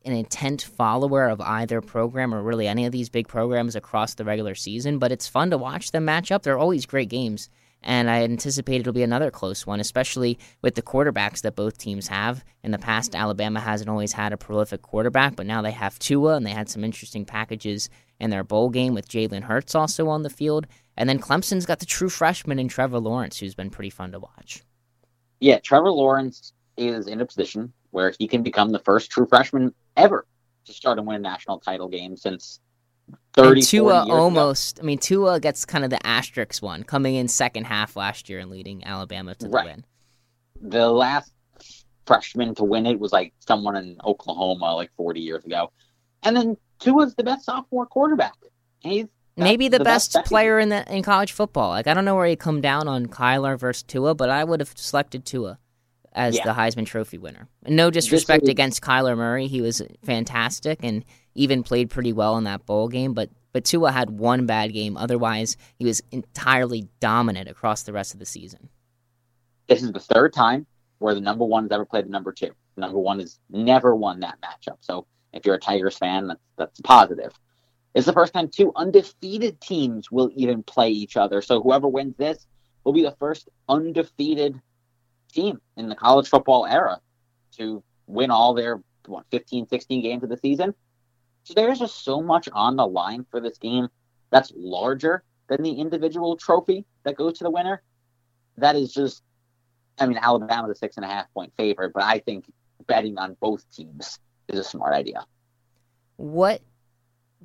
an 0.06 0.14
intent 0.14 0.62
follower 0.62 1.28
of 1.28 1.42
either 1.42 1.82
program 1.82 2.34
or 2.34 2.42
really 2.42 2.68
any 2.68 2.86
of 2.86 2.92
these 2.92 3.10
big 3.10 3.28
programs 3.28 3.76
across 3.76 4.14
the 4.14 4.24
regular 4.24 4.56
season, 4.56 5.00
but 5.00 5.12
it's 5.12 5.28
fun 5.28 5.50
to 5.50 5.58
watch 5.58 5.92
them 5.92 6.06
match 6.06 6.32
up. 6.32 6.44
They're 6.44 6.58
always 6.58 6.86
great 6.86 7.10
games, 7.10 7.50
and 7.86 8.10
I 8.10 8.24
anticipate 8.24 8.82
it'll 8.82 8.94
be 8.94 9.04
another 9.04 9.30
close 9.30 9.66
one, 9.66 9.80
especially 9.80 10.40
with 10.62 10.74
the 10.74 10.82
quarterbacks 10.82 11.42
that 11.42 11.56
both 11.56 11.78
teams 11.78 12.08
have. 12.08 12.44
In 12.64 12.72
the 12.72 12.80
past, 12.80 13.16
Alabama 13.16 13.60
hasn't 13.60 13.90
always 13.90 14.14
had 14.14 14.34
a 14.34 14.38
prolific 14.38 14.82
quarterback, 14.82 15.36
but 15.36 15.46
now 15.46 15.62
they 15.62 15.72
have 15.72 16.00
Tua, 16.00 16.36
and 16.36 16.46
they 16.46 16.52
had 16.52 16.68
some 16.68 16.84
interesting 16.84 17.26
packages 17.26 17.90
in 18.20 18.32
their 18.32 18.44
bowl 18.44 18.70
game 18.70 18.96
with 18.96 19.08
Jalen 19.08 19.44
Hurts 19.44 19.76
also 19.76 20.08
on 20.08 20.24
the 20.24 20.30
field. 20.30 20.66
And 20.98 21.08
then 21.08 21.20
Clemson's 21.20 21.66
got 21.66 21.80
the 21.80 21.86
true 21.86 22.10
freshman 22.10 22.58
in 22.58 22.68
Trevor 22.68 23.00
Lawrence, 23.00 23.38
who's 23.38 23.56
been 23.56 23.70
pretty 23.70 23.92
fun 23.92 24.12
to 24.14 24.20
watch. 24.20 24.64
Yeah, 25.40 25.60
Trevor 25.60 25.92
Lawrence 25.92 26.54
is 26.78 27.08
in 27.08 27.22
a 27.22 27.26
position 27.26 27.72
where 27.92 28.14
he 28.18 28.28
can 28.28 28.42
become 28.42 28.72
the 28.72 28.80
first 28.80 29.12
true 29.12 29.28
freshman 29.28 29.74
ever 29.96 30.26
to 30.66 30.74
start 30.74 30.98
and 30.98 31.06
win 31.06 31.18
a 31.18 31.20
national 31.20 31.60
title 31.60 31.88
game 31.88 32.18
since 32.18 32.60
30 33.34 33.60
and 33.60 33.68
Tua 33.68 34.08
almost. 34.10 34.80
I 34.80 34.84
mean, 34.84 34.98
Tua 34.98 35.40
gets 35.40 35.66
kind 35.66 35.84
of 35.84 35.90
the 35.90 36.06
asterisk 36.06 36.64
one, 36.64 36.84
coming 36.84 37.16
in 37.16 37.28
second 37.28 37.66
half 37.66 37.96
last 37.96 38.30
year 38.30 38.40
and 38.40 38.50
leading 38.50 38.84
Alabama 38.86 39.36
to 39.36 39.48
the 39.48 39.52
right. 39.52 39.66
win. 39.66 39.86
The 40.62 40.90
last 40.90 41.32
freshman 42.06 42.56
to 42.56 42.64
win 42.64 42.86
it 42.86 43.00
was 43.00 43.12
like 43.12 43.34
someone 43.40 43.76
in 43.76 43.98
Oklahoma 44.06 44.76
like 44.76 44.92
40 44.96 45.20
years 45.20 45.44
ago. 45.44 45.72
And 46.24 46.36
then 46.36 46.58
Tua's 46.80 47.16
the 47.16 47.24
best 47.24 47.46
sophomore 47.46 47.86
quarterback. 47.86 48.36
He's 48.80 49.08
Maybe 49.38 49.68
the, 49.68 49.80
the 49.80 49.84
best, 49.84 50.14
best 50.14 50.28
player 50.28 50.60
in 50.60 50.70
the 50.70 50.90
in 50.94 51.04
college 51.04 51.34
football. 51.34 51.70
Like 51.70 51.88
I 51.88 51.94
don't 51.94 52.06
know 52.06 52.16
where 52.16 52.28
you 52.28 52.38
come 52.38 52.62
down 52.62 52.88
on 52.88 53.08
Kyler 53.08 53.60
versus 53.60 53.84
Tua, 53.84 54.16
but 54.16 54.30
I 54.30 54.46
would 54.46 54.62
have 54.62 54.72
selected 54.76 55.26
Tua 55.26 55.60
as 56.16 56.36
yeah. 56.36 56.46
the 56.46 56.54
Heisman 56.54 56.86
Trophy 56.86 57.18
winner. 57.18 57.48
No 57.68 57.92
disrespect 57.92 58.48
against 58.48 58.82
Kyler 58.82 59.16
Murray, 59.16 59.48
he 59.48 59.62
was 59.62 59.82
fantastic 60.04 60.80
and 60.82 61.04
even 61.36 61.62
played 61.62 61.90
pretty 61.90 62.14
well 62.14 62.38
in 62.38 62.46
that 62.46 62.66
bowl 62.66 62.88
game. 62.88 63.14
But 63.14 63.30
but 63.52 63.64
Tua 63.64 63.92
had 63.92 64.10
one 64.10 64.46
bad 64.46 64.74
game. 64.74 64.98
Otherwise, 64.98 65.56
he 65.78 65.86
was 65.86 66.02
entirely 66.12 66.88
dominant 67.00 67.48
across 67.48 67.84
the 67.84 67.94
rest 67.94 68.14
of 68.14 68.20
the 68.20 68.26
season. 68.26 68.70
This 69.68 69.84
is 69.84 69.92
the 69.92 70.00
third 70.00 70.34
time 70.34 70.66
where 71.00 71.14
the 71.14 71.22
number 71.22 71.46
one 71.46 71.64
has 71.64 71.72
ever 71.72 71.86
played 71.86 72.06
the 72.06 72.10
number 72.10 72.32
two. 72.32 72.52
The 72.76 72.82
number 72.82 73.00
one 73.00 73.20
has 73.20 73.40
never 73.50 73.96
won 73.96 74.22
that 74.22 74.40
matchup. 74.42 74.78
So 74.82 75.06
if 75.34 75.46
you're 75.46 75.56
a 75.56 75.60
Tigers 75.60 75.98
fan, 75.98 76.28
that's 76.28 76.42
that's 76.58 76.82
positive. 76.82 77.34
It's 77.94 78.06
the 78.06 78.14
first 78.14 78.34
time 78.34 78.50
two 78.50 78.72
undefeated 78.76 79.62
teams 79.62 80.12
will 80.12 80.30
even 80.36 80.64
play 80.64 80.90
each 80.90 81.16
other. 81.16 81.42
So 81.42 81.62
whoever 81.62 81.88
wins 81.88 82.16
this 82.18 82.46
will 82.84 82.94
be 82.94 83.04
the 83.04 83.16
first 83.20 83.50
undefeated 83.68 84.62
team 85.36 85.60
in 85.78 85.90
the 85.90 85.96
college 85.96 86.28
football 86.30 86.66
era 86.66 87.00
to 87.58 87.84
win 88.08 88.32
all 88.32 88.54
their 88.54 88.82
what 89.06 89.26
15, 89.32 89.68
16 89.68 90.02
games 90.02 90.24
of 90.24 90.30
the 90.30 90.38
season. 90.38 90.74
So 91.44 91.54
there's 91.54 91.80
just 91.80 92.04
so 92.04 92.22
much 92.22 92.50
on 92.52 92.76
the 92.76 92.88
line 92.88 93.26
for 93.30 93.40
this 93.40 93.58
game 93.58 93.88
that's 94.32 94.52
larger 94.56 95.24
than 95.48 95.62
the 95.62 95.74
individual 95.74 96.38
trophy 96.38 96.86
that 97.04 97.16
goes 97.16 97.38
to 97.38 97.44
the 97.44 97.52
winner. 97.52 97.84
That 98.58 98.76
is 98.76 98.92
just, 98.92 99.22
I 100.00 100.08
mean, 100.08 100.18
Alabama's 100.18 100.72
a 100.72 100.76
six 100.76 100.96
and 100.98 101.06
a 101.06 101.08
half 101.08 101.32
point 101.34 101.54
favorite, 101.56 101.92
but 101.94 102.04
I 102.04 102.20
think 102.20 102.52
betting 102.88 103.18
on 103.18 103.38
both 103.40 103.64
teams 103.72 104.20
is 104.48 104.60
a 104.60 104.64
smart 104.64 104.94
idea. 104.96 105.26
What 106.18 106.62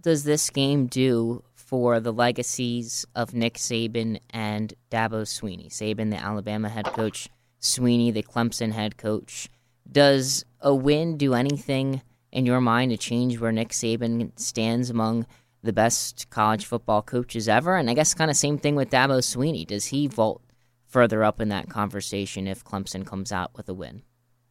does 0.01 0.25
this 0.25 0.49
game 0.49 0.87
do 0.87 1.43
for 1.55 2.01
the 2.01 2.13
legacies 2.13 3.05
of 3.15 3.35
Nick 3.35 3.55
Saban 3.55 4.21
and 4.31 4.73
Dabo 4.91 5.23
Swinney? 5.23 5.69
Saban, 5.69 6.11
the 6.11 6.17
Alabama 6.17 6.69
head 6.69 6.87
coach, 6.87 7.29
Swinney, 7.61 8.13
the 8.13 8.23
Clemson 8.23 8.73
head 8.73 8.97
coach. 8.97 9.49
Does 9.91 10.45
a 10.61 10.75
win 10.75 11.17
do 11.17 11.35
anything 11.35 12.03
in 12.33 12.47
your 12.47 12.61
mind 12.61 12.91
to 12.93 12.97
change 12.97 13.39
where 13.41 13.53
Nick 13.53 13.71
Saban 13.71 14.31
stands 14.39 14.89
among 14.91 15.27
the 15.63 15.73
best 15.73 16.31
college 16.31 16.65
football 16.65 17.03
coaches 17.03 17.49
ever? 17.49 17.77
And 17.77 17.91
I 17.91 17.95
guess 17.95 18.15
kind 18.15 18.31
of 18.31 18.37
same 18.37 18.59
thing 18.59 18.77
with 18.77 18.91
Dabo 18.91 19.19
Swinney. 19.19 19.67
Does 19.67 19.87
he 19.87 20.07
vault 20.07 20.43
further 20.87 21.25
up 21.25 21.41
in 21.41 21.49
that 21.51 21.69
conversation 21.69 22.47
if 22.47 22.65
Clemson 22.65 23.05
comes 23.07 23.33
out 23.33 23.51
with 23.57 23.69
a 23.69 23.75
win? 23.75 24.03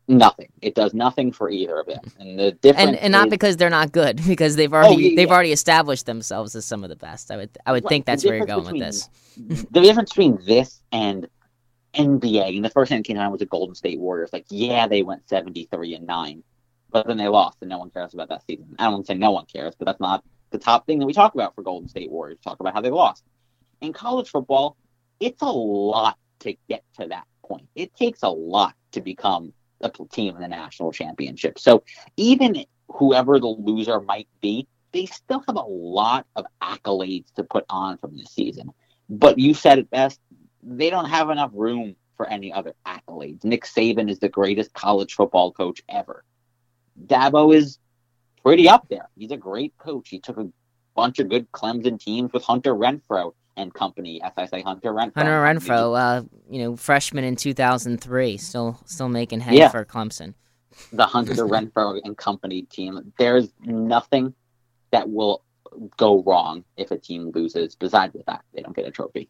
Nothing. 0.07 0.49
It 0.63 0.73
does 0.73 0.95
nothing 0.95 1.31
for 1.31 1.51
either 1.51 1.79
of 1.79 1.85
them. 1.85 1.99
And 2.19 2.39
the 2.39 2.51
difference 2.53 2.87
and, 2.89 2.95
and 2.97 3.11
not 3.11 3.27
is- 3.27 3.31
because 3.31 3.57
they're 3.57 3.69
not 3.69 3.91
good, 3.91 4.19
because 4.27 4.55
they've 4.55 4.73
oh, 4.73 4.77
already 4.77 4.95
Oh, 4.95 4.97
yeah, 4.97 5.15
they've 5.15 5.27
yeah. 5.27 5.33
already 5.33 5.51
established 5.51 6.05
themselves 6.07 6.55
as 6.55 6.65
some 6.65 6.83
of 6.83 6.89
the 6.89 6.95
best. 6.95 7.29
I 7.31 7.37
would 7.37 7.51
I 7.65 7.71
would 7.71 7.83
Right, 7.83 7.89
think 7.89 8.05
that's 8.05 8.25
where 8.25 8.35
you're 8.37 8.45
going 8.47 8.73
difference 8.73 9.09
with 9.37 9.47
this. 9.49 9.67
the 9.71 9.81
difference 9.81 10.09
between 10.09 10.39
this 10.45 10.81
and 10.91 11.27
NBA, 11.93 12.55
and 12.55 12.65
the 12.65 12.69
first 12.69 12.89
thing 12.89 12.99
that 12.99 13.05
came 13.05 13.15
to 13.15 13.21
mind 13.21 13.31
was 13.31 13.39
the 13.39 13.45
Golden 13.45 13.75
State 13.75 13.99
Warriors. 13.99 14.29
Like, 14.31 14.45
yeah, 14.49 14.87
they 14.87 15.01
went 15.01 15.27
73 15.27 15.95
and 15.95 16.07
9, 16.07 16.43
but 16.91 17.07
then 17.07 17.17
they 17.17 17.27
lost, 17.27 17.57
and 17.61 17.69
no 17.69 17.79
one 17.79 17.89
cares 17.89 18.13
about 18.13 18.29
that 18.29 18.45
season. 18.45 18.75
I 18.77 18.85
don't 18.85 18.93
want 18.93 19.05
to 19.07 19.13
say 19.13 19.17
no 19.17 19.31
one 19.31 19.45
cares, 19.45 19.75
but 19.77 19.85
that's 19.85 19.99
not 19.99 20.23
the 20.51 20.57
top 20.57 20.85
thing 20.85 20.99
that 20.99 21.05
we 21.05 21.13
talk 21.13 21.33
about 21.33 21.55
for 21.55 21.63
Golden 21.63 21.89
State 21.89 22.11
Warriors. 22.11 22.39
Talk 22.43 22.59
about 22.59 22.73
how 22.73 22.81
they 22.81 22.89
lost. 22.89 23.23
In 23.81 23.93
college 23.93 24.29
football, 24.29 24.77
it's 25.19 25.41
a 25.41 25.45
lot 25.45 26.17
to 26.39 26.55
get 26.67 26.83
to 26.99 27.07
that 27.07 27.25
point. 27.45 27.67
It 27.75 27.95
takes 27.95 28.23
a 28.23 28.29
lot 28.29 28.73
to 28.91 29.01
become 29.01 29.53
a 29.81 29.91
team 30.11 30.35
in 30.35 30.41
the 30.41 30.47
national 30.47 30.91
championship. 30.91 31.59
So 31.59 31.83
even 32.17 32.65
whoever 32.89 33.39
the 33.39 33.47
loser 33.47 33.99
might 34.01 34.27
be, 34.41 34.67
they 34.91 35.05
still 35.05 35.43
have 35.47 35.55
a 35.55 35.61
lot 35.61 36.25
of 36.35 36.45
accolades 36.61 37.31
to 37.35 37.43
put 37.43 37.65
on 37.69 37.97
from 37.97 38.17
this 38.17 38.31
season. 38.31 38.71
But 39.09 39.39
you 39.39 39.53
said 39.53 39.79
it 39.79 39.89
best. 39.89 40.19
They 40.63 40.89
don't 40.89 41.05
have 41.09 41.29
enough 41.29 41.51
room 41.53 41.95
for 42.17 42.27
any 42.27 42.51
other 42.51 42.73
accolades. 42.85 43.43
Nick 43.43 43.63
Saban 43.63 44.09
is 44.09 44.19
the 44.19 44.29
greatest 44.29 44.73
college 44.73 45.13
football 45.13 45.51
coach 45.51 45.81
ever. 45.87 46.23
Dabo 47.05 47.55
is 47.55 47.79
pretty 48.43 48.67
up 48.67 48.87
there. 48.89 49.07
He's 49.15 49.31
a 49.31 49.37
great 49.37 49.73
coach. 49.77 50.09
He 50.09 50.19
took 50.19 50.37
a 50.37 50.49
bunch 50.95 51.19
of 51.19 51.29
good 51.29 51.49
Clemson 51.51 51.99
teams 51.99 52.33
with 52.33 52.43
Hunter 52.43 52.75
Renfrow 52.75 53.33
and 53.55 53.73
company. 53.73 54.21
As 54.21 54.33
I 54.37 54.45
say, 54.47 54.61
Hunter 54.61 54.91
Renfrow. 54.91 55.15
Hunter. 55.15 55.41
Renfrow, 55.41 55.97
uh, 55.97 56.23
you 56.49 56.61
know, 56.63 56.75
freshman 56.75 57.23
in 57.23 57.35
2003, 57.37 58.37
still 58.37 58.79
still 58.85 59.09
making 59.09 59.39
hay 59.41 59.57
Yeah. 59.57 59.69
for 59.69 59.85
Clemson. 59.85 60.33
the 60.91 61.05
Hunter 61.05 61.33
Renfrow 61.47 61.99
and 62.03 62.17
company 62.17 62.63
team. 62.63 63.13
There's 63.17 63.49
nothing 63.63 64.33
that 64.91 65.09
will 65.09 65.43
go 65.97 66.21
wrong 66.23 66.63
if 66.75 66.91
a 66.91 66.97
team 66.97 67.31
loses. 67.33 67.75
Besides 67.75 68.13
the 68.13 68.23
fact 68.23 68.43
they 68.53 68.61
don't 68.61 68.75
get 68.75 68.85
a 68.87 68.91
trophy. 68.91 69.29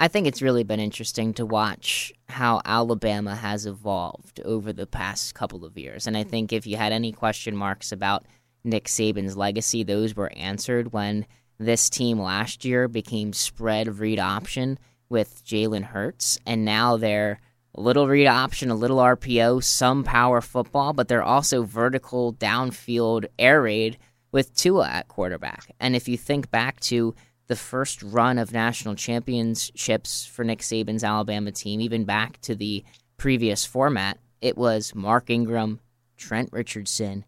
I 0.00 0.08
think 0.08 0.26
it's 0.26 0.40
really 0.40 0.64
been 0.64 0.80
interesting 0.80 1.34
to 1.34 1.44
watch 1.44 2.10
how 2.30 2.62
Alabama 2.64 3.36
has 3.36 3.66
evolved 3.66 4.40
over 4.46 4.72
the 4.72 4.86
past 4.86 5.34
couple 5.34 5.62
of 5.62 5.76
years. 5.76 6.06
And 6.06 6.16
I 6.16 6.22
mm-hmm. 6.22 6.30
think 6.30 6.52
if 6.54 6.66
you 6.66 6.78
had 6.78 6.94
any 6.94 7.12
question 7.12 7.54
marks 7.54 7.92
about 7.92 8.24
Nick 8.64 8.86
Saban's 8.86 9.36
legacy, 9.36 9.82
those 9.82 10.16
were 10.16 10.32
answered 10.32 10.94
when 10.94 11.26
this 11.58 11.90
team 11.90 12.18
last 12.18 12.64
year 12.64 12.88
became 12.88 13.34
spread 13.34 13.98
read 13.98 14.18
option 14.18 14.78
with 15.10 15.44
Jalen 15.44 15.84
Hurts. 15.84 16.38
And 16.46 16.64
now 16.64 16.96
they're 16.96 17.38
a 17.74 17.80
little 17.82 18.08
read 18.08 18.26
option, 18.26 18.70
a 18.70 18.74
little 18.74 18.98
RPO, 18.98 19.62
some 19.62 20.02
power 20.02 20.40
football, 20.40 20.94
but 20.94 21.08
they're 21.08 21.22
also 21.22 21.62
vertical 21.62 22.32
downfield 22.32 23.26
air 23.38 23.60
raid 23.60 23.98
with 24.32 24.56
Tua 24.56 24.88
at 24.88 25.08
quarterback. 25.08 25.74
And 25.78 25.94
if 25.94 26.08
you 26.08 26.16
think 26.16 26.50
back 26.50 26.80
to 26.80 27.14
the 27.50 27.56
first 27.56 28.00
run 28.04 28.38
of 28.38 28.52
national 28.52 28.94
championships 28.94 30.24
for 30.24 30.44
Nick 30.44 30.60
Saban's 30.60 31.02
Alabama 31.02 31.50
team, 31.50 31.80
even 31.80 32.04
back 32.04 32.40
to 32.42 32.54
the 32.54 32.84
previous 33.16 33.66
format, 33.66 34.18
it 34.40 34.56
was 34.56 34.94
Mark 34.94 35.30
Ingram, 35.30 35.80
Trent 36.16 36.50
Richardson, 36.52 37.24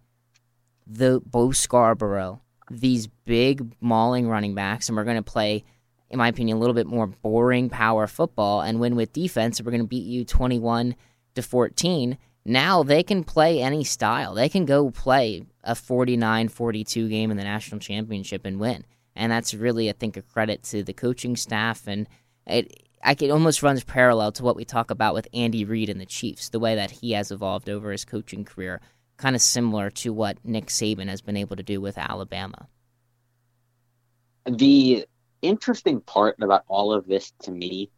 the 0.87 1.21
Bo 1.27 1.51
Scarborough, 1.51 2.41
these 2.71 3.09
big 3.25 3.75
mauling 3.81 4.29
running 4.29 4.55
backs, 4.55 4.89
and 4.89 4.97
we're 4.97 5.03
going 5.03 5.17
to 5.17 5.25
play, 5.25 5.65
in 6.09 6.19
my 6.19 6.29
opinion, 6.29 6.57
a 6.57 6.61
little 6.61 6.75
bit 6.75 6.87
more 6.87 7.09
boring 7.09 7.69
power 7.69 8.07
football 8.07 8.61
and 8.61 8.79
win 8.79 8.95
with 8.95 9.13
defense. 9.13 9.61
We're 9.61 9.73
going 9.73 9.83
to 9.83 9.89
beat 9.89 10.07
you 10.07 10.25
21 10.25 10.95
to 11.35 11.43
14. 11.43 12.17
Now 12.45 12.85
they 12.85 13.03
can 13.03 13.25
play 13.25 13.61
any 13.61 13.83
style. 13.83 14.35
They 14.35 14.49
can 14.49 14.67
go 14.67 14.89
play 14.93 15.47
a 15.65 15.75
49 15.75 16.47
42 16.47 17.09
game 17.09 17.33
in 17.33 17.37
the 17.37 17.43
national 17.43 17.81
championship 17.81 18.45
and 18.45 18.61
win. 18.61 18.85
And 19.15 19.31
that's 19.31 19.55
really, 19.55 19.89
I 19.89 19.93
think, 19.93 20.17
a 20.17 20.23
credit 20.23 20.63
to 20.65 20.83
the 20.83 20.93
coaching 20.93 21.37
staff. 21.37 21.87
And 21.87 22.09
it, 22.47 22.89
I 23.05 23.13
it 23.13 23.31
almost 23.31 23.63
runs 23.63 23.85
parallel 23.85 24.33
to 24.33 24.45
what 24.45 24.57
we 24.57 24.65
talk 24.65 24.91
about 24.91 25.15
with 25.15 25.29
Andy 25.35 25.65
Reid 25.65 25.89
and 25.89 26.01
the 26.01 26.07
Chiefs, 26.07 26.49
the 26.49 26.61
way 26.61 26.75
that 26.75 26.91
he 26.91 27.13
has 27.13 27.31
evolved 27.31 27.69
over 27.69 27.93
his 27.93 28.05
coaching 28.05 28.45
career, 28.45 28.81
kind 29.17 29.37
of 29.37 29.43
similar 29.43 29.91
to 29.91 30.13
what 30.13 30.39
Nick 30.45 30.67
Saban 30.67 31.09
has 31.09 31.21
been 31.21 31.37
able 31.37 31.57
to 31.57 31.63
do 31.63 31.81
with 31.81 31.99
Alabama. 31.99 32.69
The 34.47 35.07
interesting 35.43 36.01
part 36.01 36.37
about 36.41 36.65
all 36.69 36.93
of 36.93 37.07
this 37.07 37.33
to 37.43 37.51
me 37.51 37.91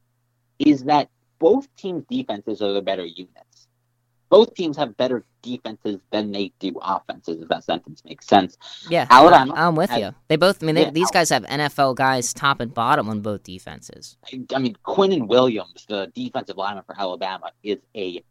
is 0.58 0.84
that 0.84 1.08
both 1.38 1.68
teams' 1.76 2.04
defenses 2.10 2.62
are 2.62 2.72
the 2.72 2.82
better 2.82 3.04
units. 3.04 3.43
Both 4.34 4.54
teams 4.54 4.76
have 4.76 4.96
better 4.96 5.24
defenses 5.42 6.00
than 6.10 6.32
they 6.32 6.52
do 6.58 6.72
offenses, 6.82 7.40
if 7.40 7.48
that 7.48 7.62
sentence 7.62 8.02
makes 8.04 8.26
sense. 8.26 8.56
Yeah, 8.90 9.06
Alabama 9.10 9.54
I, 9.54 9.68
am 9.68 9.76
with 9.76 9.90
has- 9.90 10.00
you. 10.00 10.14
They 10.28 10.34
both. 10.36 10.60
I 10.60 10.66
mean, 10.66 10.74
they, 10.74 10.82
Yeah, 10.86 10.90
these 10.90 11.10
guys 11.12 11.30
have 11.30 11.44
NFL 11.44 11.94
guys 11.94 12.32
top 12.34 12.58
and 12.60 12.74
bottom 12.74 13.08
on 13.08 13.20
both 13.20 13.44
defenses. 13.44 14.16
I 14.52 14.58
mean, 14.58 14.76
Quinnen 14.84 15.28
Williams, 15.28 15.84
the 15.88 16.10
defensive 16.14 16.56
lineman 16.56 16.82
for 16.84 16.98
Alabama, 16.98 17.52
is 17.62 17.78
a 17.94 18.22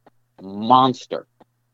monster. 0.41 1.27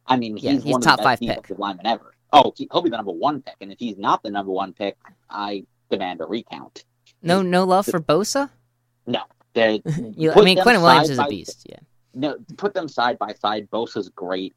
I 0.05 0.17
mean, 0.17 0.35
he's, 0.35 0.43
Yeah, 0.43 0.51
he's 0.53 0.63
one 0.65 0.81
top 0.81 0.93
of 0.93 0.97
the 0.99 1.03
five 1.03 1.19
best 1.19 1.21
pick. 1.21 1.29
defensive 1.37 1.59
linemen 1.59 1.87
ever. 1.87 2.13
Oh, 2.31 2.53
he, 2.55 2.67
he'll 2.71 2.83
be 2.83 2.91
the 2.91 2.97
number 2.97 3.11
one 3.11 3.41
pick, 3.41 3.55
and 3.61 3.71
if 3.71 3.79
he's 3.79 3.97
not 3.97 4.21
the 4.21 4.29
number 4.29 4.51
one 4.51 4.73
pick, 4.73 4.95
I 5.29 5.65
demand 5.89 6.21
a 6.21 6.25
recount. 6.25 6.83
No, 7.23 7.41
no 7.41 7.63
love 7.63 7.87
for 7.87 7.99
Bosa. 7.99 8.51
No, 9.07 9.21
You, 9.55 10.31
I 10.31 10.41
mean, 10.43 10.57
Quinnen 10.59 10.81
Williams 10.83 11.09
is 11.09 11.17
a 11.19 11.25
beast. 11.25 11.65
Yeah, 11.67 11.79
no 12.19 12.37
put 12.57 12.73
them 12.73 12.87
side 12.87 13.17
by 13.17 13.33
side. 13.33 13.69
Bosa's 13.71 14.09
great, 14.09 14.55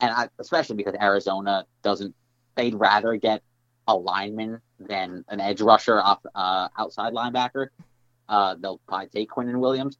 and 0.00 0.10
I, 0.10 0.28
especially 0.38 0.76
because 0.76 0.94
Arizona 1.00 1.66
doesn't. 1.82 2.14
They'd 2.56 2.74
rather 2.74 3.16
get 3.16 3.42
a 3.86 3.96
lineman 3.96 4.60
than 4.78 5.24
an 5.28 5.40
edge 5.40 5.60
rusher 5.60 6.00
off 6.00 6.20
uh, 6.34 6.68
outside 6.78 7.12
linebacker. 7.12 7.68
Uh, 8.28 8.54
they'll 8.58 8.80
probably 8.88 9.08
take 9.08 9.30
Quinnen 9.30 9.58
Williams, 9.58 9.98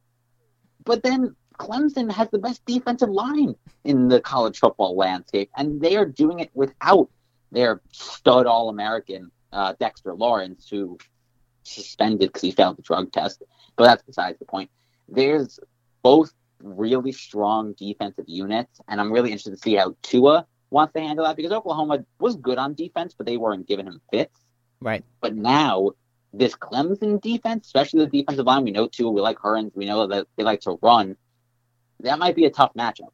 but 0.83 1.03
then 1.03 1.35
Clemson 1.59 2.11
has 2.11 2.29
the 2.31 2.39
best 2.39 2.65
defensive 2.65 3.09
line 3.09 3.55
in 3.83 4.07
the 4.07 4.19
college 4.19 4.59
football 4.59 4.95
landscape, 4.95 5.49
and 5.55 5.79
they 5.79 5.95
are 5.95 6.05
doing 6.05 6.39
it 6.39 6.49
without 6.53 7.09
their 7.51 7.81
stud 7.91 8.47
All 8.47 8.69
American 8.69 9.31
uh, 9.53 9.73
Dexter 9.79 10.13
Lawrence, 10.13 10.67
who 10.69 10.97
suspended 11.63 12.29
because 12.29 12.41
he 12.41 12.51
failed 12.51 12.77
the 12.77 12.81
drug 12.81 13.11
test. 13.11 13.43
But 13.75 13.85
that's 13.85 14.03
besides 14.03 14.39
the 14.39 14.45
point. 14.45 14.69
There's 15.07 15.59
both 16.01 16.33
really 16.65 17.11
strong 17.11 17.73
defensive 17.77 18.25
units, 18.27 18.81
and 18.87 18.99
I'm 18.99 19.11
really 19.11 19.31
interested 19.31 19.51
to 19.51 19.57
see 19.57 19.75
how 19.75 19.95
Tua 20.01 20.45
wants 20.71 20.93
to 20.93 20.99
handle 20.99 21.25
that 21.25 21.35
because 21.35 21.51
Oklahoma 21.51 22.03
was 22.19 22.35
good 22.35 22.57
on 22.57 22.73
defense, 22.73 23.13
but 23.17 23.25
they 23.25 23.37
weren't 23.37 23.67
giving 23.67 23.85
him 23.85 24.01
fits. 24.11 24.37
right. 24.81 25.03
But 25.21 25.35
now 25.35 25.91
this 26.33 26.55
Clemson 26.55 27.21
defense, 27.21 27.67
especially 27.67 28.05
the 28.05 28.11
defensive 28.11 28.45
line, 28.45 28.63
we 28.63 28.71
know 28.71 28.87
Tua, 28.87 29.11
we 29.11 29.21
like 29.21 29.37
Hearns, 29.37 29.71
we 29.75 29.85
know 29.85 30.07
that 30.07 30.27
they 30.35 30.43
like 30.43 30.61
to 30.61 30.77
run. 30.81 31.15
That 32.01 32.19
might 32.19 32.35
be 32.35 32.45
a 32.45 32.49
tough 32.49 32.73
matchup. 32.73 33.09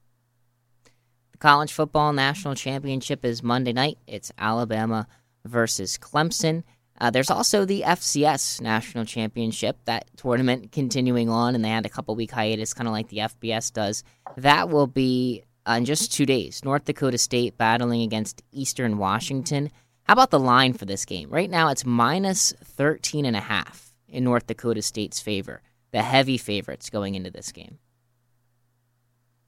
The 1.34 1.38
college 1.38 1.72
football 1.72 2.14
national 2.14 2.56
championship 2.56 3.24
is 3.24 3.44
Monday 3.44 3.74
night. 3.74 3.98
It's 4.08 4.32
Alabama 4.38 5.08
versus 5.46 5.98
Clemson. 5.98 6.64
Uh, 7.02 7.10
there's 7.10 7.32
also 7.32 7.66
the 7.66 7.82
FCS 7.82 8.62
National 8.62 9.06
Championship, 9.06 9.76
that 9.86 10.06
tournament 10.18 10.72
continuing 10.72 11.30
on, 11.30 11.56
and 11.56 11.66
they 11.66 11.70
had 11.70 11.84
a 11.84 11.90
couple 11.90 12.16
week 12.16 12.30
hiatus, 12.30 12.76
kind 12.76 12.88
of 12.88 12.92
like 12.92 13.08
the 13.08 13.18
FBS 13.18 13.74
does. 13.74 14.04
That 14.38 14.70
will 14.70 14.86
be 14.86 15.44
uh, 15.68 15.74
in 15.80 15.86
just 15.86 16.14
two 16.14 16.28
days. 16.28 16.64
North 16.64 16.86
Dakota 16.86 17.18
State 17.18 17.58
battling 17.58 18.04
against 18.04 18.44
Eastern 18.52 19.00
Washington. 19.00 19.72
How 20.04 20.14
about 20.14 20.30
the 20.30 20.40
line 20.40 20.74
for 20.74 20.86
this 20.86 21.04
game? 21.06 21.32
Right 21.32 21.50
now, 21.50 21.70
it's 21.70 21.88
minus 21.88 22.54
13 22.64 23.26
and 23.26 23.36
a 23.36 23.42
half 23.42 23.96
in 24.08 24.24
North 24.24 24.46
Dakota 24.46 24.84
State's 24.84 25.20
favor. 25.20 25.64
The 25.90 26.04
heavy 26.04 26.38
favorites 26.38 26.92
going 26.92 27.16
into 27.16 27.32
this 27.32 27.52
game. 27.52 27.80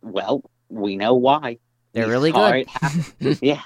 Well, 0.02 0.42
we 0.70 0.96
know 0.96 1.14
why. 1.14 1.60
They're 1.92 2.08
really 2.08 2.32
good. 2.32 2.66
yeah. 3.42 3.62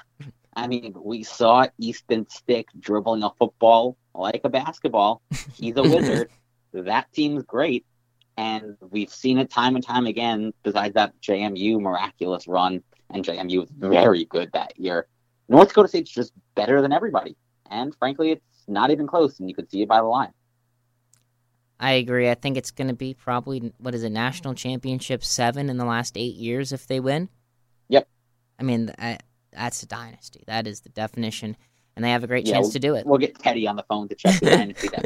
I 0.58 0.66
mean, 0.66 0.92
we 0.96 1.22
saw 1.22 1.66
Easton 1.78 2.28
Stick 2.28 2.66
dribbling 2.80 3.22
a 3.22 3.30
football 3.38 3.96
like 4.12 4.40
a 4.42 4.48
basketball. 4.48 5.22
He's 5.54 5.76
a 5.76 5.82
wizard. 5.82 6.30
that 6.72 7.12
team's 7.12 7.44
great. 7.44 7.86
And 8.36 8.76
we've 8.90 9.12
seen 9.12 9.38
it 9.38 9.50
time 9.50 9.76
and 9.76 9.86
time 9.86 10.06
again, 10.06 10.52
besides 10.64 10.94
that 10.94 11.12
JMU 11.22 11.80
miraculous 11.80 12.48
run. 12.48 12.82
And 13.10 13.24
JMU 13.24 13.60
was 13.60 13.70
very 13.70 14.24
good 14.24 14.50
that 14.52 14.78
year. 14.78 15.06
North 15.48 15.68
Dakota 15.68 15.88
State's 15.88 16.10
just 16.10 16.32
better 16.56 16.82
than 16.82 16.92
everybody. 16.92 17.36
And 17.70 17.94
frankly, 17.94 18.32
it's 18.32 18.64
not 18.66 18.90
even 18.90 19.06
close. 19.06 19.38
And 19.38 19.48
you 19.48 19.54
can 19.54 19.68
see 19.68 19.82
it 19.82 19.88
by 19.88 19.98
the 19.98 20.06
line. 20.06 20.32
I 21.78 21.92
agree. 21.92 22.28
I 22.28 22.34
think 22.34 22.56
it's 22.56 22.72
going 22.72 22.88
to 22.88 22.94
be 22.94 23.14
probably 23.14 23.72
what 23.78 23.94
is 23.94 24.02
it, 24.02 24.10
national 24.10 24.54
championship 24.54 25.22
seven 25.22 25.70
in 25.70 25.76
the 25.76 25.84
last 25.84 26.18
eight 26.18 26.34
years 26.34 26.72
if 26.72 26.88
they 26.88 26.98
win. 26.98 27.28
Yep. 27.88 28.08
I 28.58 28.62
mean, 28.64 28.92
I, 28.98 29.18
that's 29.58 29.82
a 29.82 29.86
dynasty. 29.86 30.44
That 30.46 30.66
is 30.66 30.80
the 30.80 30.88
definition, 30.90 31.56
and 31.96 32.04
they 32.04 32.10
have 32.10 32.24
a 32.24 32.26
great 32.26 32.46
Yeah, 32.46 32.54
chance 32.54 32.70
to 32.70 32.78
do 32.78 32.94
it. 32.94 33.04
We'll 33.06 33.18
get 33.18 33.38
Teddy 33.38 33.66
on 33.66 33.76
the 33.76 33.82
phone 33.82 34.08
to 34.08 34.14
check 34.14 34.40
the 34.40 34.46
dynasty 34.50 34.88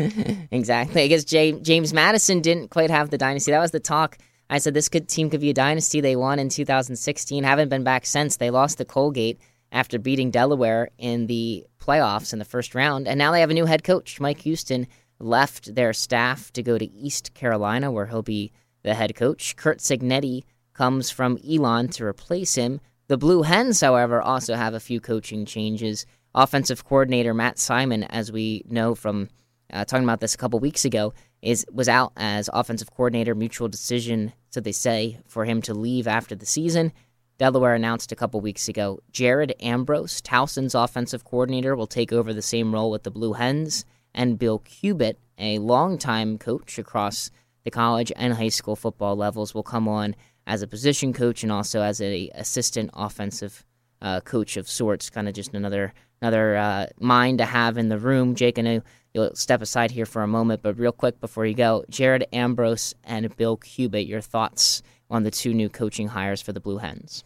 definition. 0.00 0.48
exactly. 0.50 1.02
I 1.02 1.06
guess 1.08 1.24
James, 1.24 1.60
James 1.66 1.92
Madison 1.92 2.40
didn't 2.40 2.68
quite 2.70 2.90
have 2.90 3.10
the 3.10 3.18
dynasty. 3.18 3.50
That 3.50 3.60
was 3.60 3.70
the 3.72 3.80
talk. 3.80 4.16
I 4.48 4.58
said 4.58 4.74
this 4.74 4.88
could, 4.88 5.08
team 5.08 5.30
could 5.30 5.40
be 5.40 5.50
a 5.50 5.54
dynasty. 5.54 6.00
They 6.00 6.16
won 6.16 6.38
in 6.38 6.48
2016. 6.48 7.44
Haven't 7.44 7.68
been 7.68 7.84
back 7.84 8.04
since. 8.06 8.36
They 8.36 8.50
lost 8.50 8.78
to 8.78 8.84
Colgate 8.84 9.38
after 9.72 9.98
beating 9.98 10.30
Delaware 10.32 10.90
in 10.98 11.26
the 11.26 11.64
playoffs 11.80 12.32
in 12.32 12.38
the 12.40 12.44
first 12.44 12.74
round, 12.74 13.06
and 13.06 13.18
now 13.18 13.30
they 13.32 13.40
have 13.40 13.50
a 13.50 13.54
new 13.54 13.66
head 13.66 13.84
coach, 13.84 14.20
Mike 14.20 14.40
Houston. 14.40 14.86
Left 15.22 15.74
their 15.74 15.92
staff 15.92 16.50
to 16.54 16.62
go 16.62 16.78
to 16.78 16.90
East 16.92 17.34
Carolina, 17.34 17.92
where 17.92 18.06
he'll 18.06 18.22
be 18.22 18.52
the 18.82 18.94
head 18.94 19.14
coach. 19.14 19.54
Curt 19.54 19.78
Cignetti 19.78 20.44
comes 20.72 21.10
from 21.10 21.38
Elon 21.48 21.88
to 21.88 22.04
replace 22.06 22.54
him. 22.54 22.80
The 23.10 23.18
Blue 23.18 23.42
Hens, 23.42 23.80
however, 23.80 24.22
also 24.22 24.54
have 24.54 24.72
a 24.72 24.78
few 24.78 25.00
coaching 25.00 25.44
changes. 25.44 26.06
Offensive 26.32 26.84
coordinator 26.84 27.34
Matt 27.34 27.58
Simon, 27.58 28.04
as 28.04 28.30
we 28.30 28.62
know 28.68 28.94
from 28.94 29.30
uh, 29.72 29.84
talking 29.84 30.04
about 30.04 30.20
this 30.20 30.36
a 30.36 30.38
couple 30.38 30.60
weeks 30.60 30.84
ago, 30.84 31.12
is 31.42 31.66
was 31.72 31.88
out 31.88 32.12
as 32.16 32.48
offensive 32.52 32.92
coordinator. 32.92 33.34
Mutual 33.34 33.66
decision, 33.66 34.32
so 34.50 34.60
they 34.60 34.70
say, 34.70 35.18
for 35.26 35.44
him 35.44 35.60
to 35.62 35.74
leave 35.74 36.06
after 36.06 36.36
the 36.36 36.46
season. 36.46 36.92
Delaware 37.36 37.74
announced 37.74 38.12
a 38.12 38.14
couple 38.14 38.40
weeks 38.40 38.68
ago 38.68 39.00
Jared 39.10 39.56
Ambrose, 39.58 40.20
Towson's 40.20 40.76
offensive 40.76 41.24
coordinator, 41.24 41.74
will 41.74 41.88
take 41.88 42.12
over 42.12 42.32
the 42.32 42.40
same 42.40 42.72
role 42.72 42.92
with 42.92 43.02
the 43.02 43.10
Blue 43.10 43.32
Hens, 43.32 43.84
and 44.14 44.38
Bill 44.38 44.60
Cubit, 44.60 45.18
a 45.36 45.58
longtime 45.58 46.38
coach 46.38 46.78
across 46.78 47.32
the 47.64 47.72
college 47.72 48.12
and 48.14 48.34
high 48.34 48.50
school 48.50 48.76
football 48.76 49.16
levels, 49.16 49.52
will 49.52 49.64
come 49.64 49.88
on 49.88 50.14
as 50.50 50.62
a 50.62 50.66
position 50.66 51.12
coach 51.12 51.44
and 51.44 51.52
also 51.52 51.80
as 51.80 52.00
a 52.00 52.28
assistant 52.34 52.90
offensive 52.94 53.64
uh, 54.02 54.20
coach 54.20 54.56
of 54.56 54.68
sorts. 54.68 55.08
Kind 55.08 55.28
of 55.28 55.34
just 55.34 55.54
another 55.54 55.94
another 56.20 56.56
uh, 56.56 56.86
mind 56.98 57.38
to 57.38 57.44
have 57.44 57.78
in 57.78 57.88
the 57.88 57.98
room. 57.98 58.34
Jake, 58.34 58.58
I 58.58 58.62
know 58.62 58.82
you'll 59.14 59.34
step 59.36 59.62
aside 59.62 59.92
here 59.92 60.06
for 60.06 60.22
a 60.22 60.26
moment, 60.26 60.60
but 60.60 60.76
real 60.76 60.90
quick 60.90 61.20
before 61.20 61.46
you 61.46 61.54
go, 61.54 61.84
Jared 61.88 62.26
Ambrose 62.32 62.94
and 63.04 63.34
Bill 63.36 63.58
Cubit, 63.58 64.08
your 64.08 64.20
thoughts 64.20 64.82
on 65.08 65.22
the 65.22 65.30
two 65.30 65.54
new 65.54 65.68
coaching 65.68 66.08
hires 66.08 66.42
for 66.42 66.52
the 66.52 66.60
Blue 66.60 66.78
Hens? 66.78 67.22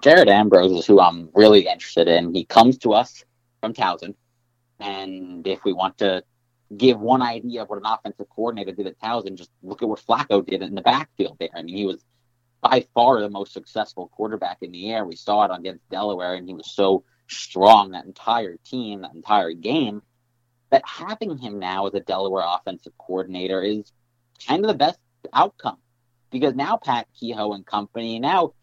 Jared 0.00 0.30
Ambrose 0.30 0.72
is 0.72 0.86
who 0.86 0.98
I'm 0.98 1.28
really 1.34 1.68
interested 1.68 2.08
in. 2.08 2.34
He 2.34 2.46
comes 2.46 2.78
to 2.78 2.94
us 2.94 3.22
from 3.60 3.74
Towson. 3.74 4.14
And 4.80 5.46
if 5.46 5.62
we 5.62 5.74
want 5.74 5.98
to 5.98 6.24
give 6.74 6.98
one 6.98 7.20
idea 7.20 7.62
of 7.62 7.68
what 7.68 7.78
an 7.78 7.84
offensive 7.84 8.26
coordinator 8.30 8.72
did 8.72 8.86
at 8.86 8.98
Towson, 8.98 9.34
just 9.34 9.50
look 9.62 9.82
at 9.82 9.88
what 9.88 10.00
Flacco 10.00 10.44
did 10.44 10.62
in 10.62 10.74
the 10.74 10.80
backfield 10.80 11.36
there. 11.38 11.50
I 11.54 11.60
mean, 11.60 11.76
he 11.76 11.84
was 11.84 12.02
by 12.62 12.86
far 12.94 13.20
the 13.20 13.28
most 13.28 13.52
successful 13.52 14.08
quarterback 14.14 14.58
in 14.62 14.70
the 14.72 14.90
air. 14.90 15.04
We 15.04 15.16
saw 15.16 15.44
it 15.44 15.50
against 15.58 15.88
Delaware, 15.90 16.34
and 16.34 16.48
he 16.48 16.54
was 16.54 16.72
so 16.72 17.04
strong 17.28 17.90
that 17.90 18.04
entire 18.04 18.56
team, 18.64 19.02
that 19.02 19.14
entire 19.14 19.52
game, 19.52 20.00
that 20.70 20.82
having 20.86 21.36
him 21.36 21.58
now 21.58 21.86
as 21.88 21.94
a 21.94 22.00
Delaware 22.00 22.44
offensive 22.46 22.92
coordinator 22.98 23.62
is 23.62 23.92
kind 24.46 24.64
of 24.64 24.68
the 24.68 24.78
best 24.78 24.98
outcome. 25.32 25.78
Because 26.30 26.54
now 26.54 26.78
Pat 26.78 27.08
Kehoe 27.18 27.52
and 27.52 27.66
company, 27.66 28.18
now 28.18 28.54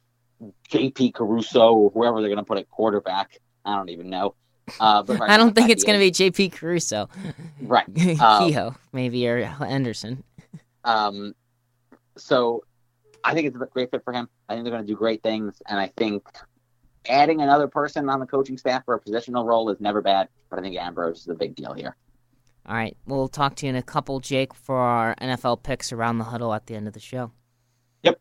JP 0.72 1.14
Caruso 1.14 1.74
or 1.74 1.92
whoever 1.92 2.22
they're 2.22 2.30
going 2.30 2.38
to 2.38 2.46
put 2.46 2.58
at 2.58 2.70
quarterback, 2.70 3.38
I 3.66 3.76
don't 3.76 3.90
even 3.90 4.10
know. 4.10 4.34
Uh, 4.80 5.04
but 5.04 5.20
right 5.20 5.30
I 5.30 5.38
don't 5.38 5.54
think 5.54 5.70
it's 5.70 5.84
going 5.84 6.00
to 6.00 6.04
be 6.04 6.12
JP 6.12 6.54
Caruso. 6.54 7.10
right. 7.62 7.86
Um, 8.20 8.48
Kehoe, 8.48 8.76
maybe, 8.94 9.28
or 9.28 9.40
Anderson. 9.40 10.24
Um, 10.84 11.36
so 12.18 12.64
I 13.24 13.34
think 13.34 13.48
it's 13.48 13.56
a 13.56 13.66
great 13.72 13.92
fit 13.92 14.04
for 14.04 14.14
him. 14.14 14.30
I 14.48 14.54
think 14.54 14.64
they're 14.64 14.72
going 14.74 14.86
to 14.86 14.88
do 14.88 14.96
great 14.96 15.24
things, 15.24 15.62
and 15.68 15.80
I 15.80 15.92
think 15.98 16.24
adding 17.08 17.42
another 17.42 17.68
person 17.68 18.10
on 18.10 18.20
the 18.20 18.26
coaching 18.26 18.58
staff 18.58 18.86
for 18.86 18.96
a 18.96 19.00
positional 19.00 19.46
role 19.46 19.70
is 19.70 19.80
never 19.80 20.02
bad. 20.02 20.30
But 20.50 20.60
I 20.60 20.62
think 20.62 20.78
Ambrose 20.78 21.22
is 21.22 21.28
a 21.28 21.36
big 21.36 21.56
deal 21.56 21.74
here. 21.74 21.96
All 22.66 22.76
right, 22.76 22.96
we'll 23.06 23.28
talk 23.28 23.56
to 23.56 23.66
you 23.66 23.72
in 23.72 23.76
a 23.76 23.82
couple, 23.82 24.20
Jake, 24.20 24.54
for 24.54 24.78
our 24.78 25.16
NFL 25.16 25.64
picks 25.64 25.92
around 25.92 26.18
the 26.18 26.26
huddle 26.26 26.54
at 26.54 26.68
the 26.68 26.76
end 26.76 26.88
of 26.88 26.94
the 26.94 27.00
show. 27.00 27.32
Yep. 28.04 28.20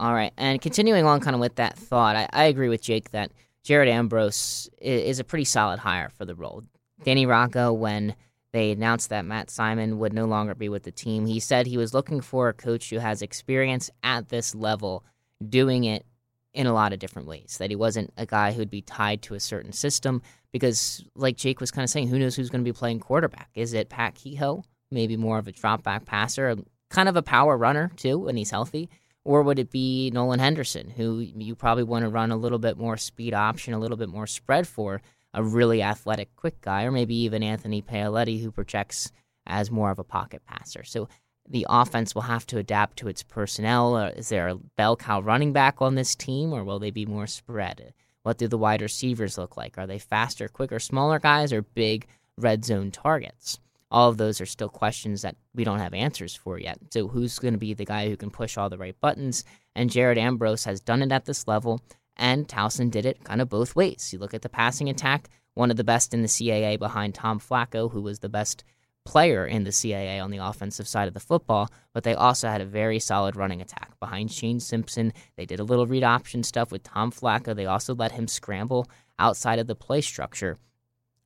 All 0.00 0.14
right, 0.14 0.32
and 0.36 0.60
continuing 0.60 1.04
on 1.04 1.20
kind 1.20 1.34
of 1.34 1.40
with 1.40 1.56
that 1.56 1.76
thought, 1.76 2.16
I, 2.16 2.28
I 2.32 2.44
agree 2.44 2.68
with 2.68 2.82
Jake 2.82 3.10
that 3.10 3.32
Jared 3.64 3.88
Ambrose 3.88 4.70
is, 4.80 5.02
is 5.02 5.18
a 5.18 5.24
pretty 5.24 5.44
solid 5.44 5.78
hire 5.78 6.10
for 6.10 6.24
the 6.24 6.34
role. 6.34 6.62
Danny 7.04 7.26
Rocco, 7.26 7.72
when 7.72 8.14
they 8.56 8.70
announced 8.70 9.10
that 9.10 9.26
Matt 9.26 9.50
Simon 9.50 9.98
would 9.98 10.14
no 10.14 10.24
longer 10.24 10.54
be 10.54 10.70
with 10.70 10.84
the 10.84 10.90
team, 10.90 11.26
he 11.26 11.40
said 11.40 11.66
he 11.66 11.76
was 11.76 11.92
looking 11.92 12.22
for 12.22 12.48
a 12.48 12.54
coach 12.54 12.88
who 12.88 12.98
has 12.98 13.20
experience 13.20 13.90
at 14.02 14.30
this 14.30 14.54
level 14.54 15.04
doing 15.46 15.84
it 15.84 16.06
in 16.54 16.66
a 16.66 16.72
lot 16.72 16.94
of 16.94 16.98
different 16.98 17.28
ways. 17.28 17.58
That 17.58 17.68
he 17.68 17.76
wasn't 17.76 18.14
a 18.16 18.24
guy 18.24 18.52
who'd 18.52 18.70
be 18.70 18.80
tied 18.80 19.20
to 19.22 19.34
a 19.34 19.40
certain 19.40 19.72
system 19.72 20.22
because, 20.52 21.04
like 21.14 21.36
Jake 21.36 21.60
was 21.60 21.70
kind 21.70 21.84
of 21.84 21.90
saying, 21.90 22.08
who 22.08 22.18
knows 22.18 22.34
who's 22.34 22.48
going 22.48 22.64
to 22.64 22.68
be 22.68 22.76
playing 22.76 23.00
quarterback? 23.00 23.50
Is 23.54 23.74
it 23.74 23.90
Pat 23.90 24.14
Kehoe, 24.14 24.64
maybe 24.90 25.18
more 25.18 25.38
of 25.38 25.46
a 25.46 25.52
drop 25.52 25.82
back 25.82 26.06
passer, 26.06 26.48
um, 26.48 26.64
kind 26.88 27.10
of 27.10 27.16
a 27.16 27.22
power 27.22 27.58
runner 27.58 27.90
too 27.96 28.16
when 28.18 28.38
he's 28.38 28.50
healthy? 28.50 28.88
Or 29.22 29.42
would 29.42 29.58
it 29.58 29.70
be 29.70 30.10
Nolan 30.14 30.38
Henderson, 30.38 30.88
who 30.88 31.18
you 31.18 31.56
probably 31.56 31.82
want 31.82 32.04
to 32.04 32.08
run 32.08 32.30
a 32.30 32.36
little 32.36 32.60
bit 32.60 32.78
more 32.78 32.96
speed 32.96 33.34
option, 33.34 33.74
a 33.74 33.78
little 33.78 33.98
bit 33.98 34.08
more 34.08 34.26
spread 34.26 34.66
for 34.66 35.02
a 35.36 35.42
really 35.42 35.82
athletic, 35.82 36.34
quick 36.34 36.60
guy, 36.62 36.84
or 36.84 36.90
maybe 36.90 37.14
even 37.14 37.42
Anthony 37.42 37.82
Paoletti, 37.82 38.42
who 38.42 38.50
projects 38.50 39.12
as 39.46 39.70
more 39.70 39.90
of 39.90 39.98
a 39.98 40.04
pocket 40.04 40.42
passer. 40.46 40.82
So 40.82 41.08
the 41.48 41.66
offense 41.68 42.14
will 42.14 42.22
have 42.22 42.46
to 42.48 42.58
adapt 42.58 42.96
to 42.98 43.08
its 43.08 43.22
personnel. 43.22 43.94
Uh, 43.94 44.08
is 44.08 44.30
there 44.30 44.48
a 44.48 44.56
bell 44.76 44.96
cow 44.96 45.20
running 45.20 45.52
back 45.52 45.76
on 45.80 45.94
this 45.94 46.16
team, 46.16 46.52
or 46.52 46.64
will 46.64 46.78
they 46.78 46.90
be 46.90 47.06
more 47.06 47.26
spread? 47.26 47.92
What 48.22 48.38
do 48.38 48.48
the 48.48 48.58
wide 48.58 48.82
receivers 48.82 49.38
look 49.38 49.56
like? 49.56 49.78
Are 49.78 49.86
they 49.86 49.98
faster, 49.98 50.48
quicker, 50.48 50.80
smaller 50.80 51.20
guys, 51.20 51.52
or 51.52 51.62
big 51.62 52.08
red 52.36 52.64
zone 52.64 52.90
targets? 52.90 53.60
All 53.90 54.08
of 54.08 54.16
those 54.16 54.40
are 54.40 54.46
still 54.46 54.68
questions 54.68 55.22
that 55.22 55.36
we 55.54 55.62
don't 55.62 55.78
have 55.78 55.94
answers 55.94 56.34
for 56.34 56.58
yet. 56.58 56.78
So, 56.90 57.06
who's 57.06 57.38
going 57.38 57.54
to 57.54 57.58
be 57.58 57.72
the 57.72 57.84
guy 57.84 58.08
who 58.08 58.16
can 58.16 58.30
push 58.30 58.56
all 58.56 58.68
the 58.68 58.78
right 58.78 59.00
buttons? 59.00 59.44
And 59.76 59.90
Jared 59.90 60.18
Ambrose 60.18 60.64
has 60.64 60.80
done 60.80 61.02
it 61.02 61.12
at 61.12 61.26
this 61.26 61.46
level, 61.46 61.80
and 62.16 62.48
Towson 62.48 62.90
did 62.90 63.06
it 63.06 63.24
kind 63.24 63.40
of 63.40 63.48
both 63.48 63.76
ways. 63.76 64.10
You 64.12 64.18
look 64.18 64.34
at 64.34 64.42
the 64.42 64.48
passing 64.48 64.88
attack, 64.88 65.28
one 65.54 65.70
of 65.70 65.76
the 65.76 65.84
best 65.84 66.14
in 66.14 66.22
the 66.22 66.28
CAA 66.28 66.78
behind 66.78 67.14
Tom 67.14 67.40
Flacco, 67.40 67.90
who 67.90 68.02
was 68.02 68.18
the 68.18 68.28
best 68.28 68.64
player 69.06 69.46
in 69.46 69.64
the 69.64 69.70
CAA 69.70 70.22
on 70.22 70.30
the 70.30 70.38
offensive 70.38 70.86
side 70.86 71.08
of 71.08 71.14
the 71.14 71.20
football, 71.20 71.70
but 71.94 72.02
they 72.02 72.14
also 72.14 72.48
had 72.48 72.60
a 72.60 72.66
very 72.66 72.98
solid 72.98 73.36
running 73.36 73.62
attack 73.62 73.98
behind 74.00 74.30
Shane 74.30 74.60
Simpson. 74.60 75.12
They 75.36 75.46
did 75.46 75.60
a 75.60 75.64
little 75.64 75.86
read 75.86 76.04
option 76.04 76.42
stuff 76.42 76.72
with 76.72 76.82
Tom 76.82 77.10
Flacco. 77.12 77.54
They 77.54 77.66
also 77.66 77.94
let 77.94 78.12
him 78.12 78.28
scramble 78.28 78.88
outside 79.18 79.58
of 79.58 79.66
the 79.66 79.74
play 79.74 80.00
structure. 80.00 80.58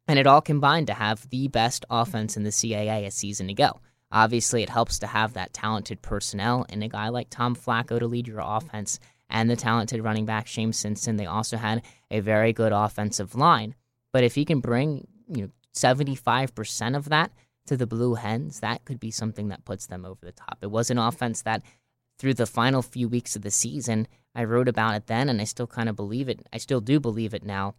And 0.07 0.18
it 0.18 0.26
all 0.26 0.41
combined 0.41 0.88
to 0.88 0.95
have 0.95 1.28
the 1.30 1.49
best 1.49 1.84
offense 1.91 2.36
in 2.36 2.45
the 2.45 2.51
CAA 2.51 3.07
a 3.07 3.11
season 3.11 3.49
ago. 3.49 3.80
Obviously, 4.12 4.62
it 4.62 4.68
helps 4.68 4.99
to 4.99 5.07
have 5.07 5.34
that 5.34 5.53
talented 5.53 6.03
personnel 6.03 6.66
and 6.68 6.82
a 6.82 6.88
guy 6.88 7.09
like 7.09 7.30
Tom 7.30 7.55
Flacco 7.55 7.99
to 7.99 8.07
lead 8.07 8.26
your 8.26 8.43
offense 8.45 8.99
and 9.31 9.49
the 9.49 9.57
talented 9.57 10.03
running 10.03 10.26
back 10.26 10.47
Shane 10.47 10.72
Simpson. 10.72 11.16
They 11.16 11.26
also 11.26 11.57
had 11.57 11.83
a 12.11 12.20
very 12.20 12.53
good 12.53 12.72
offensive 12.72 13.35
line. 13.35 13.74
But 14.12 14.24
if 14.24 14.35
he 14.35 14.45
can 14.45 14.61
bring, 14.61 15.07
you 15.28 15.43
know, 15.43 15.51
75% 15.74 16.97
of 16.97 17.09
that 17.11 17.31
to 17.66 17.76
the 17.76 17.87
Blue 17.87 18.14
Hens, 18.14 18.61
that 18.61 18.85
could 18.85 18.99
be 18.99 19.11
something 19.11 19.49
that 19.49 19.64
puts 19.64 19.87
them 19.87 20.05
over 20.05 20.20
the 20.22 20.33
top. 20.33 20.59
It 20.62 20.70
was 20.70 20.91
an 20.91 20.99
offense 20.99 21.43
that, 21.43 21.62
through 22.18 22.35
the 22.35 22.47
final 22.47 22.83
few 22.83 23.09
weeks 23.09 23.37
of 23.37 23.43
the 23.43 23.51
season, 23.51 24.09
I 24.35 24.45
wrote 24.45 24.68
about 24.68 24.95
it 24.95 25.07
then, 25.07 25.28
and 25.28 25.41
I 25.41 25.45
still 25.45 25.66
kind 25.66 25.89
of 25.89 25.97
believe 25.97 26.28
it. 26.28 26.47
I 26.53 26.59
still 26.59 26.81
do 26.81 26.99
believe 26.99 27.35
it 27.35 27.45
now. 27.45 27.74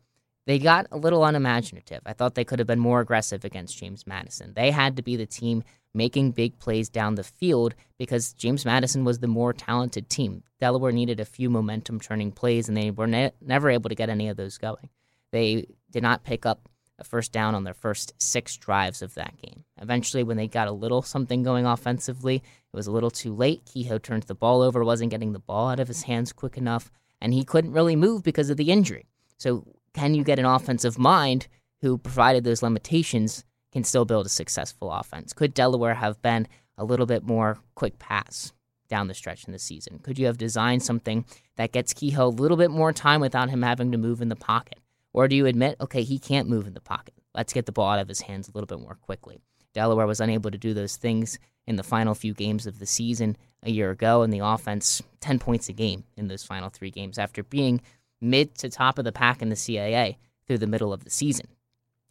they 0.48 0.58
got 0.60 0.88
a 0.92 0.98
little 0.98 1.24
unimaginative. 1.24 2.02
I 2.06 2.14
thought 2.14 2.36
they 2.36 2.44
could 2.44 2.60
have 2.60 2.68
been 2.68 2.80
more 2.80 3.00
aggressive 3.00 3.46
against 3.46 3.78
James 3.78 4.08
Madison. 4.08 4.54
They 4.56 4.72
had 4.72 4.96
to 4.96 5.04
be 5.04 5.16
the 5.16 5.26
team 5.26 5.64
making 5.94 6.32
big 6.32 6.58
plays 6.60 6.90
down 6.90 7.16
the 7.16 7.24
field 7.24 7.76
because 7.98 8.34
James 8.34 8.66
Madison 8.66 9.04
was 9.04 9.20
the 9.20 9.28
more 9.28 9.54
talented 9.54 10.10
team. 10.10 10.44
Delaware 10.60 10.92
needed 10.92 11.20
a 11.20 11.26
few 11.26 11.50
momentum 11.50 12.00
turning 12.00 12.32
plays, 12.32 12.68
and 12.68 12.78
they 12.78 12.92
were 12.92 13.08
ne- 13.08 13.32
never 13.42 13.70
able 13.70 13.90
to 13.90 13.96
get 13.96 14.10
any 14.10 14.30
of 14.30 14.38
those 14.38 14.58
going. 14.58 14.90
They 15.32 15.66
did 15.90 16.04
not 16.04 16.24
pick 16.24 16.46
up 16.46 16.70
a 17.00 17.04
first 17.04 17.32
down 17.32 17.56
on 17.56 17.64
their 17.64 17.74
first 17.74 18.14
six 18.22 18.56
drives 18.56 19.02
of 19.02 19.16
that 19.16 19.36
game. 19.42 19.66
Eventually, 19.82 20.24
when 20.24 20.38
they 20.38 20.48
got 20.48 20.68
a 20.68 20.72
little 20.72 21.02
something 21.02 21.44
going 21.44 21.66
offensively, 21.66 22.36
it 22.36 22.76
was 22.76 22.88
a 22.88 22.92
little 22.92 23.12
too 23.12 23.34
late. 23.34 23.66
Kehoe 23.66 23.98
turned 23.98 24.24
the 24.24 24.36
ball 24.36 24.62
over, 24.62 24.84
wasn't 24.84 25.12
getting 25.12 25.34
the 25.34 25.40
ball 25.40 25.70
out 25.70 25.80
of 25.80 25.88
his 25.88 26.04
hands 26.04 26.32
quick 26.32 26.58
enough, 26.58 26.92
and 27.20 27.34
he 27.34 27.44
couldn't 27.44 27.74
really 27.74 27.96
move 27.96 28.24
because 28.24 28.50
of 28.50 28.58
the 28.58 28.72
injury. 28.72 29.08
So, 29.38 29.66
can 29.94 30.14
you 30.14 30.24
get 30.24 30.40
an 30.40 30.46
offensive 30.46 30.98
mind 30.98 31.48
who 31.82 31.98
provided 31.98 32.44
those 32.44 32.64
limitations 32.64 33.44
can 33.72 33.84
still 33.84 34.06
build 34.06 34.26
a 34.26 34.30
successful 34.30 34.92
offense? 34.92 35.34
Could 35.34 35.54
Delaware 35.54 35.96
have 35.96 36.22
been 36.22 36.48
a 36.78 36.84
little 36.84 37.06
bit 37.06 37.24
more 37.24 37.60
quick 37.76 38.00
pass 38.00 38.54
down 38.90 39.08
the 39.08 39.14
stretch 39.14 39.46
in 39.46 39.54
the 39.54 39.60
season? 39.60 40.00
Could 40.00 40.20
you 40.20 40.26
have 40.26 40.38
designed 40.38 40.84
something 40.84 41.26
that 41.56 41.72
gets 41.72 41.94
Kehoe 41.94 42.26
a 42.26 42.30
little 42.30 42.58
bit 42.58 42.72
more 42.72 42.92
time 42.92 43.22
without 43.22 43.50
him 43.50 43.62
having 43.62 43.92
to 43.92 43.98
move 43.98 44.22
in 44.22 44.30
the 44.30 44.36
pocket? 44.36 44.80
Or 45.14 45.28
do 45.28 45.36
you 45.36 45.46
admit, 45.46 45.78
okay, 45.80 46.04
he 46.04 46.20
can't 46.20 46.50
move 46.50 46.68
in 46.68 46.74
the 46.74 46.82
pocket? 46.82 47.14
Let's 47.34 47.54
get 47.54 47.66
the 47.66 47.72
ball 47.72 47.92
out 47.92 48.00
of 48.00 48.08
his 48.08 48.22
hands 48.22 48.48
a 48.48 48.52
little 48.52 48.68
bit 48.68 48.80
more 48.80 48.96
quickly. 48.96 49.40
Delaware 49.74 50.08
was 50.08 50.20
unable 50.20 50.52
to 50.52 50.58
do 50.58 50.74
those 50.74 50.98
things 50.98 51.40
in 51.66 51.76
the 51.76 51.84
final 51.84 52.14
few 52.14 52.34
games 52.34 52.68
of 52.68 52.80
the 52.80 52.86
season 52.86 53.38
a 53.64 53.72
year 53.72 53.92
ago, 53.92 54.22
and 54.22 54.34
the 54.34 54.40
offense 54.40 55.02
10 55.22 55.40
points 55.40 55.70
a 55.70 55.74
game 55.74 56.04
in 56.18 56.28
those 56.28 56.44
final 56.44 56.70
three 56.70 56.92
games 56.92 57.18
after 57.18 57.44
being 57.44 57.82
mid 58.20 58.56
to 58.56 58.70
top 58.70 58.98
of 58.98 59.06
the 59.06 59.12
pack 59.12 59.42
in 59.42 59.50
the 59.50 59.56
CAA 59.56 60.18
through 60.48 60.58
the 60.58 60.68
middle 60.68 60.92
of 60.92 61.04
the 61.04 61.10
season. 61.10 61.48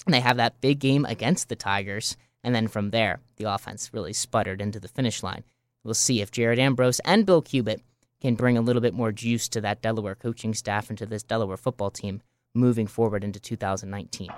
And 0.07 0.15
they 0.15 0.21
have 0.21 0.39
that 0.39 0.61
big 0.61 0.79
game 0.79 1.05
against 1.05 1.49
the 1.49 1.57
Tigers, 1.57 2.17
and 2.43 2.55
then 2.55 2.69
from 2.69 2.91
there, 2.91 3.21
the 3.37 3.53
offense 3.53 3.91
really 3.93 4.13
sputtered 4.13 4.61
into 4.61 4.81
the 4.81 4.89
finish 4.89 5.23
line. 5.23 5.45
We'll 5.85 5.95
see 5.95 6.21
if 6.21 6.31
Jared 6.31 6.59
Ambrose 6.59 7.01
and 7.05 7.27
Bill 7.27 7.43
Cubit 7.43 7.83
can 8.21 8.35
bring 8.35 8.57
a 8.57 8.61
little 8.61 8.83
bit 8.83 8.95
more 8.95 9.13
juice 9.13 9.49
to 9.51 9.61
that 9.63 9.83
Delaware 9.83 10.15
coaching 10.15 10.55
staff 10.55 10.89
and 10.89 10.99
to 10.99 11.07
this 11.07 11.23
Delaware 11.23 11.57
football 11.57 11.91
team 11.91 12.23
moving 12.55 12.87
forward 12.87 13.25
into 13.25 13.41
2019. 13.41 14.29